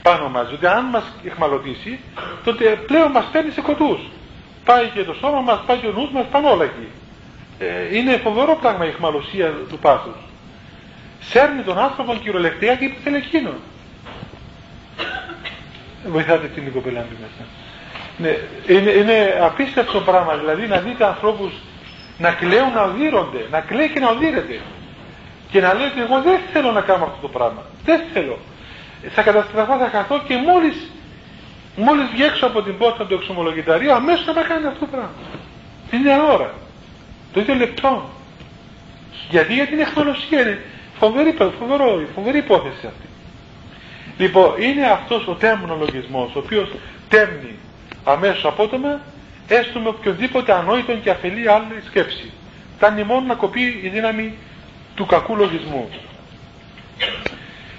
πάνω 0.01 0.29
μας. 0.29 0.47
Διότι 0.47 0.67
αν 0.67 0.85
μας 0.85 1.03
εχμαλωτήσει, 1.25 1.99
τότε 2.43 2.63
πλέον 2.87 3.11
μας 3.11 3.25
παίρνει 3.31 3.51
σε 3.51 3.61
κοντούς. 3.61 3.99
Πάει 4.65 4.87
και 4.93 5.03
το 5.03 5.13
σώμα 5.13 5.41
μας, 5.41 5.59
πάει 5.65 5.77
και 5.77 5.87
ο 5.87 5.91
νους 5.91 6.11
μας, 6.11 6.25
πάνε 6.31 6.47
όλα 6.47 6.63
εκεί. 6.63 6.87
Ε, 7.59 7.97
είναι 7.97 8.17
φοβερό 8.17 8.55
πράγμα 8.61 8.85
η 8.85 8.87
εχμαλωσία 8.87 9.53
του 9.69 9.79
πάθους. 9.79 10.15
Σέρνει 11.19 11.61
τον 11.61 11.77
άνθρωπο 11.77 12.13
κυριολεκτικά 12.15 12.75
και 12.75 12.91
θέλει 13.03 13.15
εκείνο. 13.15 13.51
Βοηθάτε 16.07 16.47
την 16.47 16.65
οικοπελάντη 16.67 17.15
μέσα. 17.21 17.49
Ναι, 18.21 18.37
είναι, 18.67 18.89
είναι 18.89 19.39
απίστευτο 19.41 19.99
πράγμα, 19.99 20.35
δηλαδή 20.35 20.67
να 20.67 20.77
δείτε 20.79 21.05
ανθρώπους 21.05 21.51
να 22.17 22.31
κλαίουν 22.31 22.73
να 22.73 22.81
οδύρονται, 22.81 23.47
να 23.51 23.59
κλαίει 23.59 23.89
και 23.89 23.99
να 23.99 24.09
οδύρεται. 24.09 24.59
Και 25.51 25.61
να 25.61 25.73
λέει 25.73 25.87
ότι 25.87 26.01
εγώ 26.01 26.21
δεν 26.21 26.39
θέλω 26.53 26.71
να 26.71 26.81
κάνω 26.81 27.03
αυτό 27.03 27.17
το 27.21 27.27
πράγμα. 27.27 27.61
Δεν 27.83 28.01
θέλω. 28.13 28.37
Θα 29.09 29.21
καταστραφώ, 29.21 29.77
θα 29.77 29.89
χαθώ 29.89 30.21
και 30.27 30.35
μόλις, 30.35 30.91
μόλις 31.75 32.05
βγει 32.13 32.23
από 32.41 32.61
την 32.61 32.77
πόρτα 32.77 33.05
του 33.05 33.13
εξομολογηταρίου 33.13 33.91
αμέσως 33.93 34.25
θα 34.33 34.41
κάνει 34.41 34.65
αυτό 34.67 34.79
το 34.79 34.91
πράγμα. 34.91 35.11
Την 35.89 35.99
ίδια 35.99 36.23
ώρα. 36.23 36.53
Το 37.33 37.39
ίδιο 37.39 37.55
λεπτό. 37.55 38.09
Γιατί 39.29 39.53
για 39.53 39.67
την 39.67 39.79
εχμαλωσία 39.79 40.41
είναι 40.41 40.61
φοβερή, 40.99 41.35
φοβερό, 41.59 42.01
φοβερή 42.15 42.37
υπόθεση 42.37 42.85
αυτή. 42.87 43.07
Λοιπόν, 44.17 44.53
είναι 44.59 44.85
αυτός 44.85 45.27
ο 45.27 45.33
τέμνο 45.33 45.75
λογισμός, 45.79 46.35
ο 46.35 46.39
οποίος 46.39 46.69
τέμνει 47.09 47.55
αμέσως 48.03 48.45
απότομα 48.45 49.01
έστω 49.47 49.79
με 49.79 49.87
οποιοδήποτε 49.87 50.53
ανόητο 50.53 50.93
και 50.93 51.09
αφελή 51.09 51.49
άλλη 51.49 51.81
σκέψη. 51.85 52.31
Φτάνει 52.75 53.03
μόνο 53.03 53.25
να 53.25 53.33
κοπεί 53.35 53.79
η 53.83 53.89
δύναμη 53.89 54.33
του 54.95 55.05
κακού 55.05 55.35
λογισμού. 55.35 55.89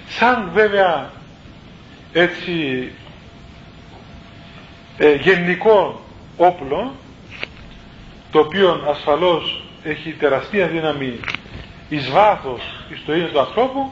Σαν 0.07 0.49
βέβαια 0.53 1.11
έτσι 2.13 2.87
ε, 4.97 5.13
γενικό 5.13 6.01
όπλο 6.37 6.95
το 8.31 8.39
οποίο 8.39 8.83
ασφαλώς 8.89 9.63
έχει 9.83 10.11
τεραστία 10.11 10.67
δύναμη 10.67 11.19
εις 11.89 12.09
βάθος 12.09 12.61
εις 12.89 13.03
το 13.05 13.13
του 13.13 13.39
ανθρώπου 13.39 13.91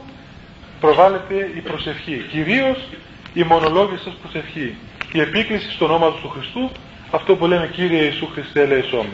προβάλλεται 0.80 1.52
η 1.56 1.60
προσευχή 1.60 2.26
κυρίως 2.32 2.88
η 3.34 3.44
μονολόγηση 3.44 4.14
προσευχή 4.22 4.76
η 5.12 5.20
επίκληση 5.20 5.72
στο 5.72 5.86
όνομα 5.86 6.12
του 6.12 6.30
Χριστού 6.30 6.72
αυτό 7.12 7.36
που 7.36 7.48
λέμε 7.48 7.68
Κύριε 7.68 8.02
Ιησού 8.02 8.28
Χριστέ 8.28 8.62
ελέησόμαι 8.62 9.14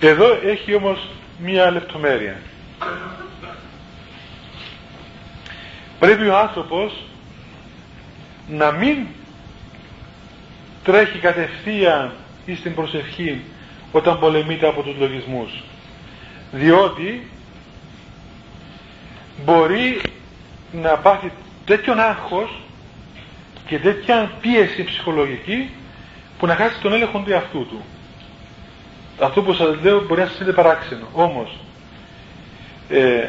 εδώ 0.00 0.38
έχει 0.44 0.74
όμως 0.74 1.08
μία 1.38 1.70
λεπτομέρεια. 1.70 2.36
Πρέπει 5.98 6.28
ο 6.28 6.38
άνθρωπος 6.38 6.92
να 8.48 8.70
μην 8.70 9.06
τρέχει 10.84 11.18
κατευθείαν 11.18 12.12
ή 12.46 12.54
στην 12.54 12.74
προσευχή 12.74 13.44
όταν 13.92 14.18
πολεμείται 14.18 14.68
από 14.68 14.82
τους 14.82 14.96
λογισμούς. 14.98 15.62
Διότι 16.52 17.30
μπορεί 19.44 20.00
να 20.72 20.96
πάθει 20.96 21.32
τέτοιον 21.64 22.00
άγχος 22.00 22.60
και 23.70 23.78
τέτοια 23.78 24.30
πίεση 24.40 24.84
ψυχολογική 24.84 25.70
που 26.38 26.46
να 26.46 26.54
χάσει 26.54 26.80
τον 26.80 26.92
έλεγχο 26.92 27.18
του 27.18 27.32
εαυτού 27.32 27.66
του. 27.66 27.84
Αυτό 29.20 29.42
που 29.42 29.52
σας 29.52 29.76
λέω 29.82 30.04
μπορεί 30.06 30.20
να 30.20 30.26
σας 30.26 30.40
είναι 30.40 30.52
παράξενο. 30.52 31.06
Όμως, 31.12 31.58
ε, 32.88 33.28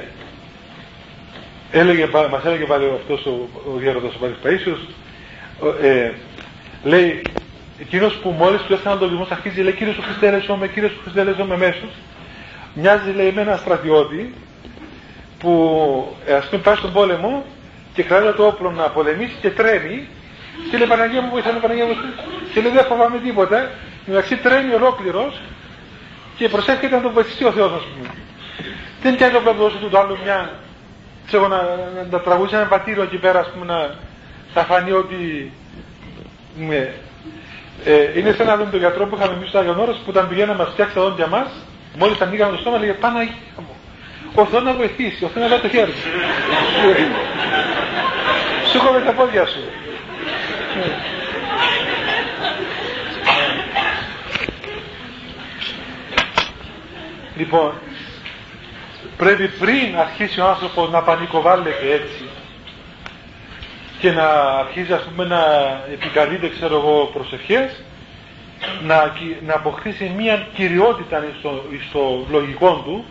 έλεγε, 1.71 2.09
μας 2.31 2.45
έλεγε 2.45 2.65
πάλι 2.65 2.91
αυτός 2.95 3.25
ο, 3.25 3.49
ο 3.75 3.79
γέροντας 3.81 4.13
ο 4.15 4.17
Πάρης 4.19 4.37
Παΐσιος, 4.43 4.79
ε, 5.81 6.11
λέει, 6.83 7.21
εκείνος 7.79 8.13
που 8.13 8.29
μόλις 8.29 8.61
του 8.61 8.73
έφτανε 8.73 8.99
τον 8.99 9.09
λιγμό 9.09 9.27
αρχίζει, 9.29 9.61
λέει, 9.61 9.73
κύριε 9.73 9.93
σου 9.93 10.01
Χριστέ, 10.01 10.43
με 10.59 10.67
κύριε 10.67 10.89
σου 10.89 10.99
Χριστέ, 11.01 11.43
με 11.47 11.57
μέσος, 11.57 11.91
μοιάζει, 12.73 13.11
λέει, 13.11 13.31
με 13.31 13.41
ένα 13.41 13.57
στρατιώτη, 13.57 14.33
που 15.39 16.15
ε, 16.25 16.33
ας 16.33 16.45
πούμε 16.49 16.61
πάει 16.61 16.75
στον 16.75 16.93
πόλεμο 16.93 17.45
και 17.93 18.03
κρατάει 18.03 18.33
το 18.33 18.45
όπλο 18.45 18.71
να 18.71 18.89
πολεμήσει 18.89 19.35
και 19.41 19.49
τρέμει 19.49 20.07
και 20.69 20.77
λέει 20.77 20.87
Παναγία 20.87 21.21
μου 21.21 21.29
βοηθάνε 21.29 21.59
Παναγία 21.59 21.85
μου 21.85 21.95
και 22.53 22.61
λέει 22.61 22.71
δεν 22.71 22.85
φοβάμαι 22.85 23.19
τίποτα 23.19 23.71
μεταξύ 24.05 24.35
τρέμει 24.35 24.73
ολόκληρος 24.73 25.41
και 26.37 26.49
προσεύχεται 26.49 26.95
να 26.95 27.01
τον 27.01 27.11
βοηθήσει 27.11 27.45
ο 27.45 27.51
Θεός 27.51 27.71
ας 27.71 27.83
πούμε 27.83 28.09
δεν 29.01 29.17
κάνει 29.17 29.33
το 29.43 29.53
δώσει 29.53 29.77
του 29.77 29.89
το 29.89 29.99
άλλο 29.99 30.17
μια 30.23 30.51
ξέρω 31.27 31.47
να, 31.47 31.57
να, 31.57 32.07
να 32.11 32.19
τραγούσει 32.19 32.55
ένα 32.55 32.65
πατήριο 32.65 33.03
εκεί 33.03 33.17
πέρα 33.17 33.39
ας 33.39 33.49
πούμε 33.53 33.65
να 33.65 33.95
θα 34.53 34.63
φανεί 34.63 34.91
ότι 34.91 35.51
ναι. 36.57 36.93
ε, 37.85 38.19
είναι 38.19 38.31
σαν 38.31 38.45
να 38.45 38.57
δούμε 38.57 38.69
τον 38.69 38.79
γιατρό 38.79 39.05
που 39.05 39.15
είχαμε 39.15 39.33
εμείς 39.33 39.49
στο 39.49 39.57
Άγιον 39.57 39.79
Όρος 39.79 39.95
που 39.95 40.05
όταν 40.09 40.27
πηγαίναμε 40.27 40.57
να 40.57 40.63
μας 40.63 40.71
φτιάξει 40.73 40.95
τα 40.95 41.01
δόντια 41.01 41.27
μας 41.27 41.47
μόλις 41.97 42.21
ανοίγαμε 42.21 42.51
το 42.51 42.57
στόμα 42.57 42.77
λέγε 42.77 42.93
Παναγία 42.93 43.35
μου 43.57 43.75
ο 44.35 44.45
Θεός 44.45 44.63
να 44.63 44.73
βοηθήσει, 44.73 45.23
ο 45.23 45.27
Θεός 45.27 45.43
να 45.43 45.47
δώσει 45.47 45.61
το 45.61 45.69
χέρι 45.69 45.91
σου. 46.01 46.09
Σου 48.71 48.91
με 48.93 49.01
τα 49.05 49.11
πόδια 49.11 49.45
σου. 49.45 49.59
Λοιπόν, 57.37 57.73
πρέπει 59.17 59.47
πριν 59.47 59.97
αρχίσει 59.97 60.39
ο 60.39 60.45
άνθρωπος 60.47 60.89
να 60.89 61.01
πανικοβάλλεται 61.01 61.91
έτσι 61.93 62.29
και 63.99 64.11
να 64.11 64.27
αρχίσει 64.33 64.93
ας 64.93 65.01
πούμε 65.03 65.25
να 65.25 65.43
επικαλείται 65.93 66.49
ξέρω 66.49 66.75
εγώ 66.75 67.09
προσευχές 67.13 67.83
να, 68.83 69.13
να 69.45 69.53
αποκτήσει 69.53 70.13
μια 70.17 70.47
κυριότητα 70.53 71.23
στο, 71.39 71.63
στο 71.89 72.25
λογικό 72.29 72.81
του 72.85 73.05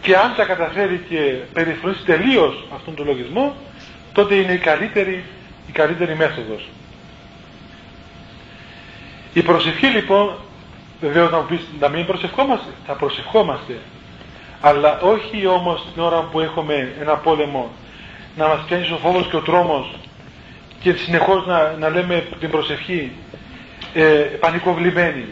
και 0.00 0.16
αν 0.16 0.34
τα 0.36 0.44
καταφέρει 0.44 1.04
και 1.08 1.18
περιφρονήσει 1.52 2.04
τελείως 2.04 2.64
αυτόν 2.74 2.94
τον 2.94 3.06
λογισμό 3.06 3.54
τότε 4.12 4.34
είναι 4.34 4.52
η 4.52 4.58
καλύτερη, 4.58 5.24
η 5.68 5.72
καλύτερη 5.72 6.14
μέθοδος. 6.16 6.68
Η 9.32 9.42
προσευχή 9.42 9.86
λοιπόν 9.86 10.36
βεβαίως 11.00 11.30
να 11.30 11.36
μου 11.36 11.46
πεις 11.46 11.60
να 11.80 11.88
μην 11.88 12.06
προσευχόμαστε 12.06 12.70
θα 12.86 12.92
προσευχόμαστε 12.92 13.78
αλλά 14.60 15.00
όχι 15.00 15.46
όμως 15.46 15.86
την 15.92 16.02
ώρα 16.02 16.20
που 16.20 16.40
έχουμε 16.40 16.92
ένα 17.00 17.16
πόλεμο 17.16 17.70
να 18.36 18.48
μας 18.48 18.60
πιάνει 18.66 18.90
ο 18.90 18.96
φόβος 18.96 19.26
και 19.26 19.36
ο 19.36 19.40
τρόμος 19.40 19.94
και 20.80 20.92
συνεχώς 20.92 21.46
να, 21.46 21.72
να 21.78 21.88
λέμε 21.88 22.26
την 22.40 22.50
προσευχή 22.50 23.12
ε, 23.94 24.02
πανικοβλημένη. 24.40 25.24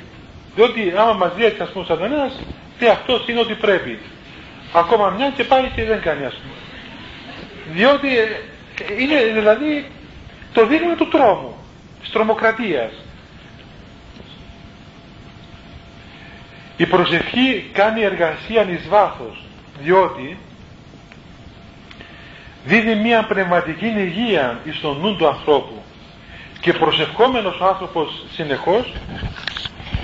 Διότι 0.55 0.93
άμα 0.97 1.13
μας 1.13 1.35
δει 1.37 1.45
έτσι 1.45 1.63
ας 1.63 1.69
πούμε 1.69 1.85
ο 1.85 1.87
σατανάς, 1.87 2.41
τι 2.79 2.87
αυτός 2.87 3.29
είναι 3.29 3.41
ότι 3.41 3.55
πρέπει. 3.55 3.99
Ακόμα 4.73 5.11
μια 5.11 5.33
και 5.37 5.45
πάει 5.45 5.71
και 5.75 5.85
δεν 5.85 6.01
κάνει 6.01 6.25
ας 6.25 6.35
πούμε. 6.35 6.55
Διότι 7.75 8.19
ε, 8.19 8.27
είναι 8.99 9.33
δηλαδή 9.35 9.87
το 10.53 10.67
δείγμα 10.67 10.95
του 10.95 11.09
τρόμου, 11.09 11.57
της 12.01 12.11
τρομοκρατίας. 12.11 12.93
Η 16.77 16.87
προσευχή 16.87 17.71
κάνει 17.73 18.03
εργασία 18.03 18.71
εις 18.71 18.89
βάθος, 18.89 19.45
διότι 19.79 20.39
δίδει 22.65 22.95
μια 22.95 23.27
πνευματική 23.27 23.87
υγεία 23.87 24.61
στον 24.79 25.01
νου 25.01 25.17
του 25.17 25.29
ανθρώπου 25.29 25.83
και 26.61 26.73
προσευχόμενος 26.73 27.61
ο 27.61 27.67
άνθρωπος 27.67 28.25
συνεχώς 28.33 28.93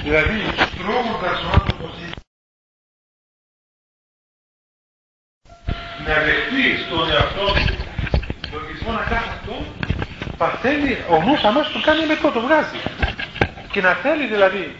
δηλαδή 0.02 0.40
τρώγοντας 0.78 1.42
ο 1.42 1.48
άνθρωπος 1.52 1.90
να 6.06 6.14
δεχτεί 6.14 6.82
στον 6.86 7.10
εαυτό 7.10 7.46
του 8.40 8.48
λογισμό 8.52 8.92
να 8.92 9.04
κάνει 9.04 9.26
αυτό 9.28 9.77
παθαίνει 10.38 10.96
ο 11.08 11.22
νους 11.22 11.42
αμέσως 11.44 11.72
του 11.72 11.80
κάνει 11.80 12.06
μετό, 12.06 12.30
το 12.30 12.40
βγάζει 12.40 12.78
και 13.70 13.80
να 13.80 13.92
θέλει 13.92 14.26
δηλαδή 14.26 14.76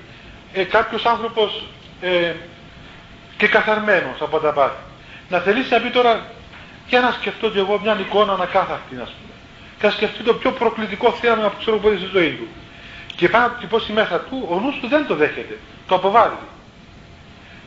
ε, 0.53 0.65
κάποιος 0.65 1.07
άνθρωπος 1.07 1.67
ε, 2.01 2.33
και 3.37 3.49
καθαρμένος 3.49 4.21
από 4.21 4.39
τα 4.39 4.53
πάθη 4.53 4.87
να 5.29 5.39
θελήσει 5.39 5.73
να 5.73 5.81
πει 5.81 5.91
τώρα 5.91 6.27
για 6.89 7.01
να 7.01 7.11
σκεφτώ 7.11 7.51
και 7.51 7.59
εγώ 7.59 7.81
μια 7.83 7.97
εικόνα 8.01 8.33
ανακάθαρτη, 8.33 8.95
ας 9.03 9.11
πούμε. 9.11 9.33
Και 9.79 9.87
να 9.87 9.93
σκεφτεί 9.93 10.23
το 10.23 10.35
πιο 10.35 10.53
προκλητικό 10.53 11.13
θέαμα 11.13 11.49
που 11.49 11.57
ξέρω 11.59 11.79
που 11.79 11.89
στη 11.97 12.09
ζωή 12.13 12.31
του. 12.31 12.49
Και 13.17 13.29
πάνω 13.29 13.47
από 13.47 13.61
τυπώσει 13.61 13.93
μέσα 13.93 14.21
του, 14.21 14.47
ο 14.51 14.61
νους 14.61 14.79
του 14.81 14.89
δεν 14.89 15.07
το 15.07 15.15
δέχεται. 15.15 15.59
Το 15.87 15.95
αποβάλλει. 15.95 16.39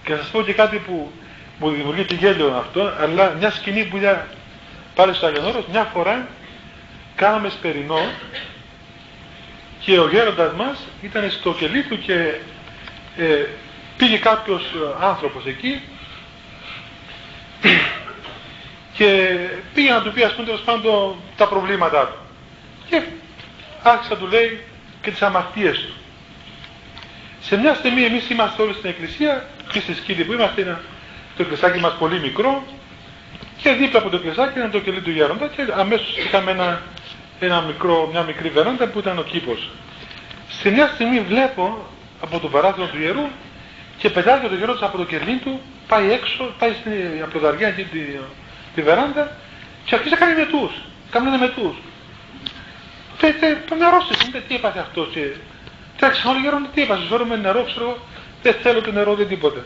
Και 0.03 0.13
θα 0.13 0.21
σας 0.21 0.31
πω 0.31 0.41
και 0.41 0.53
κάτι 0.53 0.77
που 0.77 1.11
μου 1.59 1.69
δημιουργεί 1.69 2.05
τη 2.05 2.15
γέλιο 2.15 2.55
αυτό, 2.57 2.91
αλλά 3.01 3.35
μια 3.39 3.51
σκηνή 3.51 3.85
που 3.85 3.97
για 3.97 4.27
πάλι 4.95 5.13
στο 5.13 5.25
Αγιονόρος, 5.25 5.65
μια 5.71 5.83
φορά 5.83 6.27
κάναμε 7.15 7.49
σπερινό 7.49 8.11
και 9.79 9.99
ο 9.99 10.07
γέροντας 10.07 10.53
μας 10.53 10.79
ήταν 11.01 11.31
στο 11.31 11.53
κελί 11.53 11.83
του 11.83 11.99
και 11.99 12.35
ε, 13.17 13.45
πήγε 13.97 14.17
κάποιος 14.17 14.63
άνθρωπος 14.99 15.45
εκεί 15.45 15.81
και 18.97 19.37
πήγε 19.73 19.91
να 19.91 20.01
του 20.01 20.11
πει 20.11 20.23
ας 20.23 20.33
πούμε 20.33 20.45
τέλος 20.45 20.61
πάντων 20.61 21.15
τα 21.37 21.47
προβλήματά 21.47 22.07
του. 22.07 22.17
Και 22.89 23.03
άρχισε 23.83 24.13
να 24.13 24.19
του 24.19 24.27
λέει 24.27 24.63
και 25.01 25.11
τις 25.11 25.21
αμαρτίες 25.21 25.79
του. 25.79 25.93
Σε 27.41 27.57
μια 27.57 27.73
στιγμή 27.73 28.03
εμείς 28.03 28.29
είμαστε 28.29 28.61
όλοι 28.61 28.73
στην 28.73 28.89
εκκλησία 28.89 29.45
και 29.71 29.79
στη 29.79 29.93
σκύλη 29.93 30.23
που 30.23 30.33
είμαστε 30.33 30.61
είναι 30.61 30.79
το 31.35 31.41
εκκλησάκι 31.43 31.79
μας 31.79 31.93
πολύ 31.99 32.19
μικρό 32.19 32.63
και 33.61 33.71
δίπλα 33.71 33.99
από 33.99 34.09
το 34.09 34.15
εκκλησάκι 34.15 34.59
είναι 34.59 34.69
το 34.69 34.79
κελί 34.79 35.01
του 35.01 35.09
γέροντα 35.09 35.47
και 35.47 35.67
αμέσως 35.75 36.17
είχαμε 36.17 36.51
ένα, 36.51 36.81
ένα 37.45 37.61
μικρό, 37.61 38.09
μια 38.11 38.21
μικρή 38.21 38.49
βεράντα 38.49 38.87
που 38.87 38.99
ήταν 38.99 39.17
ο 39.17 39.23
κήπος 39.23 39.69
σε 40.61 40.69
μια 40.69 40.87
στιγμή 40.87 41.19
βλέπω 41.19 41.87
από 42.21 42.39
το 42.39 42.47
παράθυρο 42.47 42.85
του 42.85 43.01
ιερού 43.01 43.27
και 43.97 44.09
πετάει 44.09 44.39
το 44.39 44.55
γέροντα 44.55 44.85
από 44.85 44.97
το 44.97 45.05
κελί 45.05 45.37
του 45.37 45.61
πάει 45.87 46.11
έξω, 46.11 46.53
πάει 46.59 46.73
στην, 46.79 47.23
από 47.23 47.33
το 47.33 47.39
δαριά 47.39 47.67
εκεί 47.67 47.87
τη 48.75 48.81
βεράντα 48.81 49.31
και 49.85 49.95
αρχίζει 49.95 50.13
να 50.13 50.19
κάνει 50.19 50.35
μετούς. 50.35 50.71
Κάνουν 51.11 51.39
μετούς. 51.39 51.75
Και 53.17 53.33
το 53.69 53.75
νερό 53.75 53.99
σου, 54.01 54.31
τι 54.47 54.55
έπαθε 54.55 54.79
αυτός. 54.79 55.09
Και... 55.13 55.33
Εντάξει, 55.95 56.27
όλοι 56.27 56.39
γέρονται 56.39 56.67
τι 56.73 56.81
έπαθε. 56.81 57.03
Ζόρω 57.09 57.25
με 57.25 57.35
νερό, 57.35 57.63
ξέρω 57.63 57.97
δεν 58.41 58.53
θέλω 58.53 58.81
το 58.81 58.91
νερό, 58.91 59.15
δεν 59.15 59.27
τίποτα. 59.27 59.65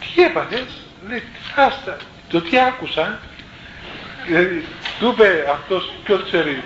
Τι 0.00 0.22
έπαθε, 0.22 0.64
λέει, 1.08 1.22
άστα. 1.56 1.96
Το 2.28 2.40
τι 2.40 2.58
άκουσα, 2.58 3.18
δηλαδή, 4.26 4.64
του 4.98 5.08
είπε 5.08 5.46
αυτός, 5.50 5.92
ποιος 6.04 6.22
ξέρει. 6.24 6.62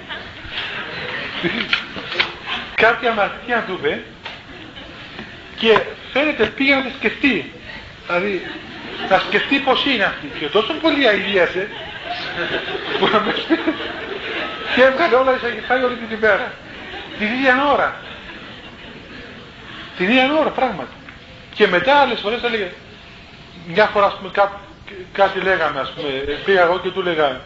Κάποια 2.85 3.11
αμαρτία 3.11 3.65
του 3.67 3.79
είπε 3.81 4.03
και 5.57 5.81
φαίνεται 6.13 6.47
πήγε 6.47 6.75
να 6.75 6.83
τη 6.83 6.93
σκεφτεί. 6.99 7.53
Δηλαδή 8.07 8.43
να 9.09 9.19
σκεφτεί 9.19 9.59
πως 9.59 9.85
είναι 9.85 10.05
αυτή. 10.05 10.31
Και 10.39 10.47
τόσο 10.47 10.73
πολύ 10.73 11.09
αηδίασε 11.09 11.69
που 12.99 13.09
να 13.13 13.19
και 14.75 14.83
έβγαλε 14.83 15.15
όλα 15.15 15.37
εισαγγελφάει 15.37 15.83
όλη 15.83 15.95
την 15.95 16.17
ημέρα. 16.17 16.53
Την 17.19 17.27
ίδια 17.27 17.73
ώρα. 17.73 17.97
Την 19.97 20.09
ίδια 20.09 20.39
ώρα 20.41 20.51
πράγματι. 20.51 20.91
Και 21.55 21.67
μετά 21.67 22.01
άλλες 22.01 22.21
φορές 22.21 22.43
έλεγε 22.43 22.71
μια 23.67 23.87
φορά 23.87 24.07
ας 24.07 24.17
πούμε 24.17 24.31
κά, 24.33 24.61
κάτι 25.13 25.41
λέγαμε 25.41 25.81
ας 25.81 25.93
πούμε 25.93 26.09
πήγα 26.45 26.63
εγώ 26.63 26.79
και 26.79 26.89
του 26.89 27.03
λέγα 27.03 27.41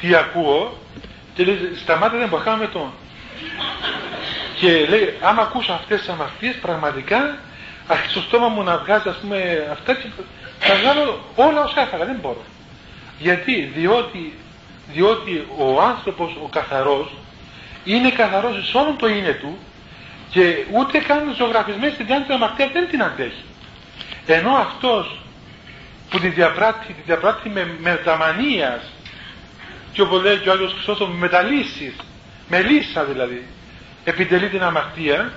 τι 0.00 0.14
ακούω 0.14 0.78
και 1.34 1.44
λέει 1.44 1.72
σταμάτα 1.82 2.18
δεν 2.18 2.28
μπορούμε 2.28 2.68
το 2.72 2.92
και 4.60 4.86
λέει 4.88 5.14
άμα 5.20 5.42
ακούσω 5.42 5.72
αυτές 5.72 5.98
τις 5.98 6.08
αμαρτίες 6.08 6.54
πραγματικά 6.54 7.36
αρχίσει 7.86 8.10
στο 8.10 8.20
στόμα 8.20 8.48
μου 8.48 8.62
να 8.62 8.78
βγάζει 8.78 9.08
ας 9.08 9.16
πούμε 9.16 9.68
αυτά 9.72 9.94
και 9.94 10.06
θα 10.58 10.74
βγάλω 10.74 11.24
όλα 11.36 11.64
όσα 11.64 11.80
έφαγα, 11.80 12.04
δεν 12.04 12.16
μπορώ. 12.20 12.44
Γιατί, 13.18 13.72
διότι, 13.74 14.32
διότι 14.92 15.46
ο 15.58 15.80
άνθρωπος 15.80 16.36
ο 16.42 16.48
καθαρός 16.48 17.12
είναι 17.84 18.10
καθαρός 18.10 18.68
σε 18.68 18.76
όλο 18.76 18.94
το 18.98 19.08
είναι 19.08 19.32
του 19.32 19.58
και 20.30 20.64
ούτε 20.72 20.98
καν 20.98 21.34
ζωγραφισμένη 21.36 21.92
στην 21.92 22.06
διάνοιξη 22.06 22.32
αμαρτίας 22.32 22.70
δεν 22.72 22.88
την 22.88 23.02
αντέχει. 23.02 23.44
Ενώ 24.26 24.50
αυτός 24.56 25.20
που 26.10 26.18
τη 26.18 26.28
διαπράττει, 26.28 26.92
τη 26.92 27.02
διαπράττει 27.06 27.48
με 27.48 27.76
μεταμανίας 27.80 28.82
και 29.92 30.02
όπως 30.02 30.22
λέει 30.22 30.36
και 30.36 30.48
ο 30.48 30.52
Άγιος 30.52 30.72
Χριστός 30.72 30.98
με 30.98 31.14
μεταλύσεις, 31.14 31.94
με 32.48 32.62
λύσα 32.62 33.04
δηλαδή, 33.04 33.46
επιτελεί 34.04 34.48
την 34.48 34.62
αμαρτία 34.62 35.32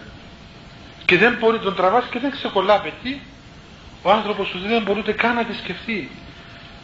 και 1.05 1.17
δεν 1.17 1.35
μπορεί 1.39 1.59
τον 1.59 1.75
τραβάς 1.75 2.05
και 2.11 2.19
δεν 2.19 2.31
ξεκολλάπει 2.31 2.87
εκεί 2.87 3.21
ο 4.01 4.11
άνθρωπος 4.11 4.47
που 4.49 4.59
δεν 4.59 4.81
μπορεί 4.81 4.99
ούτε 4.99 5.11
καν 5.11 5.35
να 5.35 5.45
τη 5.45 5.55
σκεφτεί. 5.55 6.09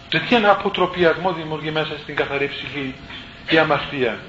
Το 0.09 0.19
τι 0.19 0.35
ένα 0.35 0.51
αποτροπιασμό 0.51 1.33
δημιουργεί 1.33 1.71
μέσα 1.71 1.97
στην 2.01 2.15
καθαρή 2.15 2.47
ψυχή 2.47 2.95
η 3.49 3.57
αμαρτία. 3.57 4.19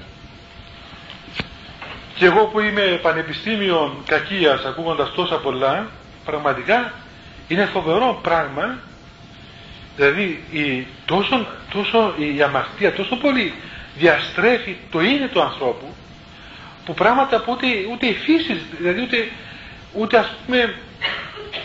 Και 2.15 2.25
εγώ 2.25 2.45
που 2.45 2.59
είμαι 2.59 2.99
πανεπιστήμιο 3.01 4.03
κακίας 4.05 4.65
ακούγοντας 4.65 5.11
τόσα 5.11 5.35
πολλά 5.35 5.87
πραγματικά 6.25 6.91
είναι 7.47 7.65
φοβερό 7.65 8.19
πράγμα 8.21 8.77
δηλαδή 9.95 10.43
η, 10.51 10.87
τόσο, 11.05 11.47
τόσο, 11.71 12.15
η 12.35 12.41
αμαρτία 12.41 12.93
τόσο 12.93 13.15
πολύ 13.15 13.53
διαστρέφει 13.95 14.75
το 14.91 15.01
είναι 15.01 15.27
του 15.27 15.41
ανθρώπου 15.41 15.93
που 16.85 16.93
πράγματα 16.93 17.41
που 17.41 17.51
ούτε, 17.51 17.67
ούτε 17.91 18.05
η 18.07 18.13
φύση 18.13 18.61
δηλαδή 18.77 19.01
ούτε 19.01 19.29
ούτε 19.93 20.17
ας 20.17 20.35
πούμε 20.45 20.75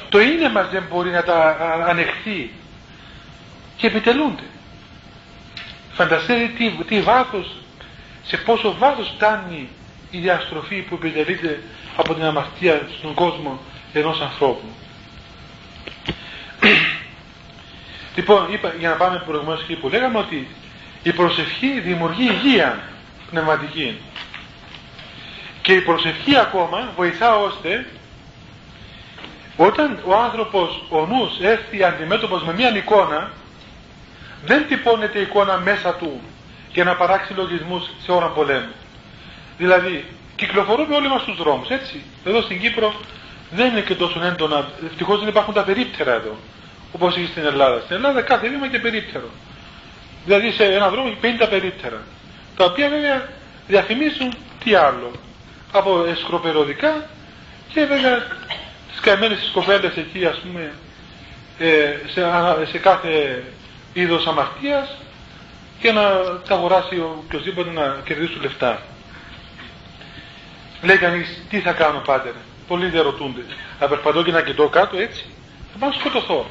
το 0.09 0.21
είναι 0.21 0.49
μας 0.49 0.69
δεν 0.71 0.85
μπορεί 0.91 1.11
να 1.11 1.23
τα 1.23 1.57
ανεχθεί 1.87 2.51
και 3.77 3.87
επιτελούνται. 3.87 4.43
Φανταστείτε 5.93 6.51
τι, 6.59 6.71
τι 6.85 7.01
βάθος 7.01 7.57
σε 8.23 8.37
πόσο 8.37 8.75
βάθος 8.79 9.13
φτάνει 9.17 9.69
η 10.11 10.19
διαστροφή 10.19 10.81
που 10.81 10.95
επιτελείται 10.95 11.63
από 11.97 12.15
την 12.15 12.25
αμαρτία 12.25 12.89
στον 12.99 13.15
κόσμο 13.15 13.61
ενός 13.93 14.21
ανθρώπου 14.21 14.67
λοιπόν 18.19 18.53
είπα, 18.53 18.75
για 18.79 18.89
να 18.89 18.95
πάμε 18.95 19.23
προηγουμένως 19.27 19.63
εκεί 19.63 19.75
που 19.75 19.89
λέγαμε 19.89 20.19
ότι 20.19 20.49
η 21.03 21.13
προσευχή 21.13 21.81
δημιουργεί 21.81 22.25
υγεία 22.25 22.83
πνευματική 23.31 24.01
και 25.63 25.73
η 25.73 25.81
προσευχή 25.81 26.37
ακόμα 26.37 26.93
βοηθά 26.97 27.37
ώστε 27.37 27.87
όταν 29.57 29.99
ο 30.05 30.15
άνθρωπος, 30.15 30.85
ο 30.89 31.07
νους 31.07 31.39
έρθει 31.41 31.85
αντιμέτωπος 31.85 32.43
με 32.45 32.53
μια 32.53 32.77
εικόνα 32.77 33.31
δεν 34.45 34.67
τυπώνεται 34.69 35.19
η 35.19 35.23
εικόνα 35.23 35.59
μέσα 35.59 35.95
του 35.95 36.21
για 36.73 36.85
να 36.85 36.95
παράξει 36.95 37.33
λογισμούς 37.33 37.91
σε 38.03 38.13
ώρα 38.13 38.27
πολέμου. 38.27 38.73
Δηλαδή 39.59 40.05
κυκλοφορούμε 40.37 40.95
όλοι 40.95 41.09
μας 41.09 41.21
στους 41.21 41.37
δρόμους 41.37 41.69
έτσι. 41.69 42.03
Εδώ 42.25 42.41
στην 42.43 42.61
Κύπρο 42.61 42.95
δεν 43.51 43.71
είναι 43.71 43.81
και 43.81 43.95
τόσο 43.95 44.21
έντονα, 44.25 44.69
ευτυχώς 44.87 45.19
δεν 45.19 45.29
υπάρχουν 45.29 45.55
τα 45.55 45.63
περίπτερα 45.63 46.13
εδώ 46.13 46.37
όπως 46.93 47.17
έχει 47.17 47.27
στην 47.27 47.45
Ελλάδα. 47.45 47.81
Στην 47.81 47.97
Ελλάδα 47.97 48.23
κάθε 48.23 48.49
βήμα 48.49 48.69
και 48.69 48.79
περίπτερο. 48.79 49.29
Δηλαδή 50.25 50.51
σε 50.53 50.65
ένα 50.65 50.89
δρόμο 50.89 51.17
έχει 51.23 51.37
50 51.41 51.47
περίπτερα. 51.51 52.01
Τα 52.57 52.65
οποία 52.65 52.89
βέβαια 52.89 53.29
διαφημίζουν 53.67 54.35
τι 54.65 54.75
άλλο. 54.75 55.13
Από 55.73 56.05
εσκροπεριοδικά 56.05 57.07
και 57.73 57.85
βέβαια 57.85 58.17
τις 58.91 59.01
καημένες 59.01 59.39
τις 59.39 59.51
κοπέλες 59.51 59.97
εκεί 59.97 60.27
ας 60.27 60.39
πούμε 60.39 60.73
ε, 61.59 61.97
σε, 62.13 62.23
σε 62.71 62.79
κάθε 62.79 63.43
είδος 63.93 64.27
αμαρτίας 64.27 64.97
για 65.81 65.93
να 65.93 66.03
τα 66.49 66.55
αγοράσει 66.55 67.01
οποιοδήποτε 67.01 67.71
να 67.71 68.01
κερδίσει 68.05 68.39
λεφτά. 68.41 68.83
Λέει 70.83 70.97
κανείς, 70.97 71.43
τι 71.51 71.61
θα 71.61 71.73
κάνω 71.73 71.99
πάτερ; 71.99 72.33
Πολλοί 72.69 72.89
δεν 72.89 73.03
ρωτούνται. 73.03 73.43
Θα 73.79 73.89
περπατώ 73.89 74.23
και 74.23 74.31
να 74.33 74.43
κοιτώ 74.43 74.69
κάτω 74.69 74.97
έτσι. 74.99 75.25
Θα 75.81 75.87
πάω 75.87 75.93
σκοτωθώ. 75.93 76.47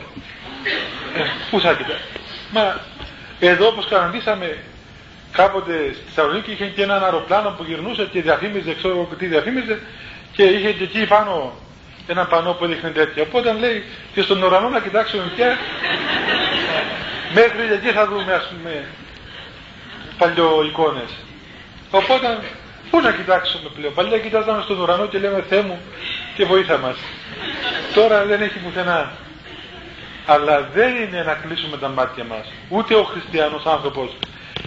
Ε, 1.16 1.22
πού 1.50 1.60
θα 1.60 1.74
κοιτά. 1.74 1.98
Μα 2.52 2.80
εδώ 3.40 3.68
όπως 3.68 3.88
κανονίσαμε 3.88 4.58
κάποτε 5.32 5.94
στη 5.94 6.04
Θεσσαλονίκη 6.06 6.52
είχε 6.52 6.66
και 6.66 6.84
έναν 6.84 7.04
αεροπλάνο 7.04 7.50
που 7.50 7.64
γυρνούσε 7.64 8.08
και 8.12 8.22
διαφήμιζε, 8.22 8.74
ξέρω 8.74 9.08
τι 9.18 9.26
διαφήμιζε 9.26 9.82
και 10.32 10.44
είχε 10.44 10.72
και 10.72 10.84
εκεί 10.84 11.06
πάνω 11.06 11.54
ένα 12.08 12.26
πανό 12.26 12.54
που 12.54 12.64
έδειχνε 12.64 12.90
τέτοια. 12.90 13.24
Οπότε 13.24 13.54
λέει 13.54 13.84
και 14.14 14.22
στον 14.22 14.44
ουρανό 14.44 14.70
να 14.70 14.80
κοιτάξουμε 14.80 15.32
πια 15.36 15.58
μέχρι 17.34 17.74
εκεί 17.74 17.92
θα 17.92 18.08
δούμε 18.08 18.34
ας 18.34 18.48
πούμε 18.48 18.86
παλιό 20.18 20.64
εικόνες. 20.64 21.12
Οπότε 21.92 22.40
πού 22.90 23.02
να 23.02 23.12
κοιτάξουμε 23.12 23.70
πλέον; 23.76 23.94
Παλιά 23.94 24.20
κοιτάζαμε 24.20 24.62
στον 24.62 24.80
ουρανό 24.80 25.08
και 25.08 25.20
λέμε 25.20 25.44
Θεέ 25.50 25.62
μου 25.62 25.80
και 26.36 26.46
βοήθα 26.46 26.78
μας. 26.78 26.98
Τώρα 27.94 28.26
δεν 28.26 28.42
έχει 28.42 28.60
πουθενά. 28.60 29.12
Αλλά 30.26 30.70
δεν 30.74 30.96
είναι 30.96 31.24
να 31.24 31.34
κλείσουμε 31.34 31.78
τα 31.78 31.88
μάτια 31.88 32.24
μας. 32.24 32.52
Ούτε 32.70 32.96
ο 32.96 33.04
χριστιανός 33.04 33.66
άνθρωπος 33.66 34.18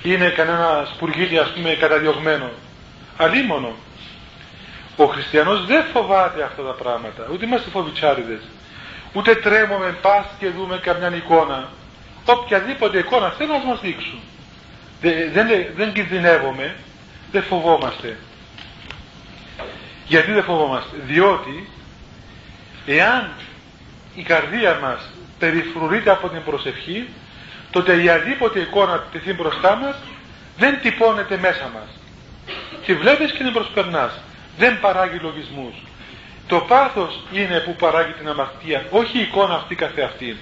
είναι 0.02 0.28
κανένας 0.28 0.88
σπουργίτη 0.88 1.38
ας 1.38 1.52
πούμε 1.52 1.70
καταδιωγμένος. 1.74 2.52
Αλίμονο. 3.16 3.74
Ο 4.96 5.04
χριστιανός 5.04 5.66
δεν 5.66 5.84
φοβάται 5.92 6.42
αυτά 6.42 6.62
τα 6.62 6.72
πράγματα. 6.72 7.26
Ούτε 7.32 7.46
είμαστε 7.46 7.70
φοβιτσάριδες. 7.70 8.40
Ούτε 9.12 9.34
τρέμουμε 9.34 9.96
πας 10.02 10.26
και 10.38 10.48
δούμε 10.48 10.78
καμιά 10.78 11.16
εικόνα. 11.16 11.68
Οποιαδήποτε 12.24 12.98
εικόνα 12.98 13.30
θέλουν 13.30 13.52
να 13.52 13.64
μας 13.64 13.80
δείξουν. 13.80 14.20
Δεν, 15.00 15.32
δεν, 15.32 15.46
δεν 15.76 15.92
κινδυνεύουμε, 15.92 16.76
δεν 17.32 17.42
φοβόμαστε. 17.42 18.18
Γιατί 20.06 20.32
δεν 20.32 20.42
φοβόμαστε; 20.42 20.96
Διότι 21.06 21.68
εάν 22.86 23.30
η 24.14 24.22
καρδία 24.22 24.78
μας 24.82 25.10
περιφρουρείται 25.38 26.10
από 26.10 26.28
την 26.28 26.42
προσευχή, 26.44 27.08
τότε 27.70 28.02
η 28.02 28.08
αδίποτε 28.08 28.60
εικόνα 28.60 29.04
τεθεί 29.12 29.32
μπροστά 29.32 29.76
μας 29.76 29.96
δεν 30.58 30.80
τυπώνεται 30.82 31.38
μέσα 31.38 31.70
μας. 31.74 31.88
Τη 32.86 32.94
βλέπεις 32.94 33.32
και 33.32 33.42
την 33.42 33.52
προσπερνάς. 33.52 34.12
Δεν 34.58 34.80
παράγει 34.80 35.18
λογισμούς. 35.20 35.74
Το 36.46 36.60
πάθος 36.60 37.20
είναι 37.32 37.60
που 37.60 37.76
παράγει 37.76 38.12
την 38.12 38.28
αμαρτία, 38.28 38.86
όχι 38.90 39.18
η 39.18 39.20
εικόνα 39.20 39.54
αυτή 39.54 39.74
καθεαυτή. 39.74 40.36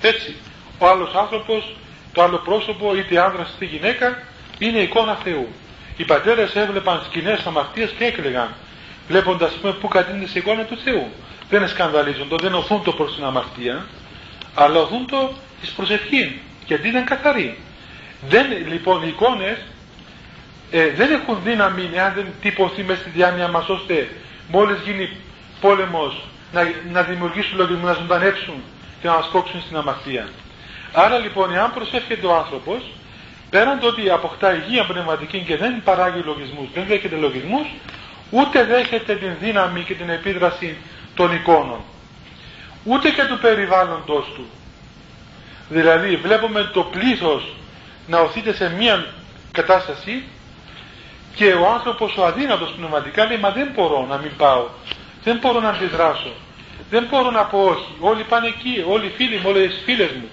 Έτσι, 0.00 0.36
ο 0.78 0.86
άλλος 0.86 1.14
άνθρωπος, 1.14 1.76
το 2.12 2.22
άλλο 2.22 2.36
πρόσωπο, 2.36 2.96
είτε 2.96 3.20
άνδρας 3.20 3.52
είτε 3.54 3.64
γυναίκα, 3.64 4.22
είναι 4.58 4.78
εικόνα 4.78 5.14
Θεού. 5.24 5.48
Οι 5.96 6.04
πατέρες 6.04 6.54
έβλεπαν 6.54 7.02
σκηνές 7.06 7.46
αμαρτίας 7.46 7.90
και 7.98 8.04
έκλαιγαν, 8.04 8.54
βλέποντας 9.08 9.52
πούμε, 9.52 9.72
που 9.72 9.88
κατείνεται 9.88 10.26
σε 10.26 10.38
εικόνα 10.38 10.64
του 10.64 10.78
Θεού. 10.84 11.10
Δεν 11.50 11.68
σκανδαλίζονται, 11.68 12.34
δεν 12.42 12.54
οθούν 12.54 12.82
το 12.82 12.92
προς 12.92 13.14
την 13.14 13.24
αμαρτία, 13.24 13.86
αλλά 14.54 14.80
οθούν 14.80 15.06
το 15.06 15.32
της 15.60 15.70
προσευχή, 15.70 16.40
γιατί 16.66 16.88
ήταν 16.88 17.04
καθαρή. 17.04 17.58
Δεν, 18.28 18.46
λοιπόν, 18.68 19.02
οι 19.02 19.08
εικόνες 19.08 19.58
ε, 20.70 20.90
δεν 20.90 21.12
έχουν 21.12 21.38
δύναμη 21.44 21.90
εάν 21.94 22.12
δεν 22.14 22.26
τυπωθεί 22.40 22.82
μέσα 22.82 23.00
στη 23.00 23.10
διάνοια 23.10 23.48
μας 23.48 23.68
ώστε 23.68 24.08
μόλις 24.48 24.78
γίνει 24.84 25.16
πόλεμος 25.60 26.24
να, 26.52 26.62
να 26.92 27.02
δημιουργήσουν 27.02 27.56
λογισμούς, 27.58 27.84
να 27.84 27.92
ζωντανέψουν 27.92 28.62
και 29.00 29.06
να 29.06 29.14
μας 29.14 29.28
κόξουν 29.32 29.60
στην 29.60 29.76
αμαρτία. 29.76 30.28
Άρα 30.92 31.18
λοιπόν 31.18 31.54
εάν 31.54 31.72
προσεύχεται 31.72 32.26
ο 32.26 32.36
άνθρωπος 32.36 32.82
πέραν 33.50 33.78
το 33.78 33.86
ότι 33.86 34.10
αποκτά 34.10 34.54
υγεία 34.54 34.84
πνευματική 34.84 35.38
και 35.46 35.56
δεν 35.56 35.82
παράγει 35.84 36.20
λογισμούς, 36.24 36.68
δεν 36.74 36.84
δέχεται 36.86 37.16
λογισμούς 37.16 37.66
ούτε 38.30 38.64
δέχεται 38.64 39.14
την 39.14 39.32
δύναμη 39.40 39.80
και 39.82 39.94
την 39.94 40.08
επίδραση 40.08 40.76
των 41.16 41.34
εικόνων 41.34 41.80
ούτε 42.84 43.10
και 43.10 43.24
του 43.24 43.38
περιβάλλοντος 43.38 44.26
του 44.34 44.46
δηλαδή 45.68 46.16
βλέπουμε 46.16 46.70
το 46.72 46.82
πλήθος 46.82 47.54
να 48.06 48.18
οθείται 48.20 48.54
σε 48.54 48.70
μία 48.70 49.06
κατάσταση 49.52 50.24
και 51.36 51.52
ο 51.52 51.68
άνθρωπος 51.68 52.16
ο 52.16 52.24
αδύνατος 52.24 52.72
πνευματικά 52.76 53.24
λέει 53.26 53.38
μα 53.38 53.50
δεν 53.50 53.70
μπορώ 53.74 54.06
να 54.08 54.16
μην 54.16 54.30
πάω, 54.36 54.66
δεν 55.22 55.38
μπορώ 55.38 55.60
να 55.60 55.68
αντιδράσω, 55.68 56.32
δεν 56.90 57.06
μπορώ 57.10 57.30
να 57.30 57.44
πω 57.44 57.58
όχι, 57.58 57.94
όλοι 58.00 58.22
πάνε 58.22 58.46
εκεί, 58.46 58.84
όλοι 58.88 59.06
οι 59.06 59.12
φίλοι 59.16 59.36
μου, 59.36 59.48
όλες 59.48 59.72
οι 59.72 59.82
φίλες 59.84 60.10
μου. 60.10 60.28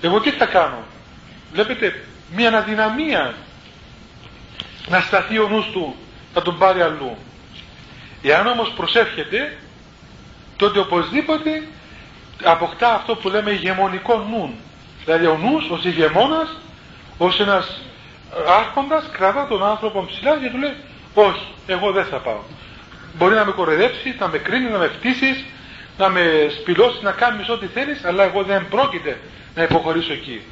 Εγώ 0.00 0.20
τι 0.20 0.30
θα 0.30 0.46
κάνω; 0.46 0.82
Βλέπετε 1.52 2.04
μια 2.34 2.58
αδυναμία 2.58 3.34
να 4.88 5.00
σταθεί 5.00 5.38
ο 5.38 5.48
νους 5.48 5.66
του, 5.72 5.94
να 6.34 6.42
τον 6.42 6.58
πάρει 6.58 6.80
αλλού. 6.80 7.16
Εάν 8.22 8.46
όμως 8.46 8.72
προσεύχεται, 8.76 9.56
τότε 10.58 10.78
οπωσδήποτε 10.78 11.62
αποκτά 12.42 12.94
αυτό 12.94 13.14
που 13.14 13.28
λέμε 13.28 13.50
ηγεμονικό 13.50 14.26
νου. 14.30 14.54
Δηλαδή 15.04 15.26
ο 15.26 15.36
νους 15.36 15.70
ως 15.70 15.84
ηγεμόνας, 15.84 16.56
ως 17.18 17.40
ένας 17.40 17.80
άρχοντας 18.58 19.08
κρατά 19.12 19.46
τον 19.46 19.64
άνθρωπο 19.64 20.04
ψηλά 20.06 20.38
και 20.38 20.50
του 20.50 20.58
λέει 20.58 20.74
όχι, 21.14 21.46
εγώ 21.66 21.92
δεν 21.92 22.04
θα 22.04 22.16
πάω. 22.16 22.40
Μπορεί 23.14 23.34
να 23.34 23.44
με 23.44 23.52
κοροϊδέψει, 23.52 24.16
να 24.18 24.28
με 24.28 24.38
κρίνει, 24.38 24.70
να 24.70 24.78
με 24.78 24.88
φτύσεις, 24.88 25.44
να 25.98 26.08
με 26.08 26.46
σπηλώσει, 26.60 27.02
να 27.02 27.12
κάνεις 27.12 27.48
ό,τι 27.48 27.66
θέλεις, 27.66 28.04
αλλά 28.04 28.24
εγώ 28.24 28.42
δεν 28.42 28.68
πρόκειται 28.68 29.20
να 29.54 29.62
υποχωρήσω 29.62 30.12
εκεί. 30.12 30.42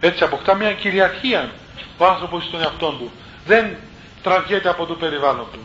Έτσι 0.00 0.24
αποκτά 0.24 0.54
μια 0.54 0.72
κυριαρχία 0.72 1.50
ο 1.98 2.06
άνθρωπος 2.06 2.44
στον 2.44 2.60
εαυτό 2.60 2.90
του. 2.90 3.10
Δεν 3.46 3.76
τραβιέται 4.22 4.68
από 4.68 4.86
το 4.86 4.94
περιβάλλον 4.94 5.46
του. 5.52 5.60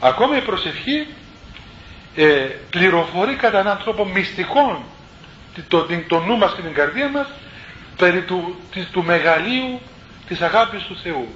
Ακόμα 0.00 0.36
η 0.36 0.40
προσευχή 0.40 1.06
ε, 2.16 2.48
πληροφορεί 2.70 3.34
κατά 3.34 3.58
έναν 3.58 3.78
τρόπο 3.78 4.04
μυστικών 4.04 4.78
το, 5.68 5.82
το, 5.82 5.86
το 6.08 6.20
νου 6.20 6.36
μας 6.36 6.54
και 6.54 6.62
την 6.62 6.74
καρδία 6.74 7.08
μας 7.08 7.26
περί 7.96 8.22
του, 8.22 8.56
του 8.92 9.04
μεγαλείου 9.04 9.80
της 10.28 10.40
αγάπης 10.40 10.82
του 10.82 10.96
Θεού. 11.02 11.28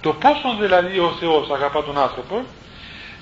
Το 0.00 0.12
πόσο 0.12 0.56
δηλαδή 0.60 0.98
ο 0.98 1.16
Θεός 1.20 1.50
αγαπά 1.50 1.84
τον 1.84 1.98
άνθρωπο 1.98 2.44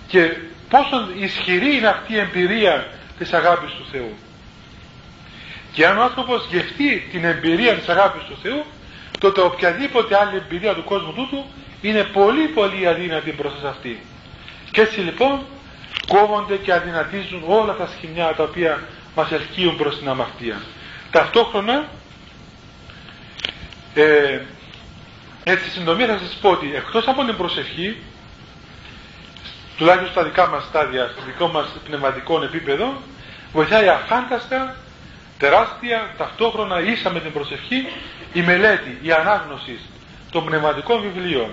και 0.06 0.36
πόσο 0.68 1.08
ισχυρή 1.18 1.76
είναι 1.76 1.88
αυτή 1.88 2.12
η 2.12 2.18
εμπειρία 2.18 2.86
της 3.18 3.32
αγάπης 3.32 3.70
του 3.72 3.86
Θεού. 3.90 4.16
Και 5.72 5.86
αν 5.86 5.98
ο 5.98 6.02
άνθρωπος 6.02 6.46
γευτεί 6.50 7.08
την 7.10 7.24
εμπειρία 7.24 7.74
της 7.74 7.88
αγάπης 7.88 8.22
του 8.24 8.38
Θεού, 8.42 8.64
τότε 9.18 9.40
οποιαδήποτε 9.40 10.16
άλλη 10.16 10.36
εμπειρία 10.36 10.74
του 10.74 10.84
κόσμου 10.84 11.12
τούτου 11.12 11.44
είναι 11.80 12.04
πολύ 12.04 12.48
πολύ 12.48 12.88
αδύνατη 12.88 13.32
μπροστά 13.32 13.58
σε 13.60 13.68
αυτή. 13.68 14.00
Και 14.70 14.80
έτσι 14.80 15.00
λοιπόν 15.00 15.40
κόβονται 16.08 16.56
και 16.56 16.72
αδυνατίζουν 16.72 17.42
όλα 17.46 17.74
τα 17.74 17.88
σχοινιά 17.96 18.34
τα 18.34 18.42
οποία 18.42 18.82
μας 19.14 19.32
ελκύουν 19.32 19.76
προς 19.76 19.98
την 19.98 20.08
αμαρτία. 20.08 20.60
Ταυτόχρονα 21.10 21.88
ε, 23.94 24.40
έτσι, 25.44 25.70
συντομία 25.70 26.06
θα 26.06 26.18
σας 26.18 26.38
πω 26.40 26.50
ότι 26.50 26.74
εκτός 26.74 27.06
από 27.08 27.24
την 27.24 27.36
προσευχή, 27.36 27.96
τουλάχιστον 29.76 30.10
στα 30.10 30.22
δικά 30.22 30.48
μας 30.48 30.64
στάδια, 30.64 31.10
στο 31.12 31.22
δικό 31.26 31.48
μας 31.48 31.66
πνευματικό 31.84 32.42
επίπεδο, 32.42 33.02
βοηθάει 33.52 33.88
αφάνταστα, 33.88 34.76
τεράστια, 35.38 36.14
ταυτόχρονα 36.18 36.80
ίσα 36.80 37.10
με 37.10 37.20
την 37.20 37.32
προσευχή, 37.32 37.86
η 38.32 38.42
μελέτη, 38.42 38.98
η 39.02 39.12
ανάγνωση 39.12 39.78
των 40.30 40.44
πνευματικών 40.44 41.00
βιβλίων, 41.00 41.50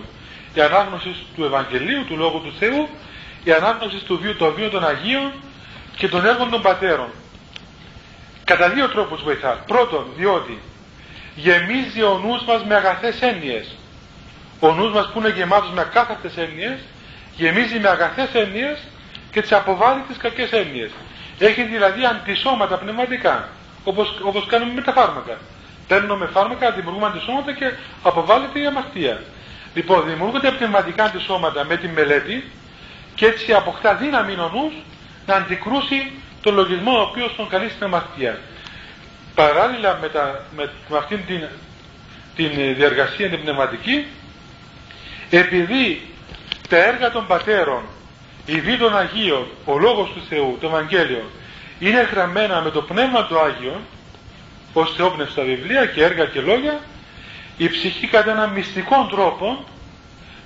η 0.54 0.62
ανάγνωση 0.62 1.16
του 1.36 1.44
Ευαγγελίου, 1.44 2.06
του 2.06 2.18
Λόγου 2.18 2.42
του 2.42 2.54
Θεού, 2.60 2.90
η 3.46 3.52
ανάγνωσης 3.52 4.04
του 4.04 4.20
βίου, 4.22 4.36
των 4.36 4.54
βίων 4.54 4.70
των 4.70 4.86
Αγίων 4.88 5.32
και 5.96 6.08
των 6.08 6.26
έργων 6.26 6.50
των 6.50 6.62
Πατέρων. 6.62 7.10
Κατά 8.44 8.70
δύο 8.70 8.90
τρόπους 8.90 9.24
βοηθάς. 9.24 9.58
Πρώτον, 9.68 10.06
διότι 10.18 10.60
γεμίζει 11.36 12.02
ο 12.04 12.20
νους 12.24 12.44
μας 12.44 12.64
με 12.64 12.76
αγαθές 12.76 13.22
έννοιες 13.22 13.76
ο 14.60 14.72
νους 14.74 14.92
μας 14.94 15.10
που 15.12 15.20
είναι 15.20 15.30
γεμάτος 15.30 15.72
με 15.72 15.82
ακάθαρτες 15.82 16.38
έννοιες 16.38 16.80
γεμίζει 17.36 17.80
με 17.80 17.90
αγαθές 17.90 18.34
έννοιες 18.34 18.78
και 19.32 19.42
τις 19.42 19.52
αποβάλλει 19.52 20.02
τις 20.08 20.18
κακές 20.18 20.52
έννοιες 20.52 20.92
έχει 21.40 21.64
δηλαδή 21.64 22.06
αντισώματα 22.06 22.78
πνευματικά 22.78 23.50
όπως, 23.84 24.20
όπως 24.24 24.46
κάνουμε 24.46 24.74
με 24.74 24.82
τα 24.82 24.92
φάρμακα 24.92 25.38
παίρνουμε 25.88 26.26
φάρμακα, 26.26 26.72
δημιουργούμε 26.72 27.08
αντισώματα 27.08 27.54
και 27.54 27.74
αποβάλλεται 28.04 28.60
η 28.60 28.66
αμαρτία 28.66 29.22
λοιπόν 29.74 30.06
δημιουργούνται 30.06 30.52
πνευματικά 30.52 31.04
αντισώματα 31.04 31.66
με 31.66 31.78
τη 31.78 31.88
μελέτη 31.88 32.52
και 33.16 33.26
έτσι 33.26 33.54
αποκτά 33.54 33.96
δύναμη 33.96 34.34
ο 34.34 34.52
νους 34.54 34.74
να 35.26 35.36
αντικρούσει 35.36 36.12
τον 36.42 36.54
λογισμό 36.54 36.98
ο 36.98 37.02
οποίος 37.02 37.36
τον 37.36 37.50
καλεί 37.50 37.70
στην 37.70 37.84
αμαρτία. 37.84 38.40
Παράλληλα 39.36 39.98
με, 40.02 40.10
τα, 40.10 40.46
με, 40.56 40.72
με 40.90 40.98
αυτήν 40.98 41.26
την, 41.26 41.48
την 42.36 42.76
διαργασία 42.76 43.30
την 43.30 43.42
πνευματική 43.42 44.06
επειδή 45.30 46.02
τα 46.70 46.78
έργα 46.78 47.12
των 47.12 47.28
πατέρων, 47.28 47.82
η 48.46 48.62
βή 48.62 48.78
των 48.78 48.98
Αγίων, 48.98 49.48
ο 49.66 49.78
Λόγος 49.78 50.10
του 50.10 50.22
Θεού, 50.30 50.58
το 50.62 50.68
Ευαγγέλιο, 50.68 51.30
είναι 51.80 52.02
γραμμένα 52.12 52.62
με 52.62 52.70
το 52.70 52.82
Πνεύμα 52.82 53.26
του 53.26 53.40
Άγιο, 53.40 53.82
ως 54.74 54.94
θεόπνευστα 54.96 55.44
βιβλία 55.44 55.86
και 55.86 56.04
έργα 56.04 56.26
και 56.26 56.40
λόγια, 56.42 56.80
η 57.58 57.70
ψυχή 57.70 58.08
κατά 58.08 58.32
έναν 58.32 58.50
μυστικό 58.50 59.08
τρόπο 59.10 59.64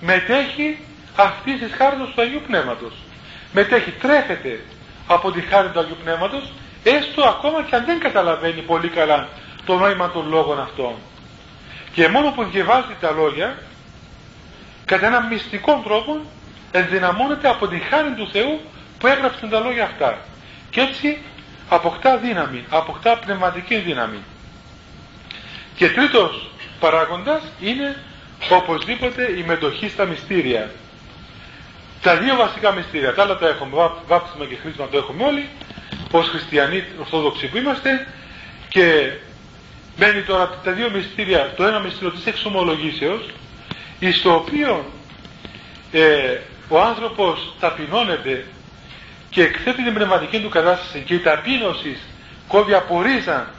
μετέχει 0.02 0.78
αυτή 1.16 1.58
τη 1.58 1.72
χάρη 1.72 1.96
του 1.96 2.22
Αγίου 2.22 2.42
Πνεύματος. 2.48 2.94
Μετέχει, 3.54 3.92
τρέφεται 3.92 4.60
από 5.08 5.32
τη 5.32 5.42
χάρη 5.42 5.70
του 5.70 5.80
Αγίου 5.80 5.98
Πνεύματος, 6.04 6.52
έστω 6.84 7.24
ακόμα 7.24 7.64
και 7.64 7.76
αν 7.76 7.86
δεν 7.86 8.00
καταλαβαίνει 8.00 8.62
πολύ 8.62 8.90
καλά 8.90 9.28
το 9.66 9.78
νόημα 9.78 10.12
των 10.12 10.30
λόγων 10.30 10.60
αυτών. 10.60 10.94
Και 11.94 12.08
μόνο 12.08 12.32
που 12.32 12.44
διαβάζει 12.44 12.96
τα 13.02 13.12
λόγια, 13.12 13.58
κατά 14.86 15.06
έναν 15.06 15.28
μυστικό 15.28 15.82
τρόπο, 15.84 16.22
ενδυναμώνεται 16.72 17.48
από 17.50 17.68
τη 17.68 17.80
χάρη 17.80 18.12
του 18.12 18.30
Θεού 18.32 18.60
που 19.00 19.08
έγραψε 19.08 19.48
τα 19.48 19.60
λόγια 19.60 19.84
αυτά. 19.84 20.18
Και 20.70 20.82
έτσι 20.82 21.18
αποκτά 21.70 22.18
δύναμη, 22.18 22.66
αποκτά 22.70 23.18
πνευματική 23.18 23.76
δύναμη. 23.76 24.24
Και 25.76 25.90
τρίτος 25.90 26.50
παράγοντας 26.80 27.42
είναι 27.60 27.96
οπωσδήποτε 28.50 29.32
η 29.38 29.44
μετοχή 29.44 29.90
στα 29.90 30.06
μυστήρια. 30.06 30.72
Τα 32.02 32.18
δύο 32.18 32.36
βασικά 32.36 32.72
μυστήρια, 32.72 33.14
τα 33.14 33.22
άλλα 33.24 33.38
τα 33.38 33.48
έχουμε, 33.48 33.92
βάπτισμα 34.08 34.46
και 34.46 34.56
χρήσμα 34.62 34.88
το 34.88 34.98
έχουμε 34.98 35.24
όλοι, 35.24 35.50
ως 36.12 36.28
χριστιανοί 36.28 36.84
ορθόδοξοι 37.00 37.48
που 37.48 37.58
είμαστε. 37.58 38.08
Και 38.70 39.12
μένει 39.98 40.22
τώρα 40.22 40.60
τα 40.64 40.72
δύο 40.72 40.90
μυστήρια, 40.90 41.54
το 41.58 41.64
ένα 41.64 41.80
μυστήριο 41.80 42.12
της 42.12 42.26
εξομολογήσεως, 42.26 43.30
εις 44.00 44.22
το 44.22 44.34
οποίο 44.34 44.86
ε, 45.92 46.38
ο 46.70 46.82
άνθρωπος 46.82 47.54
ταπεινώνεται 47.60 48.46
και 49.30 49.44
εκθέτει 49.44 49.84
την 49.84 49.94
πνευματική 49.94 50.40
του 50.40 50.50
κατάσταση 50.50 51.04
και 51.06 51.14
η 51.14 51.20
ταπείνωση 51.20 51.98
κόβει 52.48 52.74
από 52.74 53.02
ρίζα 53.02 53.54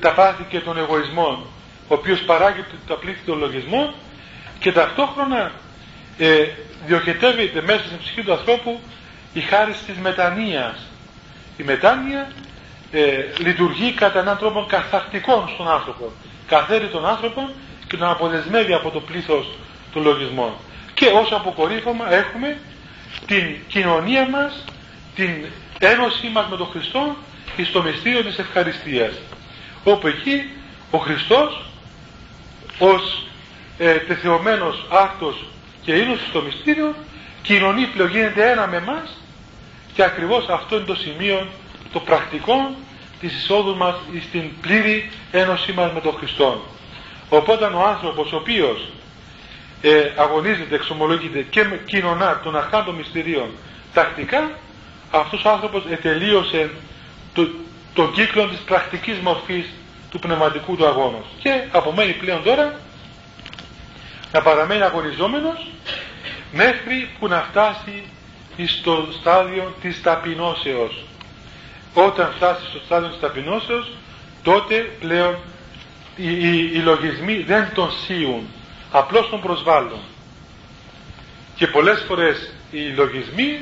τα 0.00 0.12
πάθη 0.12 0.46
και 0.48 0.60
των 0.60 0.78
εγωισμών 0.78 1.46
ο 1.88 1.94
οποίος 1.94 2.20
παράγει 2.20 2.64
τα 2.86 2.94
πλήθη 2.94 3.20
των 3.26 3.38
λογισμών 3.38 3.94
και 4.58 4.72
ταυτόχρονα 4.72 5.52
ε, 6.18 6.46
διοχετεύεται 6.86 7.62
μέσα 7.62 7.84
στην 7.84 7.98
ψυχή 7.98 8.22
του 8.22 8.32
ανθρώπου 8.32 8.80
η 9.32 9.40
χάρη 9.40 9.72
της 9.86 9.96
μετανοίας. 10.02 10.86
Η 11.56 11.62
μετάνοια 11.62 12.30
ε, 12.90 13.00
λειτουργεί 13.38 13.92
κατά 13.92 14.18
έναν 14.18 14.38
τρόπο 14.38 14.66
καθαρτικό 14.68 15.50
στον 15.54 15.68
άνθρωπο. 15.68 16.12
Καθαίρει 16.46 16.86
τον 16.86 17.06
άνθρωπο 17.06 17.50
και 17.86 17.96
τον 17.96 18.08
αποδεσμεύει 18.08 18.72
από 18.72 18.90
το 18.90 19.00
πλήθος 19.00 19.46
των 19.92 20.02
λογισμών. 20.02 20.52
Και 20.94 21.06
ως 21.06 21.32
αποκορύφωμα 21.32 22.12
έχουμε 22.12 22.58
την 23.26 23.56
κοινωνία 23.68 24.28
μας, 24.28 24.64
την 25.14 25.44
ένωσή 25.78 26.28
μας 26.28 26.46
με 26.50 26.56
τον 26.56 26.66
Χριστό 26.66 27.16
και 27.56 27.64
στο 27.64 27.82
μυστήριο 27.82 28.24
της 28.24 28.38
ευχαριστίας. 28.38 29.12
Όπου 29.84 30.06
εκεί 30.06 30.50
ο 30.90 30.98
Χριστός 30.98 31.64
ως 32.78 33.26
ε, 33.78 33.92
τεθεωμένος 33.94 34.86
άκτος 34.90 35.44
και 35.86 35.92
ίνος 35.92 36.18
στο 36.28 36.42
μυστήριο 36.42 36.94
κοινωνεί 37.42 37.86
πλέον 37.86 38.10
γίνεται 38.10 38.50
ένα 38.50 38.66
με 38.66 38.76
εμάς 38.76 39.16
και 39.94 40.02
ακριβώς 40.02 40.48
αυτό 40.48 40.76
είναι 40.76 40.84
το 40.84 40.94
σημείο 40.94 41.46
το 41.92 42.00
πρακτικό 42.00 42.74
της 43.20 43.34
εισόδου 43.36 43.76
μας 43.76 43.94
στην 44.28 44.50
πλήρη 44.60 45.10
ένωσή 45.30 45.72
μας 45.72 45.92
με 45.92 46.00
τον 46.00 46.14
Χριστό. 46.16 46.64
Οπότε 47.28 47.64
ο 47.64 47.82
άνθρωπος 47.86 48.32
ο 48.32 48.36
οποίος 48.36 48.88
ε, 49.80 50.10
αγωνίζεται, 50.16 50.74
εξομολογείται 50.74 51.42
και 51.42 51.64
κοινωνά 51.84 52.40
των 52.44 52.56
αρχών 52.56 52.84
των 52.84 52.94
μυστηρίων 52.94 53.50
τακτικά, 53.92 54.50
αυτός 55.10 55.44
ο 55.44 55.50
άνθρωπος 55.50 55.82
ετελείωσε 55.90 56.70
το, 57.34 57.48
τον 57.94 58.12
κύκλο 58.12 58.48
της 58.48 58.58
πρακτικής 58.58 59.18
μορφής 59.18 59.66
του 60.10 60.18
πνευματικού 60.18 60.76
του 60.76 60.86
αγώνος. 60.86 61.26
Και 61.42 61.62
απομένει 61.72 62.12
πλέον 62.12 62.42
τώρα 62.42 62.80
να 64.36 64.42
παραμένει 64.42 64.82
αγωνιζόμενος 64.82 65.66
μέχρι 66.52 67.08
που 67.18 67.28
να 67.28 67.42
φτάσει 67.50 68.02
στο 68.66 69.08
στάδιο 69.20 69.74
της 69.80 70.02
ταπεινώσεως. 70.02 71.04
Όταν 71.94 72.32
φτάσει 72.36 72.66
στο 72.66 72.78
στάδιο 72.84 73.08
της 73.08 73.20
ταπεινώσεως, 73.20 73.92
τότε 74.42 74.74
πλέον 75.00 75.36
οι, 76.16 76.30
οι, 76.30 76.70
οι 76.74 76.78
λογισμοί 76.78 77.42
δεν 77.42 77.70
τον 77.74 77.90
σύουν 78.06 78.46
απλώς 78.92 79.28
τον 79.28 79.40
προσβάλλουν. 79.40 80.00
Και 81.56 81.66
πολλές 81.66 82.04
φορές 82.06 82.52
οι 82.70 82.80
λογισμοί 82.80 83.58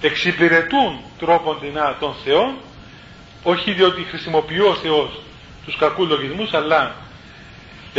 εξυπηρετούν 0.00 1.00
τρόπον 1.18 1.58
δεινά 1.60 1.96
των 2.00 2.14
Θεών, 2.24 2.54
όχι 3.42 3.72
διότι 3.72 4.02
χρησιμοποιεί 4.02 4.60
ο 4.60 4.74
Θεός 4.74 5.20
τους 5.64 5.76
κακούς 5.76 6.08
λογισμούς, 6.08 6.54
αλλά 6.54 6.94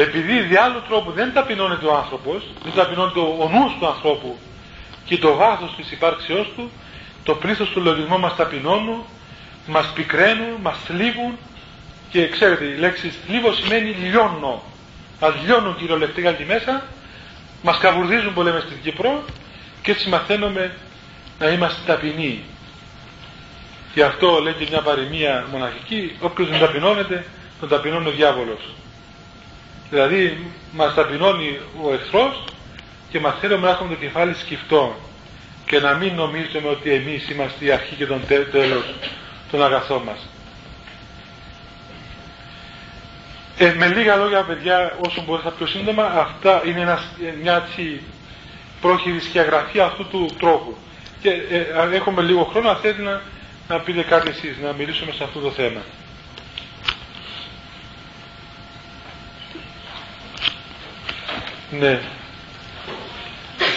επειδή 0.01 0.39
δι' 0.39 0.55
άλλου 0.55 0.81
τρόπου 0.87 1.11
δεν 1.11 1.33
ταπεινώνεται 1.33 1.85
ο 1.85 1.95
άνθρωπος, 1.95 2.43
δεν 2.63 2.73
ταπεινώνεται 2.73 3.19
ο 3.19 3.49
νους 3.51 3.73
του 3.79 3.87
ανθρώπου 3.87 4.37
και 5.05 5.17
το 5.17 5.35
βάθος 5.35 5.75
της 5.75 5.91
υπάρξεώς 5.91 6.51
του, 6.55 6.71
το 7.23 7.35
πλήθος 7.35 7.69
του 7.69 7.81
λογισμού 7.81 8.19
μας 8.19 8.35
ταπεινώνουν, 8.35 9.03
μας 9.67 9.91
πικραίνουν, 9.93 10.55
μας 10.61 10.77
θλίβουν 10.85 11.37
και 12.09 12.29
ξέρετε 12.29 12.65
η 12.65 12.75
λέξη 12.75 13.09
θλίβω 13.09 13.53
σημαίνει 13.53 13.89
λιώνω 13.89 14.63
μας 15.19 15.33
λιώνουν 15.45 15.75
κυριολεκτικά 15.75 16.29
εκεί 16.29 16.45
μέσα, 16.45 16.83
μας 17.61 17.77
καβουρδίζουν 17.77 18.33
που 18.33 18.41
λέμε 18.41 18.59
στην 18.59 18.81
Κύπρο 18.83 19.23
και 19.81 19.91
έτσι 19.91 20.09
μαθαίνουμε 20.09 20.75
να 21.39 21.47
είμαστε 21.49 21.81
ταπεινοί. 21.85 22.43
Και 23.93 24.03
αυτό 24.03 24.39
λέει 24.41 24.53
και 24.53 24.67
μια 24.69 24.81
παροιμία 24.81 25.47
μοναχική, 25.51 26.15
όποιος 26.19 26.49
δεν 26.49 26.59
ταπεινώνεται, 26.59 27.25
τον 27.59 27.69
ταπεινώνει 27.69 28.07
ο 28.07 28.11
διάβολος. 28.11 28.61
Δηλαδή 29.89 30.51
μας 30.71 30.93
ταπεινώνει 30.93 31.59
ο 31.83 31.93
εχθρός 31.93 32.43
και 33.09 33.19
μαθαίνουμε 33.19 33.65
να 33.67 33.73
έχουμε 33.73 33.89
το 33.89 33.99
κεφάλι 33.99 34.33
σκυφτό 34.33 34.95
και 35.65 35.79
να 35.79 35.93
μην 35.93 36.15
νομίζουμε 36.15 36.69
ότι 36.69 36.91
εμείς 36.91 37.29
είμαστε 37.29 37.65
η 37.65 37.71
αρχή 37.71 37.95
και 37.95 38.05
το 38.05 38.19
τέλος 38.51 38.83
των 39.51 39.63
αγαθών 39.63 40.01
μας. 40.03 40.27
Ε, 43.57 43.73
με 43.77 43.87
λίγα 43.87 44.15
λόγια, 44.15 44.43
παιδιά, 44.43 44.97
όσο 45.07 45.21
μπορούσα 45.25 45.49
πιο 45.49 45.65
σύντομα, 45.67 46.03
αυτά 46.03 46.61
είναι 46.65 46.81
ένας, 46.81 47.07
μια 47.41 47.65
έτσι 47.67 48.01
πρόχειρη 48.81 49.19
σκιαγραφία 49.19 49.85
αυτού 49.85 50.07
του 50.07 50.29
τρόπου. 50.39 50.77
Και 51.21 51.29
ε, 51.29 51.79
αν 51.79 51.93
έχουμε 51.93 52.21
λίγο 52.21 52.43
χρόνο, 52.43 52.69
αν 52.69 52.75
θέλετε 52.75 53.01
να, 53.01 53.21
να 53.67 53.79
πείτε 53.79 54.01
κάτι 54.01 54.29
εσείς, 54.29 54.57
να 54.63 54.73
μιλήσουμε 54.73 55.11
σε 55.11 55.23
αυτό 55.23 55.39
το 55.39 55.51
θέμα. 55.51 55.81
Ναι. 61.71 62.01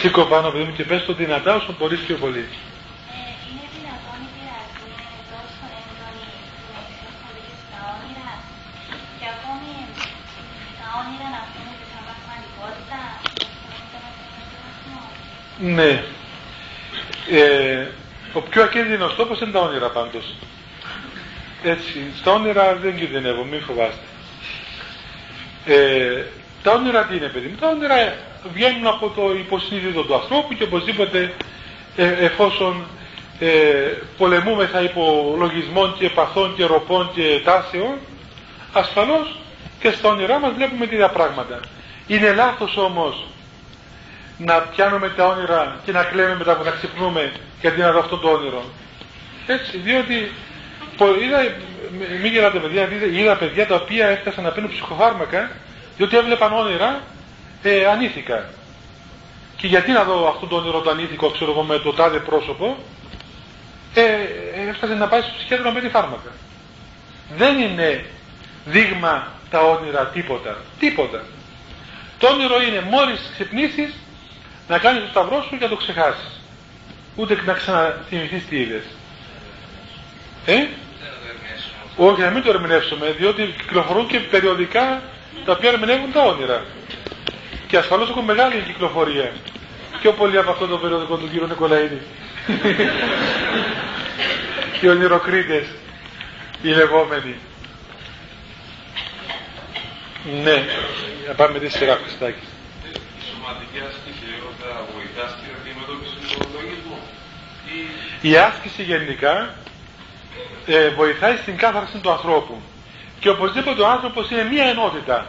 Σήκω 0.01 0.25
πάνω, 0.25 0.51
παιδί 0.51 0.65
μου, 0.65 0.73
και 0.73 0.85
πες 0.85 1.05
το 1.05 1.13
δυνατά 1.13 1.55
όσο 1.55 1.75
μπορείς 1.79 2.01
πιο 2.01 2.17
πολύ. 2.17 2.49
Ναι. 15.59 16.05
Ε, 17.31 17.87
ο 18.33 18.41
πιο 18.41 18.63
ακίνδυνος 18.63 19.15
τόπος 19.15 19.41
είναι 19.41 19.51
τα 19.51 19.61
όνειρα 19.61 19.91
πάντως. 19.91 20.35
Έτσι, 21.63 22.13
στα 22.19 22.33
όνειρα 22.33 22.75
δεν 22.75 22.97
κινδυνεύω, 22.97 23.45
μην 23.45 23.63
φοβάστε. 23.63 24.05
Ε, 25.67 26.25
τα 26.63 26.73
όνειρα 26.73 27.05
τι 27.05 27.17
είναι 27.17 27.27
παιδί 27.27 27.47
μου, 27.47 27.57
τα 27.61 27.69
όνειρα 27.69 28.15
βγαίνουν 28.53 28.87
από 28.87 29.09
το 29.09 29.23
υποσυνείδητο 29.39 30.03
του 30.03 30.15
ανθρώπου 30.15 30.55
και 30.55 30.63
οπωσδήποτε 30.63 31.33
ε, 31.97 32.25
εφόσον 32.25 32.87
ε, 33.39 33.49
πολεμούμεθα 34.19 34.83
υπό 34.83 35.35
λογισμών 35.39 35.95
και 35.99 36.07
επαθών 36.07 36.55
και 36.57 36.65
ροπών 36.65 37.11
και 37.15 37.41
τάσεων, 37.45 37.95
ασφαλώς 38.73 39.37
και 39.81 39.91
στα 39.91 40.09
όνειρά 40.09 40.39
μας 40.39 40.53
βλέπουμε 40.53 40.87
τέτοια 40.87 41.09
πράγματα. 41.09 41.61
Είναι 42.07 42.33
λάθος 42.33 42.77
όμως 42.77 43.27
να 44.39 44.55
πιάνουμε 44.55 45.09
τα 45.09 45.27
όνειρα 45.27 45.77
και 45.85 45.93
να 45.93 46.05
κλαίμε 46.05 46.37
μετά 46.37 46.57
που 46.57 46.65
να 46.65 46.71
ξυπνούμε 46.71 47.33
γιατί 47.61 47.81
να 47.81 47.93
δω 47.93 47.99
αυτό 47.99 48.17
το 48.17 48.29
όνειρο. 48.29 48.65
Έτσι, 49.47 49.79
διότι 49.79 50.33
είδα, 51.25 51.55
μην 52.23 52.33
γελάτε 52.33 52.59
παιδιά, 52.59 52.89
είδα 53.13 53.37
παιδιά 53.37 53.67
τα 53.67 53.75
οποία 53.75 54.07
έφτασαν 54.07 54.45
να 54.45 54.51
πίνουν 54.51 54.71
ψυχοφάρμακα 54.71 55.51
διότι 56.01 56.17
έβλεπαν 56.17 56.53
όνειρα 56.53 57.03
ε, 57.63 57.87
ανήθικα. 57.87 58.45
Και 59.57 59.67
γιατί 59.67 59.91
να 59.93 60.05
δω 60.05 60.29
αυτό 60.29 60.47
το 60.47 60.57
όνειρο 60.57 60.81
το 60.81 60.91
ανήθικο, 60.91 61.31
ξέρω 61.31 61.51
εγώ, 61.51 61.63
με 61.63 61.79
το 61.79 61.93
τάδε 61.93 62.19
πρόσωπο, 62.19 62.77
ε, 63.95 64.03
έφτασε 64.69 64.95
να 64.95 65.09
πάει 65.09 65.21
στο 65.21 65.31
ψυχιάτρο 65.37 65.67
να 65.67 65.73
παίρνει 65.73 65.89
φάρμακα. 65.89 66.31
Δεν 67.37 67.59
είναι 67.59 68.05
δείγμα 68.65 69.33
τα 69.51 69.61
όνειρα 69.61 70.07
τίποτα. 70.07 70.57
Τίποτα. 70.79 71.23
Το 72.19 72.27
όνειρο 72.27 72.63
είναι 72.63 72.81
μόλις 72.81 73.31
ξυπνήσεις 73.33 73.95
να 74.69 74.79
κάνεις 74.79 75.03
το 75.03 75.09
σταυρό 75.09 75.43
σου 75.43 75.51
και 75.51 75.65
να 75.65 75.69
το 75.69 75.77
ξεχάσεις. 75.77 76.41
Ούτε 77.17 77.43
να 77.45 77.53
ξαναθυμηθείς 77.53 78.47
τι 78.47 78.57
είδες. 78.57 78.85
Ε; 80.47 80.67
Όχι, 81.97 82.21
να 82.21 82.31
μην 82.31 82.43
το 82.43 82.51
ερμηνεύσουμε, 82.51 83.15
διότι 83.19 83.55
κυκλοφορούν 83.59 84.07
και 84.07 84.21
περιοδικά 84.21 85.03
τα 85.45 85.53
οποία 85.53 85.71
ερμηνεύουν 85.71 86.13
τα 86.13 86.23
όνειρα. 86.23 86.65
Και 87.67 87.77
ασφαλώς 87.77 88.09
έχουν 88.09 88.25
μεγάλη 88.25 88.63
κυκλοφορία. 88.67 89.33
Πιο 90.01 90.13
πολύ 90.13 90.39
από 90.39 90.51
αυτό 90.51 90.67
το 90.67 90.79
περιοδικό 90.79 91.17
του 91.17 91.29
κύριου 91.31 91.47
Νικολαίδη. 91.47 92.01
οι 94.81 94.89
ονειροκρίτες, 94.89 95.67
οι 96.63 96.69
λεγόμενοι. 96.69 97.35
Ναι, 100.43 100.65
να 101.27 101.35
πάμε 101.35 101.59
τη 101.59 101.69
σειρά 101.69 101.99
Χριστάκη. 102.03 102.47
Η 102.93 103.23
σωματική 103.31 103.79
άσκηση 103.89 104.29
όταν 104.51 104.77
βοηθά 104.95 105.29
στην 105.29 105.49
αντιμετώπιση 105.61 106.39
του 106.39 106.49
λογισμού. 106.55 106.99
Η 108.21 108.37
άσκηση 108.37 108.83
γενικά 108.83 109.55
ε, 110.67 110.89
βοηθάει 110.89 111.37
στην 111.37 111.57
κάθαρση 111.57 111.99
του 111.99 112.11
ανθρώπου. 112.11 112.63
Και 113.21 113.29
οπωσδήποτε 113.29 113.83
ο 113.83 113.89
άνθρωπος 113.89 114.31
είναι 114.31 114.45
μία 114.45 114.65
ενότητα. 114.65 115.27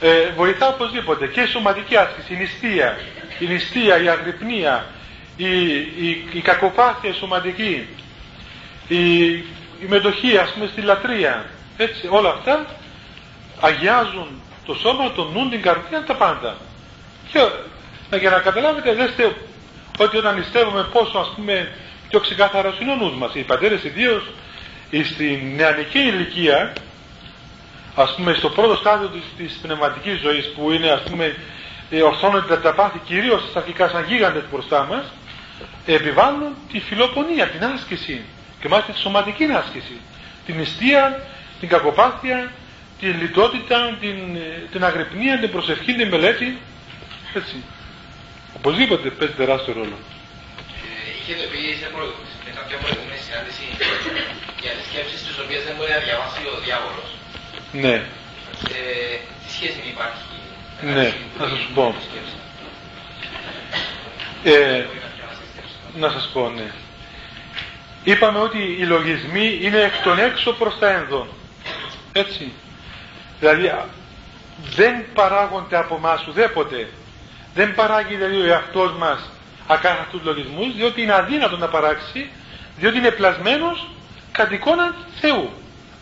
Ε, 0.00 0.30
βοηθά 0.36 0.68
οπωσδήποτε 0.68 1.26
και 1.26 1.40
η 1.40 1.46
σωματική 1.46 1.96
άσκηση, 1.96 2.34
η 2.34 2.36
νηστεία, 2.36 2.98
η 3.38 3.46
νηστεία, 3.46 4.02
η 4.02 4.08
αγρυπνία, 4.08 4.86
η, 5.36 5.68
η, 5.76 6.28
η 6.32 6.40
κακοπάθεια 6.40 7.12
σωματική, 7.12 7.88
η, 8.88 9.26
η 9.82 9.86
μετοχή 9.88 10.36
ας 10.36 10.52
πούμε 10.52 10.66
στη 10.66 10.80
λατρεία, 10.80 11.46
έτσι, 11.76 12.06
όλα 12.10 12.28
αυτά 12.28 12.66
αγιάζουν 13.60 14.42
το 14.66 14.74
σώμα, 14.74 15.12
το 15.12 15.24
νου, 15.24 15.48
την 15.48 15.62
καρδιά, 15.62 16.04
τα 16.04 16.14
πάντα. 16.14 16.56
Και 17.32 18.16
για 18.16 18.30
να 18.30 18.38
καταλάβετε, 18.38 18.94
δέστε 18.94 19.36
ότι 19.98 20.16
όταν 20.16 20.38
νηστεύουμε 20.38 20.88
πόσο 20.92 21.18
ας 21.18 21.32
πούμε 21.36 21.72
πιο 22.08 22.20
ξεκάθαρα 22.20 22.74
είναι 22.80 22.92
ο 22.92 22.96
νους 22.96 23.14
μας. 23.14 23.34
Οι 23.34 23.40
πατέρες 23.40 23.84
ιδίως 23.84 24.22
στην 25.04 25.54
νεανική 25.56 25.98
ηλικία, 25.98 26.72
ας 27.94 28.14
πούμε 28.14 28.32
στο 28.34 28.48
πρώτο 28.48 28.76
στάδιο 28.76 29.08
της, 29.08 29.22
της 29.36 29.58
πνευματικής 29.62 30.20
ζωής 30.20 30.52
που 30.52 30.72
είναι 30.72 30.90
ας 30.90 31.02
πούμε 31.02 31.36
ε, 31.90 32.02
ορθώνονται 32.02 32.56
τα 32.56 32.72
πάθη 32.74 33.00
κυρίως 33.04 33.42
στα 33.50 33.58
αρχικά 33.58 33.88
σαν 33.88 34.04
γίγαντες 34.08 34.42
μπροστά 34.50 34.86
μας, 34.90 35.04
επιβάλλουν 35.86 36.52
τη 36.72 36.80
φιλοπονία, 36.80 37.48
την 37.48 37.64
άσκηση 37.64 38.20
και 38.60 38.68
μάλιστα 38.68 38.92
τη 38.92 38.98
σωματική 38.98 39.44
άσκηση. 39.44 39.96
Την 40.46 40.56
νηστεία, 40.56 41.22
την 41.60 41.68
κακοπάθεια, 41.68 42.52
την 43.00 43.20
λιτότητα, 43.20 43.96
την, 44.00 44.16
την 44.72 44.84
αγρυπνία, 44.84 45.38
την 45.38 45.50
προσευχή, 45.50 45.94
την 45.94 46.08
μελέτη. 46.08 46.58
Έτσι. 47.34 47.56
Οπωσδήποτε 48.56 49.08
παίζει 49.10 49.34
τεράστιο 49.34 49.74
ρόλο. 49.74 49.96
Ε, 50.68 51.10
είχετε 51.18 51.46
πει 51.50 51.58
σε, 51.80 51.86
σε 52.30 52.31
κάποια 52.62 52.78
προηγούμενη 52.84 53.20
συνάντηση 53.26 53.64
για 54.64 54.72
τις 54.76 54.84
σκέψεις 54.88 55.18
τις 55.26 55.36
οποίες 55.42 55.62
δεν 55.66 55.74
μπορεί 55.76 55.92
να 55.98 56.02
διαβάσει 56.06 56.40
ο 56.54 56.56
διάβολος. 56.66 57.10
Ναι. 57.84 57.96
Ε, 58.76 59.16
τι 59.42 59.48
σχέση 59.56 59.80
υπάρχει 59.94 60.24
ναι, 60.82 61.14
θα 61.38 61.48
σας 61.48 61.68
πω. 61.74 61.94
Ε, 64.42 64.84
να 65.94 66.10
σας 66.10 66.30
πω, 66.32 66.48
ναι. 66.48 66.70
Είπαμε 68.04 68.38
ότι 68.38 68.76
οι 68.78 68.84
λογισμοί 68.84 69.58
είναι 69.62 69.78
εκ 69.78 70.02
των 70.02 70.18
έξω 70.18 70.52
προς 70.52 70.78
τα 70.78 70.90
ένδον. 70.90 71.28
Έτσι. 72.12 72.52
Δηλαδή 73.40 73.72
δεν 74.76 75.04
παράγονται 75.14 75.76
από 75.76 75.94
εμάς 75.94 76.26
ουδέποτε. 76.26 76.88
Δεν 77.54 77.74
παράγει 77.74 78.14
δηλαδή 78.14 78.40
ο 78.40 78.46
εαυτός 78.46 78.92
μας 78.92 79.30
ακάθαρτους 79.66 80.20
λογισμούς, 80.24 80.74
διότι 80.74 81.02
είναι 81.02 81.14
αδύνατο 81.14 81.56
να 81.56 81.68
παράξει, 81.68 82.30
διότι 82.78 82.98
είναι 82.98 83.10
πλασμένος 83.10 83.86
κατ' 84.32 84.52
εικόνα 84.52 84.94
Θεού. 85.20 85.50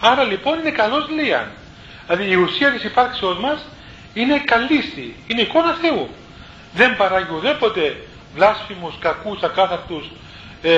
Άρα 0.01 0.25
λοιπόν 0.25 0.59
είναι 0.59 0.71
καλός 0.71 1.09
λίαν. 1.09 1.51
Δηλαδή 2.07 2.31
η 2.31 2.35
ουσία 2.35 2.71
της 2.71 2.85
υπάρξεώς 2.85 3.39
μας 3.39 3.66
είναι 4.14 4.39
καλύστη, 4.39 5.16
είναι 5.27 5.41
εικόνα 5.41 5.77
Θεού. 5.81 6.09
Δεν 6.75 6.97
παράγει 6.97 7.33
ουδέποτε 7.35 7.97
βλάσφημους, 8.35 8.95
κακούς, 8.99 9.43
ακάθαρτους, 9.43 10.11
ε, 10.62 10.73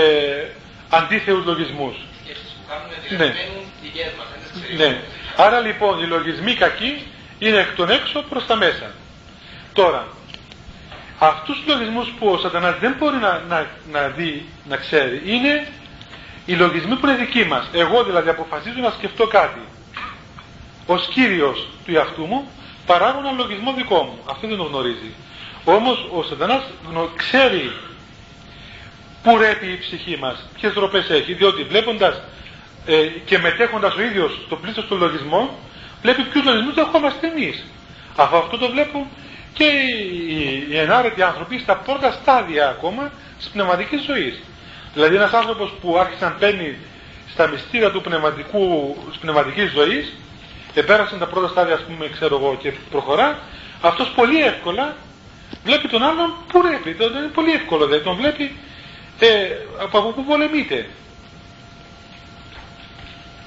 αντίθεους 0.88 1.44
λογισμούς. 1.44 1.94
Ναι. 3.16 3.34
ναι. 4.76 5.00
Άρα 5.36 5.60
λοιπόν 5.60 6.02
οι 6.02 6.06
λογισμοί 6.06 6.54
κακοί 6.54 7.06
είναι 7.38 7.56
εκ 7.56 7.74
των 7.74 7.90
έξω 7.90 8.24
προς 8.28 8.46
τα 8.46 8.56
μέσα. 8.56 8.90
Τώρα, 9.72 10.06
αυτούς 11.18 11.56
τους 11.56 11.74
λογισμούς 11.74 12.08
που 12.18 12.28
ο 12.28 12.38
σατανάς 12.38 12.78
δεν 12.78 12.94
μπορεί 12.98 13.16
να, 13.16 13.42
να, 13.48 13.66
να 13.92 14.08
δει, 14.08 14.46
να 14.68 14.76
ξέρει, 14.76 15.22
είναι 15.24 15.66
οι 16.46 16.52
λογισμοί 16.54 16.96
που 16.96 17.06
είναι 17.06 17.16
δικοί 17.16 17.44
μας. 17.44 17.68
Εγώ 17.72 18.04
δηλαδή 18.04 18.28
αποφασίζω 18.28 18.80
να 18.80 18.90
σκεφτώ 18.90 19.26
κάτι. 19.26 19.60
Ως 20.86 21.08
κύριος 21.08 21.68
του 21.84 21.94
εαυτού 21.96 22.24
μου 22.24 22.50
παράγω 22.86 23.18
ένα 23.18 23.30
λογισμό 23.30 23.72
δικό 23.72 24.02
μου. 24.02 24.18
Αυτό 24.30 24.48
δεν 24.48 24.56
το 24.56 24.62
γνωρίζει. 24.62 25.14
Όμως 25.64 26.08
ο 26.12 26.22
σατανάς 26.22 26.62
ξέρει 27.16 27.72
πού 29.22 29.38
ρέπει 29.38 29.66
η 29.66 29.78
ψυχή 29.78 30.16
μας, 30.20 30.44
ποιες 30.54 30.72
τροπές 30.72 31.10
έχει, 31.10 31.32
διότι 31.34 31.62
βλέποντας 31.62 32.22
ε, 32.86 33.06
και 33.24 33.38
μετέχοντας 33.38 33.94
ο 33.94 34.02
ίδιος 34.02 34.46
το 34.48 34.56
πλήθος 34.56 34.84
του 34.84 34.96
λογισμό, 34.96 35.58
βλέπει 36.02 36.22
ποιους 36.22 36.44
λογισμούς 36.44 36.74
δεχόμαστε 36.74 37.26
εμείς. 37.26 37.64
Αφού 38.16 38.36
αυτό 38.36 38.58
το 38.58 38.70
βλέπουν 38.70 39.06
και 39.52 39.64
οι, 39.64 40.66
οι 40.68 40.78
ενάρετοι 40.78 41.22
άνθρωποι 41.22 41.58
στα 41.58 41.76
πρώτα 41.76 42.10
στάδια 42.10 42.68
ακόμα 42.68 43.12
της 43.38 43.48
πνευματικής 43.48 44.02
ζωής. 44.02 44.40
Δηλαδή 44.94 45.16
ένας 45.16 45.32
άνθρωπος 45.32 45.72
που 45.80 45.98
άρχισε 45.98 46.24
να 46.24 46.30
παίρνει 46.30 46.76
στα 47.32 47.46
μυστήρια 47.46 47.90
του 47.90 48.00
πνευματικού, 48.00 48.96
της 49.08 49.18
πνευματικής 49.18 49.70
ζωής, 49.70 50.12
επέρασε 50.74 51.16
τα 51.16 51.26
πρώτα 51.26 51.48
στάδια 51.48 51.74
ας 51.74 51.80
πούμε 51.80 52.08
ξέρω 52.08 52.36
εγώ 52.36 52.56
και 52.60 52.72
προχωρά, 52.90 53.38
αυτός 53.80 54.08
πολύ 54.08 54.42
εύκολα 54.42 54.96
βλέπει 55.64 55.88
τον 55.88 56.02
άλλον 56.02 56.34
που 56.48 56.62
ρέπει, 56.62 56.90
είναι 56.90 57.30
πολύ 57.34 57.52
εύκολο 57.52 57.86
δεν 57.86 58.02
τον 58.02 58.16
βλέπει 58.16 58.56
ε, 59.18 59.26
από 59.82 60.12
πού 60.12 60.24
πολεμείται. 60.24 60.86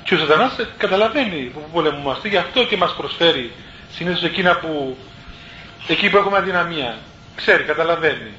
Και 0.04 0.16
ο 0.16 0.18
Σατανάς 0.18 0.56
καταλαβαίνει 0.78 1.52
που 1.54 1.70
πολεμούμαστε, 1.74 2.28
γι' 2.28 2.38
αυτό 2.38 2.66
και 2.66 2.78
μας 2.78 2.96
προσφέρει 2.96 3.52
συνήθως 3.91 4.24
εκείνα 4.24 4.58
που, 4.58 4.98
εκεί 5.88 6.10
που 6.10 6.18
έχουμε 6.18 6.38
αδυναμία. 6.38 6.98
Ξέρει, 7.36 7.64
καταλαβαίνει. 7.64 8.32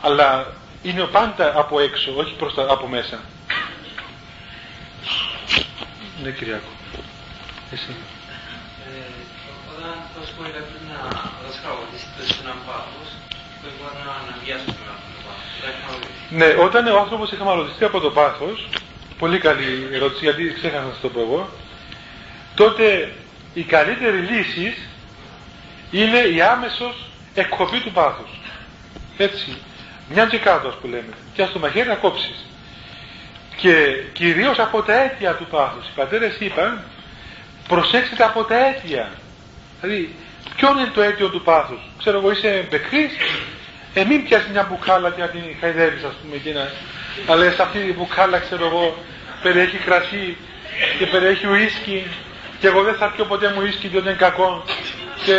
Αλλά 0.00 0.46
είναι 0.84 1.02
πάντα 1.02 1.58
από 1.58 1.80
έξω, 1.80 2.12
όχι 2.16 2.34
προς 2.34 2.54
τα, 2.54 2.66
από 2.68 2.86
μέσα. 2.86 3.20
Ναι, 6.22 6.30
Κυριακό. 6.30 6.72
Εσύ. 7.72 7.96
Ε, 8.86 9.04
όταν 9.72 9.94
θα 10.14 10.26
σου 10.26 10.34
πω 10.36 10.42
κάποιος 10.42 10.82
να 10.90 10.98
δασκαλωτιστεί 11.46 12.22
έναν 12.42 12.58
πάθος, 12.66 13.08
πρέπει 13.60 13.80
να 14.04 14.12
αναβιάσει 14.20 14.64
τον 14.64 14.88
άνθρωπο. 14.94 15.30
Ναι, 16.30 16.64
όταν 16.64 16.86
ο 16.86 16.98
άνθρωπος 16.98 17.32
έχει 17.32 17.42
μαλωτιστεί 17.42 17.84
από 17.84 18.00
το 18.00 18.10
πάθος, 18.10 18.68
πολύ 19.18 19.38
καλή 19.38 19.88
ερώτηση 19.92 20.24
γιατί 20.24 20.52
ξέχασα 20.52 20.84
να 20.84 20.96
το 21.02 21.08
πω 21.08 21.20
εγώ, 21.20 21.48
τότε 22.54 23.14
η 23.54 23.62
καλύτερη 23.62 24.18
λύση 24.18 24.76
είναι 25.90 26.18
η 26.18 26.42
άμεσος 26.42 26.94
εκκοπή 27.34 27.80
του 27.80 27.92
πάθους. 27.92 28.30
Έτσι, 29.16 29.56
μιας 30.08 30.28
και 30.28 30.38
κάτω 30.38 30.68
που 30.80 30.86
λέμε, 30.86 31.14
και 31.34 31.42
ας 31.42 31.52
το 31.52 31.58
μαχαίρι 31.58 31.88
να 31.88 31.94
κόψεις. 31.94 32.46
Και 33.56 33.74
κυρίως 34.12 34.58
από 34.58 34.82
τα 34.82 35.02
αίτια 35.02 35.34
του 35.34 35.46
πάθους. 35.46 35.86
Οι 35.86 35.92
πατέρες 35.94 36.36
είπαν, 36.38 36.82
προσέξτε 37.68 38.24
από 38.24 38.44
τα 38.44 38.66
αίτια. 38.66 39.10
Δηλαδή, 39.80 40.14
ποιο 40.56 40.70
είναι 40.70 40.90
το 40.94 41.02
αίτιο 41.02 41.28
του 41.28 41.42
πάθους. 41.42 41.80
Ξέρω 41.98 42.18
εγώ 42.18 42.30
είσαι 42.30 42.66
μπεκρής, 42.70 43.12
ε, 43.94 44.04
μην 44.04 44.24
πιάσεις 44.24 44.48
μια 44.50 44.66
μπουκάλα 44.70 45.10
και 45.10 45.20
να 45.20 45.28
την 45.28 45.42
χαϊδεύεις 45.60 46.04
ας 46.04 46.14
πούμε 46.22 46.36
και 46.36 46.52
να... 46.52 46.70
Αλλά 47.26 47.50
σε 47.50 47.62
αυτή 47.62 47.78
την 47.78 47.94
μπουκάλα 47.94 48.38
ξέρω 48.38 48.66
εγώ 48.66 48.96
περιέχει 49.42 49.76
κρασί 49.76 50.36
και 50.98 51.06
περιέχει 51.06 51.46
ουίσκι 51.46 52.06
και 52.60 52.66
εγώ 52.66 52.82
δεν 52.82 52.94
θα 52.94 53.06
πιω 53.10 53.24
ποτέ 53.24 53.48
μου 53.48 53.60
ουίσκι 53.62 53.88
διότι 53.88 54.08
είναι 54.08 54.16
κακό 54.16 54.64
και 55.24 55.34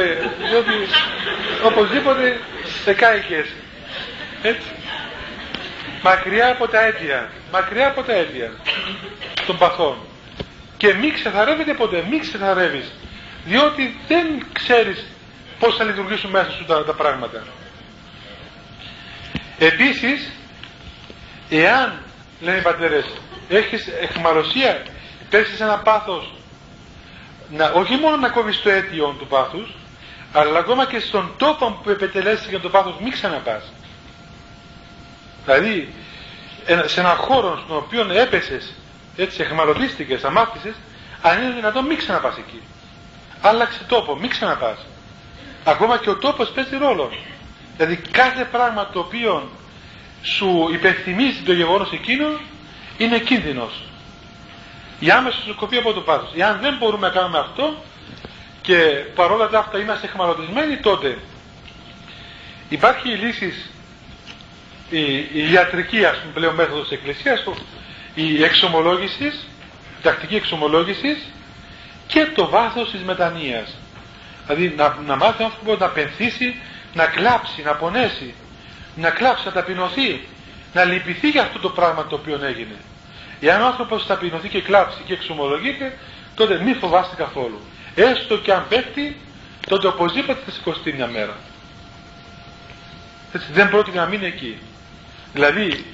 διότι 0.50 0.74
οπωσδήποτε 1.64 2.40
σε 2.84 2.94
κάηκες 2.94 3.48
έτσι. 4.48 4.70
Μακριά 6.02 6.52
από 6.52 6.68
τα 6.68 6.86
αίτια. 6.86 7.30
Μακριά 7.52 7.88
από 7.88 8.04
τα 8.04 8.14
αίτια. 8.14 8.52
Των 9.46 9.58
παθών 9.58 9.98
και 10.78 10.94
μην 10.94 11.14
ξεθαρεύεται 11.14 11.74
ποτέ. 11.74 12.06
Μην 12.10 12.20
ξεθαρεύεις. 12.20 12.92
Διότι 13.46 14.00
δεν 14.08 14.46
ξέρεις 14.54 15.06
πώς 15.60 15.76
θα 15.76 15.84
λειτουργήσουν 15.84 16.30
μέσα 16.30 16.52
σου 16.52 16.66
τα, 16.66 16.84
τα 16.84 16.94
πράγματα. 16.94 17.44
Επίσης 19.60 20.32
εάν 21.50 22.00
λένε 22.42 22.58
οι 22.58 22.62
πατέρες 22.62 23.06
έχεις 23.50 23.88
εχμαλωσία 23.88 24.84
πέσεις 25.30 25.60
ένα 25.60 25.78
πάθος 25.78 26.34
να, 27.50 27.70
όχι 27.70 27.96
μόνο 27.96 28.18
να 28.18 28.30
κόβεις 28.30 28.62
το 28.62 28.70
αίτιο 28.70 29.16
του 29.20 29.28
πάθους 29.28 29.74
αλλά 30.34 30.60
ακόμα 30.60 30.86
και 30.86 31.00
στον 31.00 31.34
τόπο 31.38 31.80
που 31.84 31.90
επετελέσεις 31.90 32.48
για 32.48 32.60
το 32.60 32.70
πάθος 32.70 32.96
μην 33.02 33.12
ξαναπάς 33.12 33.64
δηλαδή 35.46 35.94
σε 36.86 37.00
έναν 37.00 37.16
χώρο 37.16 37.62
στον 37.66 37.78
οποίο 37.78 38.08
έπεσες 38.14 38.74
έτσι 39.16 39.42
εχμαλωτίστηκες, 39.42 40.24
αμάθησες 40.24 40.76
αν 41.22 41.42
είναι 41.44 41.54
δυνατόν 41.54 41.86
μην 41.86 41.98
ξαναπάς 41.98 42.38
εκεί 42.38 42.62
άλλαξε 43.48 43.84
τόπο, 43.88 44.16
μην 44.16 44.30
ξαναπάς. 44.30 44.86
Ακόμα 45.64 45.98
και 45.98 46.10
ο 46.10 46.18
τόπος 46.18 46.50
παίζει 46.50 46.78
ρόλο. 46.78 47.12
Δηλαδή 47.78 47.96
κάθε 47.96 48.44
πράγμα 48.52 48.90
το 48.94 49.00
οποίο 49.00 49.50
σου 50.22 50.70
υπενθυμίζει 50.74 51.42
το 51.42 51.54
γεγονός 51.54 51.92
εκείνο 51.92 52.28
είναι 52.98 53.20
κίνδυνος. 53.20 53.84
Η 55.00 55.12
άμεση 55.12 55.38
σου 55.48 55.56
κοπεί 55.56 55.78
από 55.78 55.94
το 55.94 56.02
πάθος. 56.02 56.30
Εάν 56.36 56.60
δεν 56.62 56.78
μπορούμε 56.78 57.08
να 57.08 57.14
κάνουμε 57.14 57.40
αυτό 57.40 57.84
και 58.62 58.76
παρόλα 59.16 59.50
τα 59.50 59.60
αυτά 59.60 59.78
είμαστε 59.78 60.08
εχμαλωτισμένοι 60.08 60.78
τότε 60.78 61.18
υπάρχει 62.70 63.12
η 63.12 63.16
λύσης 63.16 63.70
η, 64.90 65.02
η 65.34 65.52
ιατρική 65.52 66.06
ας 66.06 66.18
πούμε 66.18 66.34
πλέον 66.34 66.56
μέθοδος 66.56 66.88
της 66.88 66.98
Εκκλησίας 66.98 67.44
η 68.14 68.44
εξομολόγησης 68.44 69.48
η 70.00 70.02
τακτική 70.02 70.36
εξομολόγησης 70.36 71.18
και 72.08 72.26
το 72.36 72.50
βάθος 72.50 72.92
της 72.92 73.02
μετανοίας. 73.02 73.78
Δηλαδή 74.48 74.74
να, 74.78 74.98
να 75.06 75.16
μάθει 75.16 75.42
ο 75.42 75.46
άνθρωπος 75.46 75.78
να 75.78 75.88
πενθήσει 75.88 76.56
να 76.94 77.06
κλάψει, 77.06 77.62
να 77.62 77.74
πονέσει 77.74 78.34
να 78.96 79.10
κλάψει, 79.10 79.46
να 79.46 79.52
ταπεινωθεί 79.52 80.22
να 80.74 80.84
λυπηθεί 80.84 81.30
για 81.30 81.42
αυτό 81.42 81.60
το 81.60 81.70
πράγμα 81.70 82.06
το 82.08 82.16
οποίο 82.16 82.40
έγινε. 82.46 82.76
Εάν 83.42 83.62
ο 83.62 83.66
άνθρωπος 83.66 84.06
ταπεινωθεί 84.06 84.50
και 84.50 84.62
κλάψει 84.62 85.02
και 85.06 85.14
εξομολογείται 85.14 85.98
τότε 86.36 86.62
μη 86.64 86.74
φοβάστε 86.74 87.16
καθόλου. 87.16 87.62
Έστω 87.96 88.38
και 88.38 88.54
αν 88.54 88.66
πέφτει 88.70 89.18
τότε 89.68 89.88
οπωσδήποτε 89.88 90.40
θα 90.46 90.52
σηκωστεί 90.52 90.94
μια 90.94 91.08
μέρα. 91.08 91.36
Έτσι, 93.34 93.48
δεν 93.52 93.70
πρόκειται 93.70 93.98
να 93.98 94.06
μείνει 94.06 94.26
εκεί 94.26 94.58
δηλαδή 95.36 95.86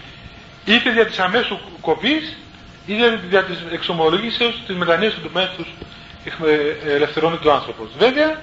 είτε 0.66 0.90
δια 0.90 1.06
της 1.06 1.20
αμέσου 1.20 1.60
κοπής 1.82 2.38
είτε 2.86 3.16
δια 3.30 3.44
της 3.44 3.58
εξομολογήσεως 3.72 4.64
της 4.68 4.76
μετανοίας 4.76 5.14
του 5.14 5.30
μέθους 5.34 5.68
ελευθερώνει 6.86 7.40
ο 7.46 7.52
άνθρωπος. 7.52 7.90
Βέβαια 7.98 8.42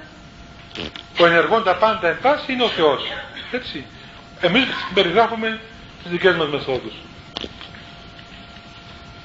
ο 1.20 1.26
ενεργών 1.26 1.64
τα 1.64 1.76
πάντα 1.76 2.08
εν 2.08 2.18
πάση 2.22 2.52
είναι 2.52 2.64
ο 2.64 2.68
Θεός. 2.68 3.02
Έτσι. 3.50 3.84
Εμείς 4.40 4.66
περιγράφουμε 4.94 5.60
τις 6.02 6.10
δικές 6.10 6.36
μας 6.36 6.48
μεθόδους. 6.48 6.92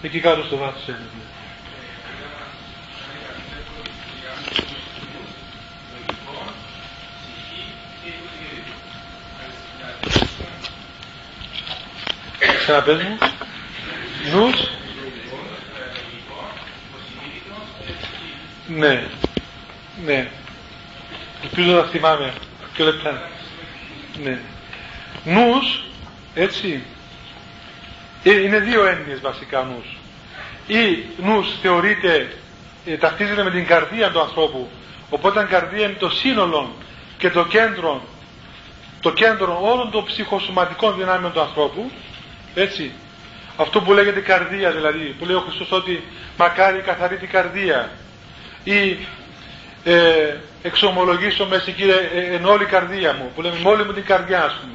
Εκεί 0.01 0.19
κάτω 0.19 0.43
στο 0.43 0.57
βάθος 0.57 0.87
ένευε 0.87 1.32
Ξαναπες 12.63 13.03
μου. 13.03 13.17
Νους. 14.31 14.69
Ναι. 18.67 19.03
Ναι. 20.05 20.29
Ελπίζω 21.43 21.71
να 21.71 21.83
θυμάμαι. 21.83 22.33
Και 22.73 22.83
λεπτά. 22.83 23.29
Ναι. 24.23 24.39
Νους, 25.23 25.83
έτσι, 26.33 26.83
ε, 28.23 28.41
είναι 28.41 28.59
δύο 28.59 28.85
έννοιες 28.85 29.19
βασικά 29.19 29.63
νους. 29.63 29.97
Ή 30.67 31.03
νους 31.23 31.47
θεωρείται, 31.61 32.37
ε, 32.85 32.97
ταυτίζεται 32.97 33.43
με 33.43 33.51
την 33.51 33.65
καρδία 33.65 34.11
του 34.11 34.21
ανθρώπου, 34.21 34.69
οπότε 35.09 35.41
η 35.41 35.45
καρδία 35.45 35.85
είναι 35.85 35.97
το 35.99 36.09
σύνολο 36.09 36.75
και 37.17 37.29
το 37.29 37.45
κέντρο, 37.45 38.01
το 39.01 39.11
κέντρο 39.11 39.59
όλων 39.61 39.91
των 39.91 40.05
ψυχοσωματικών 40.05 40.95
δυνάμεων 40.97 41.31
του 41.31 41.41
ανθρώπου, 41.41 41.91
έτσι. 42.55 42.91
Αυτό 43.57 43.81
που 43.81 43.93
λέγεται 43.93 44.19
καρδία 44.19 44.71
δηλαδή, 44.71 45.15
που 45.19 45.25
λέει 45.25 45.35
ο 45.35 45.39
Χριστός 45.39 45.71
ότι 45.71 46.03
μακάρι 46.37 46.79
καθαρή 46.79 47.17
την 47.17 47.29
καρδία 47.29 47.89
ή 48.63 48.97
ε, 49.83 50.35
εξομολογήσω 50.61 51.45
μέσα 51.45 51.71
κύριε 51.71 51.95
ε, 52.13 52.35
εν 52.35 52.45
όλη 52.45 52.65
καρδία 52.65 53.13
μου, 53.13 53.31
που 53.35 53.41
λέμε 53.41 53.59
με 53.63 53.69
όλη 53.69 53.83
μου 53.83 53.93
την 53.93 54.05
καρδιά 54.05 54.43
ας 54.43 54.53
πούμε, 54.61 54.73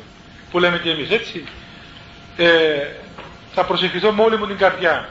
που 0.50 0.58
λέμε 0.58 0.78
και 0.78 0.90
εμείς 0.90 1.10
έτσι. 1.10 1.44
Ε, 2.36 2.86
θα 3.54 3.64
προσευχηθώ 3.64 4.12
με 4.12 4.22
όλη 4.22 4.36
μου 4.38 4.46
την 4.46 4.56
καρδιά. 4.56 5.08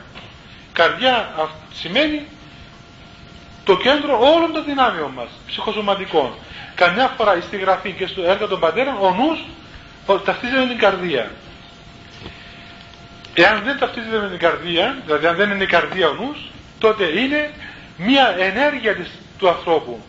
Καρδιά 0.73 1.29
σημαίνει 1.73 2.25
το 3.63 3.77
κέντρο 3.77 4.19
όλων 4.35 4.53
των 4.53 4.63
δυνάμεων 4.65 5.11
μας, 5.11 5.29
ψυχοσωματικών. 5.47 6.33
Καμιά 6.75 7.13
φορά 7.17 7.41
στη 7.41 7.57
γραφή 7.57 7.91
και 7.91 8.07
στο 8.07 8.23
έργο 8.23 8.47
των 8.47 8.59
πατέρων 8.59 8.95
ο 8.99 9.11
νους 9.11 9.39
ταυτίζεται 10.25 10.59
με 10.59 10.67
την 10.67 10.77
καρδία. 10.77 11.31
Εάν 13.39 13.63
δεν 13.63 13.79
ταυτίζεται 13.79 14.19
με 14.19 14.29
την 14.29 14.39
καρδία, 14.39 14.97
δηλαδή 15.05 15.25
αν 15.25 15.35
δεν 15.35 15.49
είναι 15.49 15.63
η 15.63 15.67
καρδία 15.67 16.09
ο 16.09 16.13
νους, 16.13 16.37
τότε 16.79 17.05
είναι 17.05 17.53
μια 17.97 18.35
ενέργεια 18.39 18.95
της, 18.95 19.09
του 19.37 19.49
ανθρώπου. 19.49 20.03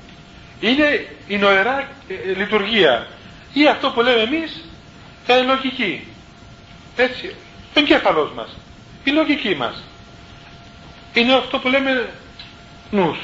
Είναι 0.60 1.06
η 1.26 1.36
νοερά 1.36 1.88
ε, 2.08 2.32
λειτουργία. 2.36 3.06
Ή 3.52 3.68
αυτό 3.68 3.90
που 3.90 4.00
λέμε 4.00 4.20
εμείς, 4.20 4.64
η 5.26 5.44
λογική. 5.46 6.06
Έτσι, 6.96 7.34
ο 7.76 7.80
εγκέφαλός 7.80 8.32
μας. 8.32 8.56
Η 9.04 9.10
λογική 9.10 9.54
μας. 9.54 9.82
Είναι 11.12 11.34
αυτό 11.34 11.58
που 11.58 11.68
λέμε 11.68 12.08
νους. 12.90 13.18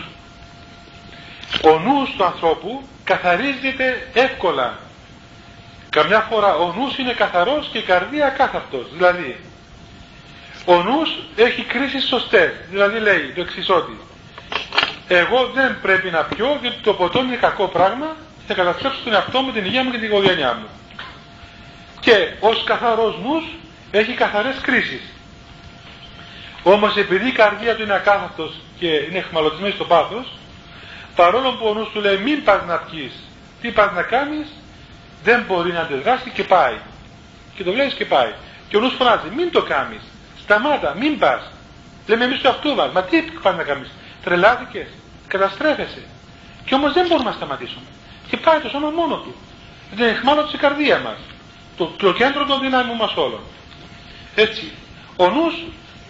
Ο 1.63 1.79
νους 1.79 2.11
του 2.17 2.25
ανθρώπου 2.25 2.89
καθαρίζεται 3.05 4.09
εύκολα. 4.15 4.79
Καμιά 5.91 6.21
φορά 6.21 6.57
ο 6.57 6.73
νους 6.73 6.99
είναι 6.99 7.13
καθαρός 7.13 7.69
και 7.73 7.79
η 7.79 7.83
καρδία 7.83 8.29
κάθαρτος. 8.29 8.87
Δηλαδή, 8.93 9.37
ο 10.65 10.83
νους 10.83 11.11
έχει 11.37 11.63
κρίσεις 11.63 12.05
σωστές. 12.07 12.51
Δηλαδή 12.71 12.99
λέει 12.99 13.33
το 13.35 13.41
εξής 13.41 13.69
ότι 13.69 14.01
εγώ 15.09 15.51
δεν 15.55 15.81
πρέπει 15.81 16.11
να 16.11 16.23
πιω 16.23 16.59
διότι 16.61 16.77
το 16.83 16.95
ποτό 16.95 17.19
είναι 17.19 17.37
κακό 17.37 17.67
πράγμα 17.69 18.17
θα 18.47 18.55
καταστρέψω 18.55 19.01
τον 19.05 19.13
εαυτό 19.13 19.41
μου, 19.41 19.53
την 19.53 19.65
υγεία 19.65 19.85
μου 19.85 19.91
και 19.91 19.99
την 19.99 20.07
οικογένειά 20.07 20.55
μου. 20.55 20.67
Και 22.01 22.29
ως 22.41 22.65
καθαρός 22.65 23.19
νους 23.25 23.45
έχει 23.91 24.13
καθαρές 24.13 24.57
κρίσεις. 24.63 25.03
Όμως 26.63 26.97
επειδή 26.97 27.29
η 27.29 27.33
καρδία 27.33 27.77
του 27.77 27.83
είναι 27.83 27.95
ακάθαρτος 27.95 28.61
και 28.79 28.87
είναι 28.87 29.19
εχμαλωτισμένη 29.19 29.75
στο 29.75 29.85
πάθος, 29.85 30.33
παρόλο 31.15 31.53
που 31.53 31.67
ο 31.67 31.75
νους 31.75 31.89
του 31.93 32.01
λέει 32.01 32.17
μην 32.17 32.45
πας 32.45 32.61
να 32.67 32.77
πιείς, 32.77 33.13
τι 33.61 33.71
πας 33.71 33.93
να 33.93 34.03
κάνεις, 34.03 34.47
δεν 35.23 35.45
μπορεί 35.47 35.73
να 35.73 35.81
αντιδράσει 35.81 36.31
και 36.31 36.45
πάει. 36.45 36.77
Και 37.55 37.65
το 37.65 37.73
βλέπεις 37.73 37.95
και 37.95 38.05
πάει. 38.05 38.33
Και 38.69 38.77
ο 38.77 38.81
νους 38.81 38.95
φωνάζει 38.95 39.29
μην 39.37 39.51
το 39.51 39.63
κάνεις. 39.63 40.03
Σταμάτα, 40.45 40.95
μην 41.01 41.19
πας. 41.19 41.51
Λέμε 42.07 42.25
εμείς 42.25 42.41
το 42.41 42.49
αυτό 42.49 42.75
μα. 42.75 42.87
Μα 42.87 43.03
τι 43.03 43.23
πάνε 43.43 43.57
να 43.57 43.63
κάνεις. 43.63 43.91
Τρελάθηκες, 44.25 44.89
καταστρέφεσαι. 45.27 46.03
Και 46.65 46.75
όμως 46.75 46.93
δεν 46.93 47.07
μπορούμε 47.07 47.31
να 47.31 47.37
σταματήσουμε. 47.37 47.85
Και 48.29 48.37
πάει 48.37 48.59
το 48.61 48.69
σώμα 48.69 48.91
μόνο 48.91 49.17
του. 49.17 49.35
Δεν 49.95 50.09
είναι 50.09 50.21
μάλλον 50.25 50.49
η 50.55 50.57
καρδία 50.57 50.99
μας. 50.99 51.19
Το, 51.77 51.87
το 51.87 52.13
κέντρο 52.13 52.47
των 52.47 52.61
δυνάμεων 52.61 52.97
μας 52.97 53.17
όλων. 53.17 53.41
Έτσι. 54.35 54.73
Ο 55.17 55.31
νους 55.31 55.55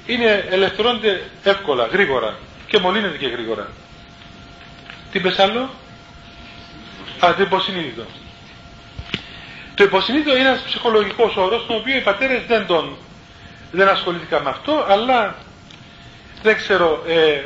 είναι 0.07 0.47
ελευθερώνεται 0.51 1.31
εύκολα, 1.43 1.87
γρήγορα 1.87 2.35
και 2.67 2.79
μολύνεται 2.79 3.17
και 3.17 3.27
γρήγορα. 3.27 3.69
Τι 5.11 5.21
πες 5.21 5.39
άλλο; 5.39 5.71
Α, 7.25 7.35
το 7.35 7.43
υποσυνείδητο. 7.43 8.05
Το 9.75 9.85
υποσυνείδητο 9.85 10.37
είναι 10.37 10.49
ένας 10.49 10.61
ψυχολογικός 10.61 11.37
όρος 11.37 11.67
τον 11.67 11.77
οποίο 11.77 11.97
οι 11.97 12.01
πατέρες 12.01 12.43
δεν 12.47 12.67
τον 12.67 12.97
δεν 13.75 13.89
ασχολήθηκα 13.89 14.41
με 14.43 14.51
αυτό, 14.51 14.85
αλλά 14.89 15.37
δεν 16.43 16.57
ξέρω, 16.57 17.03
ε, 17.07 17.41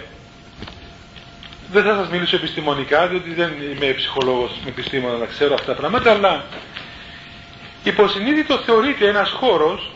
δεν 1.72 1.82
θα 1.84 1.94
σας 1.94 2.08
μιλήσω 2.08 2.36
επιστημονικά, 2.36 3.06
διότι 3.06 3.34
δεν 3.34 3.52
είμαι 3.72 3.92
ψυχολόγος 3.92 4.50
με 4.64 4.70
επιστήμονα 4.70 5.16
να 5.16 5.26
ξέρω 5.26 5.54
αυτά 5.54 5.74
τα 5.74 5.80
πράγματα, 5.80 6.10
αλλά 6.10 6.44
υποσυνείδητο 7.82 8.58
θεωρείται 8.58 9.08
ένας 9.08 9.30
χώρος 9.30 9.90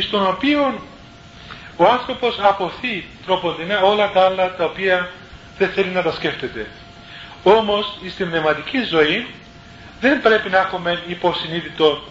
στον 0.00 0.26
οποίο 0.26 0.80
ο 1.76 1.84
άνθρωπος 1.84 2.38
αποθεί 2.42 3.06
τροποντινά 3.26 3.80
όλα 3.80 4.10
τα 4.12 4.24
άλλα 4.24 4.56
τα 4.56 4.64
οποία 4.64 5.10
δεν 5.58 5.68
θέλει 5.68 5.88
να 5.88 6.02
τα 6.02 6.12
σκέφτεται. 6.12 6.66
Όμως 7.42 7.98
στην 8.10 8.28
πνευματική 8.28 8.82
ζωή 8.82 9.26
δεν 10.00 10.22
πρέπει 10.22 10.50
να 10.50 10.58
έχουμε 10.58 11.02
υποσυνείδητο 11.06 12.02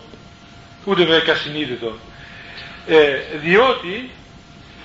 ούτε 0.86 1.03
βέβαια 1.03 1.36
συνείδητο 1.36 1.97
ε, 2.88 3.38
διότι 3.38 4.09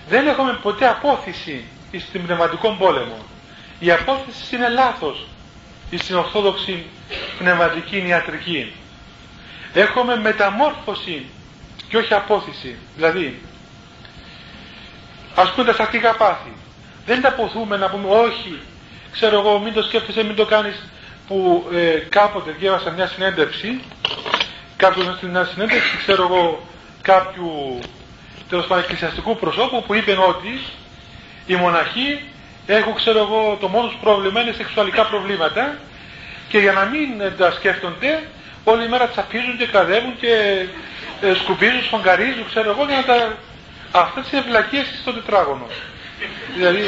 δεν 0.09 0.26
έχουμε 0.26 0.59
ποτέ 0.62 0.88
απόθεση 0.88 1.64
στην 1.98 2.24
πνευματικό 2.24 2.76
πόλεμο. 2.78 3.18
Η 3.78 3.90
απόθεση 3.90 4.57
είναι 4.57 4.68
λάθος 4.68 5.26
στην 5.96 6.16
ορθόδοξη 6.16 6.86
πνευματική 7.38 8.05
ιατρική. 8.07 8.72
Έχουμε 9.74 10.16
μεταμόρφωση 10.16 11.26
και 11.88 11.96
όχι 11.96 12.14
απόθεση. 12.14 12.76
Δηλαδή, 12.96 13.42
ας 15.34 15.50
πούμε 15.53 15.66
τα 15.66 15.74
σακτικά 15.74 16.14
πάθη. 16.16 16.53
Δεν 17.07 17.20
τα 17.20 17.28
αποθούμε 17.28 17.76
να 17.76 17.90
πούμε 17.90 18.09
όχι, 18.09 18.59
ξέρω 19.12 19.38
εγώ 19.38 19.59
μην 19.59 19.72
το 19.72 19.82
σκέφτεσαι, 19.82 20.22
μην 20.22 20.36
το 20.36 20.46
κάνεις 20.46 20.82
που 21.28 21.66
ε, 21.72 21.98
κάποτε 22.09 22.50
διέβασα 22.59 22.90
μια 22.90 23.07
συνέντευξη 23.07 23.80
κάποιος 24.76 25.16
στην 25.16 25.28
μια 25.28 25.44
συνέντευξη 25.44 25.96
ξέρω 25.96 26.22
εγώ 26.22 26.66
κάποιου 27.03 27.78
τέλος 28.48 28.66
πάντων 28.66 28.84
εκκλησιαστικού 28.84 29.36
προσώπου 29.36 29.82
που 29.86 29.94
είπε 29.94 30.12
ότι 30.28 30.61
οι 31.46 31.55
μοναχοί 31.55 32.20
έχουν 32.66 32.94
ξέρω 32.94 33.18
εγώ 33.18 33.57
το 33.61 33.68
μόνο 33.68 33.92
πρόβλημα 34.00 34.40
είναι 34.40 34.53
σεξουαλικά 34.53 35.07
προβλήματα 35.07 35.78
και 36.48 36.59
για 36.59 36.72
να 36.72 36.84
μην 36.84 37.36
τα 37.38 37.50
σκέφτονται 37.50 38.22
όλη 38.64 38.84
η 38.84 38.88
μέρα 38.88 39.09
τσαπίζουν 39.09 39.57
και 39.59 39.66
καδεύουν 39.66 40.16
και 40.20 40.64
ε, 41.20 41.34
σκουπίζουν, 41.34 41.82
σφογγαρίζουν 41.82 42.46
ξέρω 42.48 42.70
εγώ 42.70 42.84
για 42.84 42.96
να 42.96 43.05
τα... 43.05 43.36
Αυτές 43.92 44.32
είναι 44.32 44.40
βλακίες 44.40 44.86
στο 45.00 45.12
τετράγωνο. 45.12 45.66
δηλαδή 46.57 46.84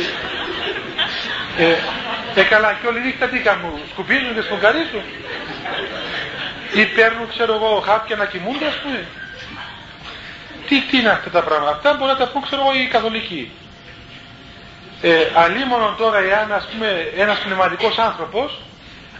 ε, 1.58 2.40
ε, 2.40 2.42
καλά 2.42 2.78
και 2.80 2.86
όλη 2.86 3.00
νύχτα 3.00 3.26
τι 3.26 3.38
κάνουν, 3.38 3.72
σκουπίζουν 3.90 4.34
και 4.34 4.40
σφογγαρίζουν 4.40 5.04
ή 6.74 6.84
παίρνουν 6.86 7.28
ξέρω 7.28 7.54
εγώ 7.54 7.82
χάπια 7.86 8.16
να 8.16 8.24
κοιμούνται 8.24 8.66
ας 8.66 8.76
πούμε. 8.82 9.06
Τι, 10.68 10.80
τι 10.80 10.98
είναι 10.98 11.08
αυτά 11.08 11.30
τα 11.30 11.42
πράγματα; 11.42 11.70
Αυτά 11.70 11.94
μπορεί 11.94 12.10
να 12.10 12.16
τα 12.16 12.28
πούν 12.28 12.42
ξέρω 12.42 12.62
εγώ 12.62 12.80
οι 12.80 12.86
καθολικοί. 12.86 13.50
Ε, 15.00 15.30
αλίμονον 15.34 15.96
τώρα 15.96 16.18
εάν 16.18 16.52
ας 16.52 16.68
πούμε 16.72 16.86
ένας 17.16 17.38
πνευματικός 17.38 17.98
άνθρωπος 17.98 18.60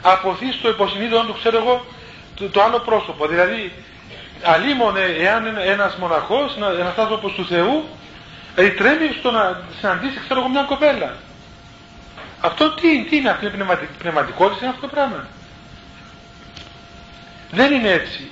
αποθεί 0.03 0.53
στο 0.53 0.69
υποσυνείδητο 0.69 1.25
του 1.25 1.37
ξέρω 1.39 1.57
εγώ 1.57 1.87
το, 2.35 2.49
το 2.49 2.63
άλλο 2.63 2.79
πρόσωπο. 2.79 3.27
Δηλαδή 3.27 3.73
αλίμονε 4.43 5.01
εάν 5.01 5.57
ένας 5.57 5.97
μοναχός, 5.97 6.57
ένας 6.57 6.99
άνθρωπος 6.99 7.33
του 7.33 7.47
Θεού 7.47 7.85
δηλαδή 8.55 8.77
τρέμει 8.77 9.15
στο 9.19 9.31
να 9.31 9.61
συναντήσει 9.79 10.21
ξέρω 10.25 10.41
εγώ 10.41 10.49
μια 10.49 10.63
κοπέλα. 10.63 11.17
Αυτό 12.41 12.71
τι, 12.71 13.05
τι 13.05 13.17
είναι 13.17 13.31
αυτή 13.31 13.47
η 13.47 13.51
πνευματικ, 13.51 13.89
πνευματικότητα 13.99 14.59
είναι 14.61 14.69
αυτό 14.75 14.81
το 14.81 14.95
πράγμα. 14.95 15.27
Δεν 17.51 17.73
είναι 17.73 17.91
έτσι. 17.91 18.31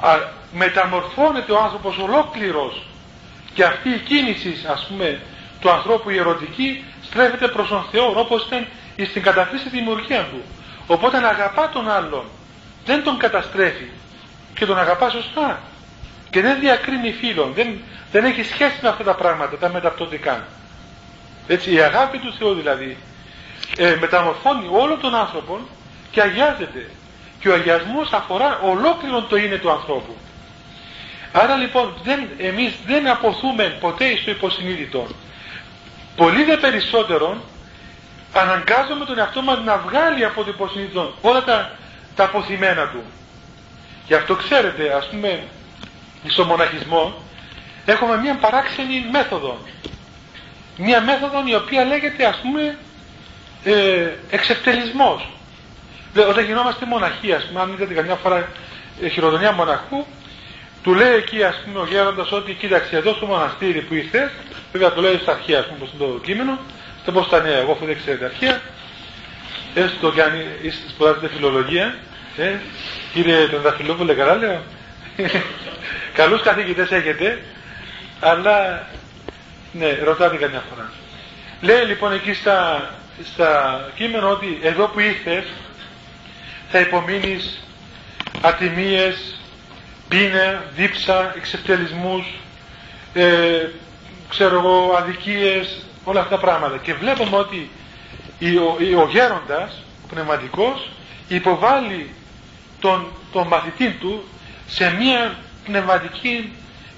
Α, 0.00 0.40
μεταμορφώνεται 0.52 1.52
ο 1.52 1.58
άνθρωπος 1.62 1.98
ολόκληρος 1.98 2.86
και 3.54 3.64
αυτή 3.64 3.88
η 3.88 3.98
κίνηση 3.98 4.66
ας 4.66 4.86
πούμε 4.88 5.20
του 5.60 5.70
ανθρώπου 5.70 6.10
η 6.10 6.18
ερωτική 6.18 6.84
στρέφεται 7.02 7.48
προς 7.48 7.68
τον 7.68 7.84
Θεό 7.90 8.12
όπως 8.16 8.46
ήταν 8.46 8.66
στην 9.08 9.22
καταφύση 9.22 9.68
δημιουργία 9.68 10.28
του. 10.30 10.42
Οπότε 10.86 11.20
να 11.20 11.28
αγαπά 11.28 11.68
τον 11.68 11.90
άλλον 11.90 12.24
δεν 12.84 13.04
τον 13.04 13.18
καταστρέφει 13.18 13.88
και 14.54 14.66
τον 14.66 14.78
αγαπά 14.78 15.10
σωστά 15.10 15.60
και 16.30 16.40
δεν 16.40 16.60
διακρίνει 16.60 17.12
φίλων, 17.12 17.52
δεν, 17.54 17.78
δεν 18.12 18.24
έχει 18.24 18.42
σχέση 18.42 18.78
με 18.82 18.88
αυτά 18.88 19.04
τα 19.04 19.14
πράγματα, 19.14 19.56
τα 19.56 19.68
μεταπτωτικά. 19.68 20.46
Έτσι 21.46 21.74
η 21.74 21.80
αγάπη 21.80 22.18
του 22.18 22.34
Θεού 22.38 22.54
δηλαδή 22.54 22.96
ε, 23.76 23.96
μεταμορφώνει 24.00 24.68
όλο 24.70 24.96
τον 24.96 25.14
άνθρωπο 25.14 25.58
και 26.10 26.20
αγιάζεται 26.20 26.90
και 27.40 27.48
ο 27.48 27.54
αγιασμός 27.54 28.12
αφορά 28.12 28.58
ολόκληρο 28.58 29.22
το 29.22 29.36
είναι 29.36 29.56
του 29.56 29.70
ανθρώπου. 29.70 30.16
Άρα 31.32 31.56
λοιπόν 31.56 31.94
δεν, 32.02 32.28
εμείς 32.38 32.72
δεν 32.86 33.08
αποθούμε 33.08 33.76
ποτέ 33.80 34.16
στο 34.16 34.30
υποσυνείδητο. 34.30 35.06
Πολύ 36.16 36.44
δε 36.44 36.56
περισσότερο 36.56 37.36
αναγκάζουμε 38.32 39.04
τον 39.04 39.18
εαυτό 39.18 39.42
μας 39.42 39.58
να 39.64 39.76
βγάλει 39.76 40.24
από 40.24 40.44
το 40.44 40.50
υποσυνείδητο 40.50 41.14
όλα 41.20 41.44
τα, 41.44 41.70
τα 42.16 42.24
αποθυμένα 42.24 42.88
του. 42.88 43.02
Γι' 44.06 44.14
αυτό 44.14 44.34
ξέρετε 44.34 44.92
ας 44.92 45.08
πούμε 45.08 45.42
στο 46.28 46.44
μοναχισμό 46.44 47.14
έχουμε 47.84 48.16
μια 48.16 48.34
παράξενη 48.34 49.06
μέθοδο. 49.12 49.58
Μια 50.76 51.00
μέθοδο 51.00 51.42
η 51.46 51.54
οποία 51.54 51.84
λέγεται 51.84 52.24
ας 52.24 52.36
πούμε 52.36 52.76
ε, 53.64 54.08
εξευτελισμός. 54.30 55.28
Όταν 56.28 56.44
γινόμαστε 56.44 56.86
μοναχοί, 56.86 57.32
ας 57.32 57.44
πούμε, 57.44 57.60
αν 57.60 57.72
είδατε 57.72 57.94
καμιά 57.94 58.14
φορά 58.14 58.48
ε, 59.02 59.08
χειροδονία 59.08 59.52
μοναχού, 59.52 60.06
του 60.82 60.94
λέει 60.94 61.14
εκεί 61.14 61.42
ας 61.42 61.62
πούμε 61.64 61.78
ο 61.78 61.86
γέροντας 61.86 62.32
ότι 62.32 62.52
κοίταξε 62.54 62.96
εδώ 62.96 63.14
στο 63.14 63.26
μοναστήρι 63.26 63.80
που 63.80 63.94
ήρθες, 63.94 64.30
βέβαια 64.72 64.92
το 64.92 65.00
λέει 65.00 65.18
στα 65.22 65.32
αρχαία 65.32 65.58
ας 65.58 65.66
πούμε 65.66 65.78
πως 65.78 65.88
είναι 65.92 66.12
το 66.12 66.18
κείμενο, 66.22 66.58
στο 67.02 67.12
πως 67.12 67.26
ήταν 67.26 67.46
εγώ 67.46 67.72
αφού 67.72 67.84
δεν 67.84 67.96
ξέρετε 67.96 68.24
αρχαία, 68.24 68.60
έστω 69.74 70.12
και 70.12 70.22
αν 70.22 70.32
σπουδάζετε 70.88 71.28
φιλολογία, 71.28 71.94
ε, 72.36 72.54
κύριε 73.12 73.48
Τρενταφυλόπουλε 73.48 74.14
καλά 74.14 74.34
λέω, 74.36 74.62
καλούς 76.18 76.42
καθηγητές 76.42 76.90
έχετε, 76.90 77.42
αλλά 78.20 78.86
ναι, 79.72 79.98
ρωτάτε 80.04 80.36
καμιά 80.36 80.62
φορά. 80.70 80.90
Λέει 81.60 81.84
λοιπόν 81.84 82.12
εκεί 82.12 82.34
στα, 82.34 82.90
στα 83.24 83.80
κείμενα 83.94 84.26
ότι 84.26 84.58
εδώ 84.62 84.86
που 84.86 85.00
ήρθες 85.00 85.44
θα 86.70 86.80
υπομείνεις 86.80 87.62
ατιμίες, 88.40 89.36
πείνα, 90.12 90.64
δίψα, 90.74 91.32
εξευτελισμούς, 91.36 92.24
ε, 93.12 93.68
ξέρω 94.28 94.58
εγώ, 94.58 94.94
αδικίες, 94.98 95.86
όλα 96.04 96.20
αυτά 96.20 96.34
τα 96.34 96.40
πράγματα. 96.40 96.76
Και 96.76 96.94
βλέπουμε 96.94 97.36
ότι 97.36 97.70
ο, 98.40 99.00
ο 99.00 99.08
γέροντας, 99.08 99.82
ο 100.04 100.06
πνευματικός, 100.08 100.90
υποβάλλει 101.28 102.10
τον, 102.80 103.06
τον 103.32 103.46
μαθητή 103.46 103.90
του 103.90 104.24
σε 104.66 104.90
μια 104.90 105.36
πνευματική, 105.64 106.52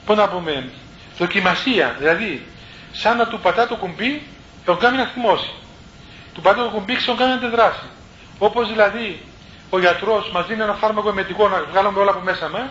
πώς 0.06 0.16
να 0.16 0.28
πούμε, 0.28 0.70
δοκιμασία. 1.18 1.96
Δηλαδή, 1.98 2.46
σαν 2.92 3.16
να 3.16 3.26
του 3.26 3.40
πατά 3.40 3.66
το 3.66 3.76
κουμπί, 3.76 4.22
τον 4.64 4.78
κάνει 4.78 4.96
να 4.96 5.06
θυμώσει. 5.06 5.50
Του 6.34 6.40
πατά 6.40 6.62
το 6.62 6.68
κουμπί, 6.68 6.94
και 6.94 7.04
τον 7.06 7.16
κάνει 7.16 7.30
να 7.30 7.36
αντιδράσει. 7.36 7.86
Όπως 8.38 8.68
δηλαδή 8.68 9.20
ο 9.70 9.78
γιατρός 9.78 10.30
μας 10.32 10.46
δίνει 10.46 10.62
ένα 10.62 10.74
φάρμακο 10.74 11.08
εμετικό 11.08 11.48
να 11.48 11.64
βγάλουμε 11.70 12.00
όλα 12.00 12.10
από 12.10 12.20
μέσα 12.20 12.48
μας, 12.48 12.70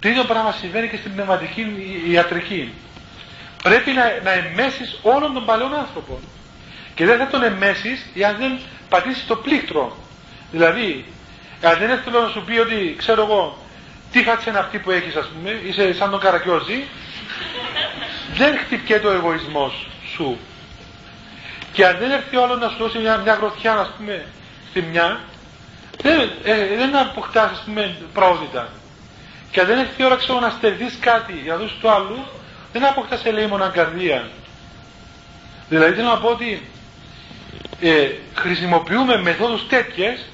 το 0.00 0.08
ίδιο 0.08 0.24
πράγμα 0.24 0.52
συμβαίνει 0.52 0.88
και 0.88 0.96
στην 0.96 1.12
πνευματική 1.12 1.66
ιατρική. 2.10 2.72
Πρέπει 3.62 3.90
να, 3.90 4.02
να 4.22 4.30
εμέσεις 4.30 4.98
όλον 5.02 5.32
τον 5.32 5.44
παλαιόν 5.44 5.74
άνθρωπο. 5.74 6.20
Και 6.94 7.04
δεν 7.04 7.18
θα 7.18 7.26
τον 7.26 7.42
εμέσεις 7.42 8.06
εάν 8.14 8.36
δεν 8.38 8.58
πατήσεις 8.88 9.26
το 9.26 9.36
πλήκτρο. 9.36 9.96
Δηλαδή, 10.50 11.04
αν 11.62 11.78
δεν 11.78 11.98
θέλω 12.04 12.20
να 12.20 12.28
σου 12.28 12.42
πει 12.44 12.58
ότι, 12.58 12.94
ξέρω 12.98 13.22
εγώ, 13.22 13.66
τι 14.12 14.22
φάτσε 14.22 14.50
είναι 14.50 14.58
αυτή 14.58 14.78
που 14.78 14.90
έχεις 14.90 15.16
ας 15.16 15.26
πούμε, 15.26 15.60
είσαι 15.66 15.94
σαν 15.94 16.10
τον 16.10 16.20
καρακιόζη, 16.20 16.84
δεν 18.38 18.58
χτυπιέται 18.58 19.06
ο 19.06 19.12
εγωισμός 19.12 19.86
σου. 20.14 20.38
Και 21.72 21.86
αν 21.86 21.96
δεν 21.98 22.10
έρθει 22.10 22.36
όλο 22.36 22.56
να 22.56 22.68
σου 22.68 22.76
δώσει 22.78 22.98
μια, 22.98 23.16
μια 23.16 23.34
γροθιά, 23.34 23.72
ας 23.72 23.90
πούμε, 23.96 24.26
στη 24.70 24.82
μια, 24.82 25.20
δεν, 26.02 26.30
ε, 26.44 26.76
δεν 26.76 26.96
αποκτάς 26.96 27.50
ας 27.50 27.62
πούμε 27.64 27.96
πρόδειτα. 28.12 28.68
Και 29.50 29.60
αν 29.60 29.66
δεν 29.66 29.78
έχει 29.78 30.04
ώρα 30.04 30.16
ξέρω 30.16 30.40
να 30.40 30.50
στερηθείς 30.50 30.98
κάτι 31.00 31.32
για 31.32 31.52
να 31.52 31.58
δώσεις 31.58 31.76
του 31.80 31.90
άλλου, 31.90 32.26
δεν 32.72 32.84
αποκτάς 32.86 33.24
ελεήμονα 33.24 33.68
καρδία. 33.68 34.28
Δηλαδή 35.68 35.94
θέλω 35.94 36.08
να 36.08 36.18
πω 36.18 36.28
ότι 36.28 36.62
ε, 37.80 38.08
χρησιμοποιούμε 38.34 39.16
μεθόδους 39.16 39.66
τέτοιες 39.68 40.24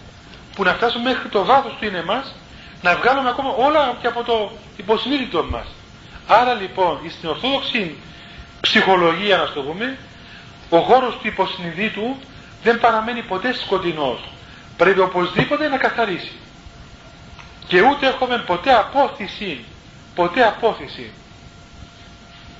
που 0.54 0.62
να 0.62 0.74
φτάσουμε 0.74 1.10
μέχρι 1.10 1.28
το 1.28 1.44
βάθος 1.44 1.76
του 1.80 1.86
είναι 1.86 2.02
μας, 2.02 2.34
να 2.82 2.96
βγάλουμε 2.96 3.28
ακόμα 3.28 3.50
όλα 3.50 3.96
και 4.00 4.06
από 4.06 4.22
το 4.22 4.52
υποσυνείδητο 4.76 5.46
μας. 5.50 5.66
Άρα 6.26 6.54
λοιπόν 6.54 6.98
στην 7.18 7.28
ορθόδοξη 7.28 7.96
ψυχολογία 8.60 9.36
να 9.36 9.52
το 9.52 9.62
πούμε, 9.62 9.98
ο 10.70 10.78
χώρος 10.78 11.14
του 11.14 11.26
υποσυνειδήτου 11.26 12.16
δεν 12.62 12.80
παραμένει 12.80 13.22
ποτέ 13.22 13.52
σκοτεινός 13.52 14.32
πρέπει 14.76 15.00
οπωσδήποτε 15.00 15.68
να 15.68 15.76
καθαρίσει. 15.76 16.32
Και 17.72 17.80
ούτε 17.80 18.06
έχουμε 18.06 18.42
ποτέ 18.46 18.74
απόθυση, 18.74 19.64
ποτέ 20.14 20.44
απόθυση. 20.44 21.10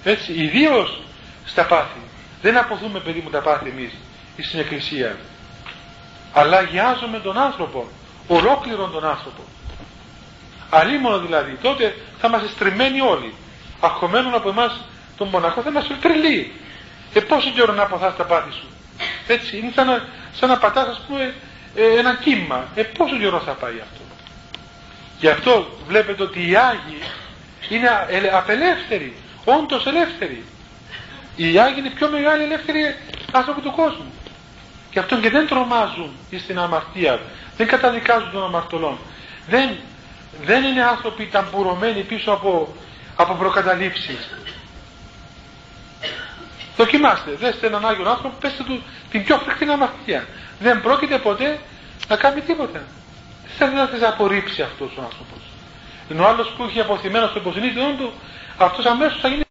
Έτσι, 0.04 0.32
ιδίως 0.32 1.02
στα 1.44 1.64
πάθη. 1.64 2.00
Δεν 2.42 2.56
αποθούμε 2.56 3.00
παιδί 3.00 3.20
μου 3.20 3.30
τα 3.30 3.40
πάθη 3.40 3.68
εμείς 3.68 3.92
στην 4.38 4.58
Εκκλησία. 4.58 5.16
Αλλά 6.32 6.56
αγιάζουμε 6.56 7.18
τον 7.18 7.38
άνθρωπο, 7.38 7.88
ολόκληρον 8.26 8.92
τον 8.92 9.04
άνθρωπο. 9.04 9.42
Αλίμονο 10.70 11.18
δηλαδή, 11.18 11.58
τότε 11.62 11.96
θα 12.18 12.28
είμαστε 12.28 12.48
στριμμένοι 12.48 13.00
όλοι. 13.00 13.34
Αχωμένων 13.80 14.34
από 14.34 14.48
εμάς 14.48 14.80
τον 15.16 15.28
μοναχό 15.28 15.62
θα 15.62 15.70
είμαστε 15.70 15.94
τρελοί. 16.00 16.52
Ε, 17.14 17.20
πόσο 17.20 17.50
καιρό 17.50 17.72
να 17.72 17.82
αποθάς 17.82 18.16
τα 18.16 18.24
πάθη 18.24 18.52
σου. 18.52 18.66
Έτσι, 19.26 19.56
είναι 19.58 19.72
σαν 19.74 19.86
να, 19.86 20.08
σαν 20.32 20.48
να 20.48 20.58
πατάς 20.58 20.88
ας 20.88 21.00
πούμε 21.08 21.34
ε, 21.74 21.98
ένα 21.98 22.14
κύμα. 22.14 22.64
Ε, 22.74 22.82
πόσο 22.82 23.18
καιρό 23.18 23.40
θα 23.40 23.52
πάει 23.52 23.80
αυτό. 23.80 24.01
Γι' 25.22 25.28
αυτό 25.28 25.66
βλέπετε 25.86 26.22
ότι 26.22 26.50
οι 26.50 26.56
Άγιοι 26.56 27.02
είναι 27.68 27.88
απελεύθεροι, 28.32 29.14
όντως 29.44 29.86
ελεύθεροι. 29.86 30.44
Οι 31.36 31.58
Άγιοι 31.58 31.74
είναι 31.78 31.88
οι 31.88 31.94
πιο 31.94 32.08
μεγάλοι 32.08 32.42
ελεύθεροι 32.42 32.80
άνθρωποι 33.32 33.60
του 33.60 33.72
κόσμου. 33.72 34.12
Και 34.90 34.98
αυτό 34.98 35.20
και 35.20 35.30
δεν 35.30 35.46
τρομάζουν 35.46 36.10
στην 36.38 36.58
αμαρτία, 36.58 37.20
δεν 37.56 37.66
καταδικάζουν 37.66 38.30
τον 38.30 38.44
αμαρτωλόν. 38.44 38.98
Δεν, 39.48 39.76
δεν 40.44 40.64
είναι 40.64 40.82
άνθρωποι 40.82 41.26
ταμπουρωμένοι 41.26 42.02
πίσω 42.02 42.30
από, 42.30 42.74
από 43.16 43.34
προκαταλήψεις. 43.34 44.28
Δοκιμάστε, 46.76 47.30
δέστε 47.30 47.66
έναν 47.66 47.86
Άγιο 47.86 48.10
άνθρωπο, 48.10 48.36
πέστε 48.40 48.62
του 48.62 48.82
την 49.10 49.24
πιο 49.24 49.38
φρικτή 49.38 49.70
αμαρτία 49.70 50.26
δεν 50.58 50.80
πρόκειται 50.80 51.18
ποτέ 51.18 51.58
να 52.08 52.16
κάνει 52.16 52.40
τίποτα. 52.40 52.82
Δεν 53.59 53.68
θα 53.88 53.98
να 53.98 54.09
απορρίψει 54.09 54.62
αυτός 54.62 54.96
ο 54.98 55.03
άνθρωπος. 55.03 55.42
Ενώ 56.11 56.24
ο 56.24 56.28
άλλος 56.28 56.48
που 56.57 56.62
έχει 56.62 56.80
αποθυμένο 56.80 57.26
στο 57.26 57.38
υποσυνείδητο 57.38 57.94
του, 57.98 58.12
αυτός 58.59 58.84
αμέσως 58.84 59.20
θα 59.20 59.28
γίνει 59.28 59.42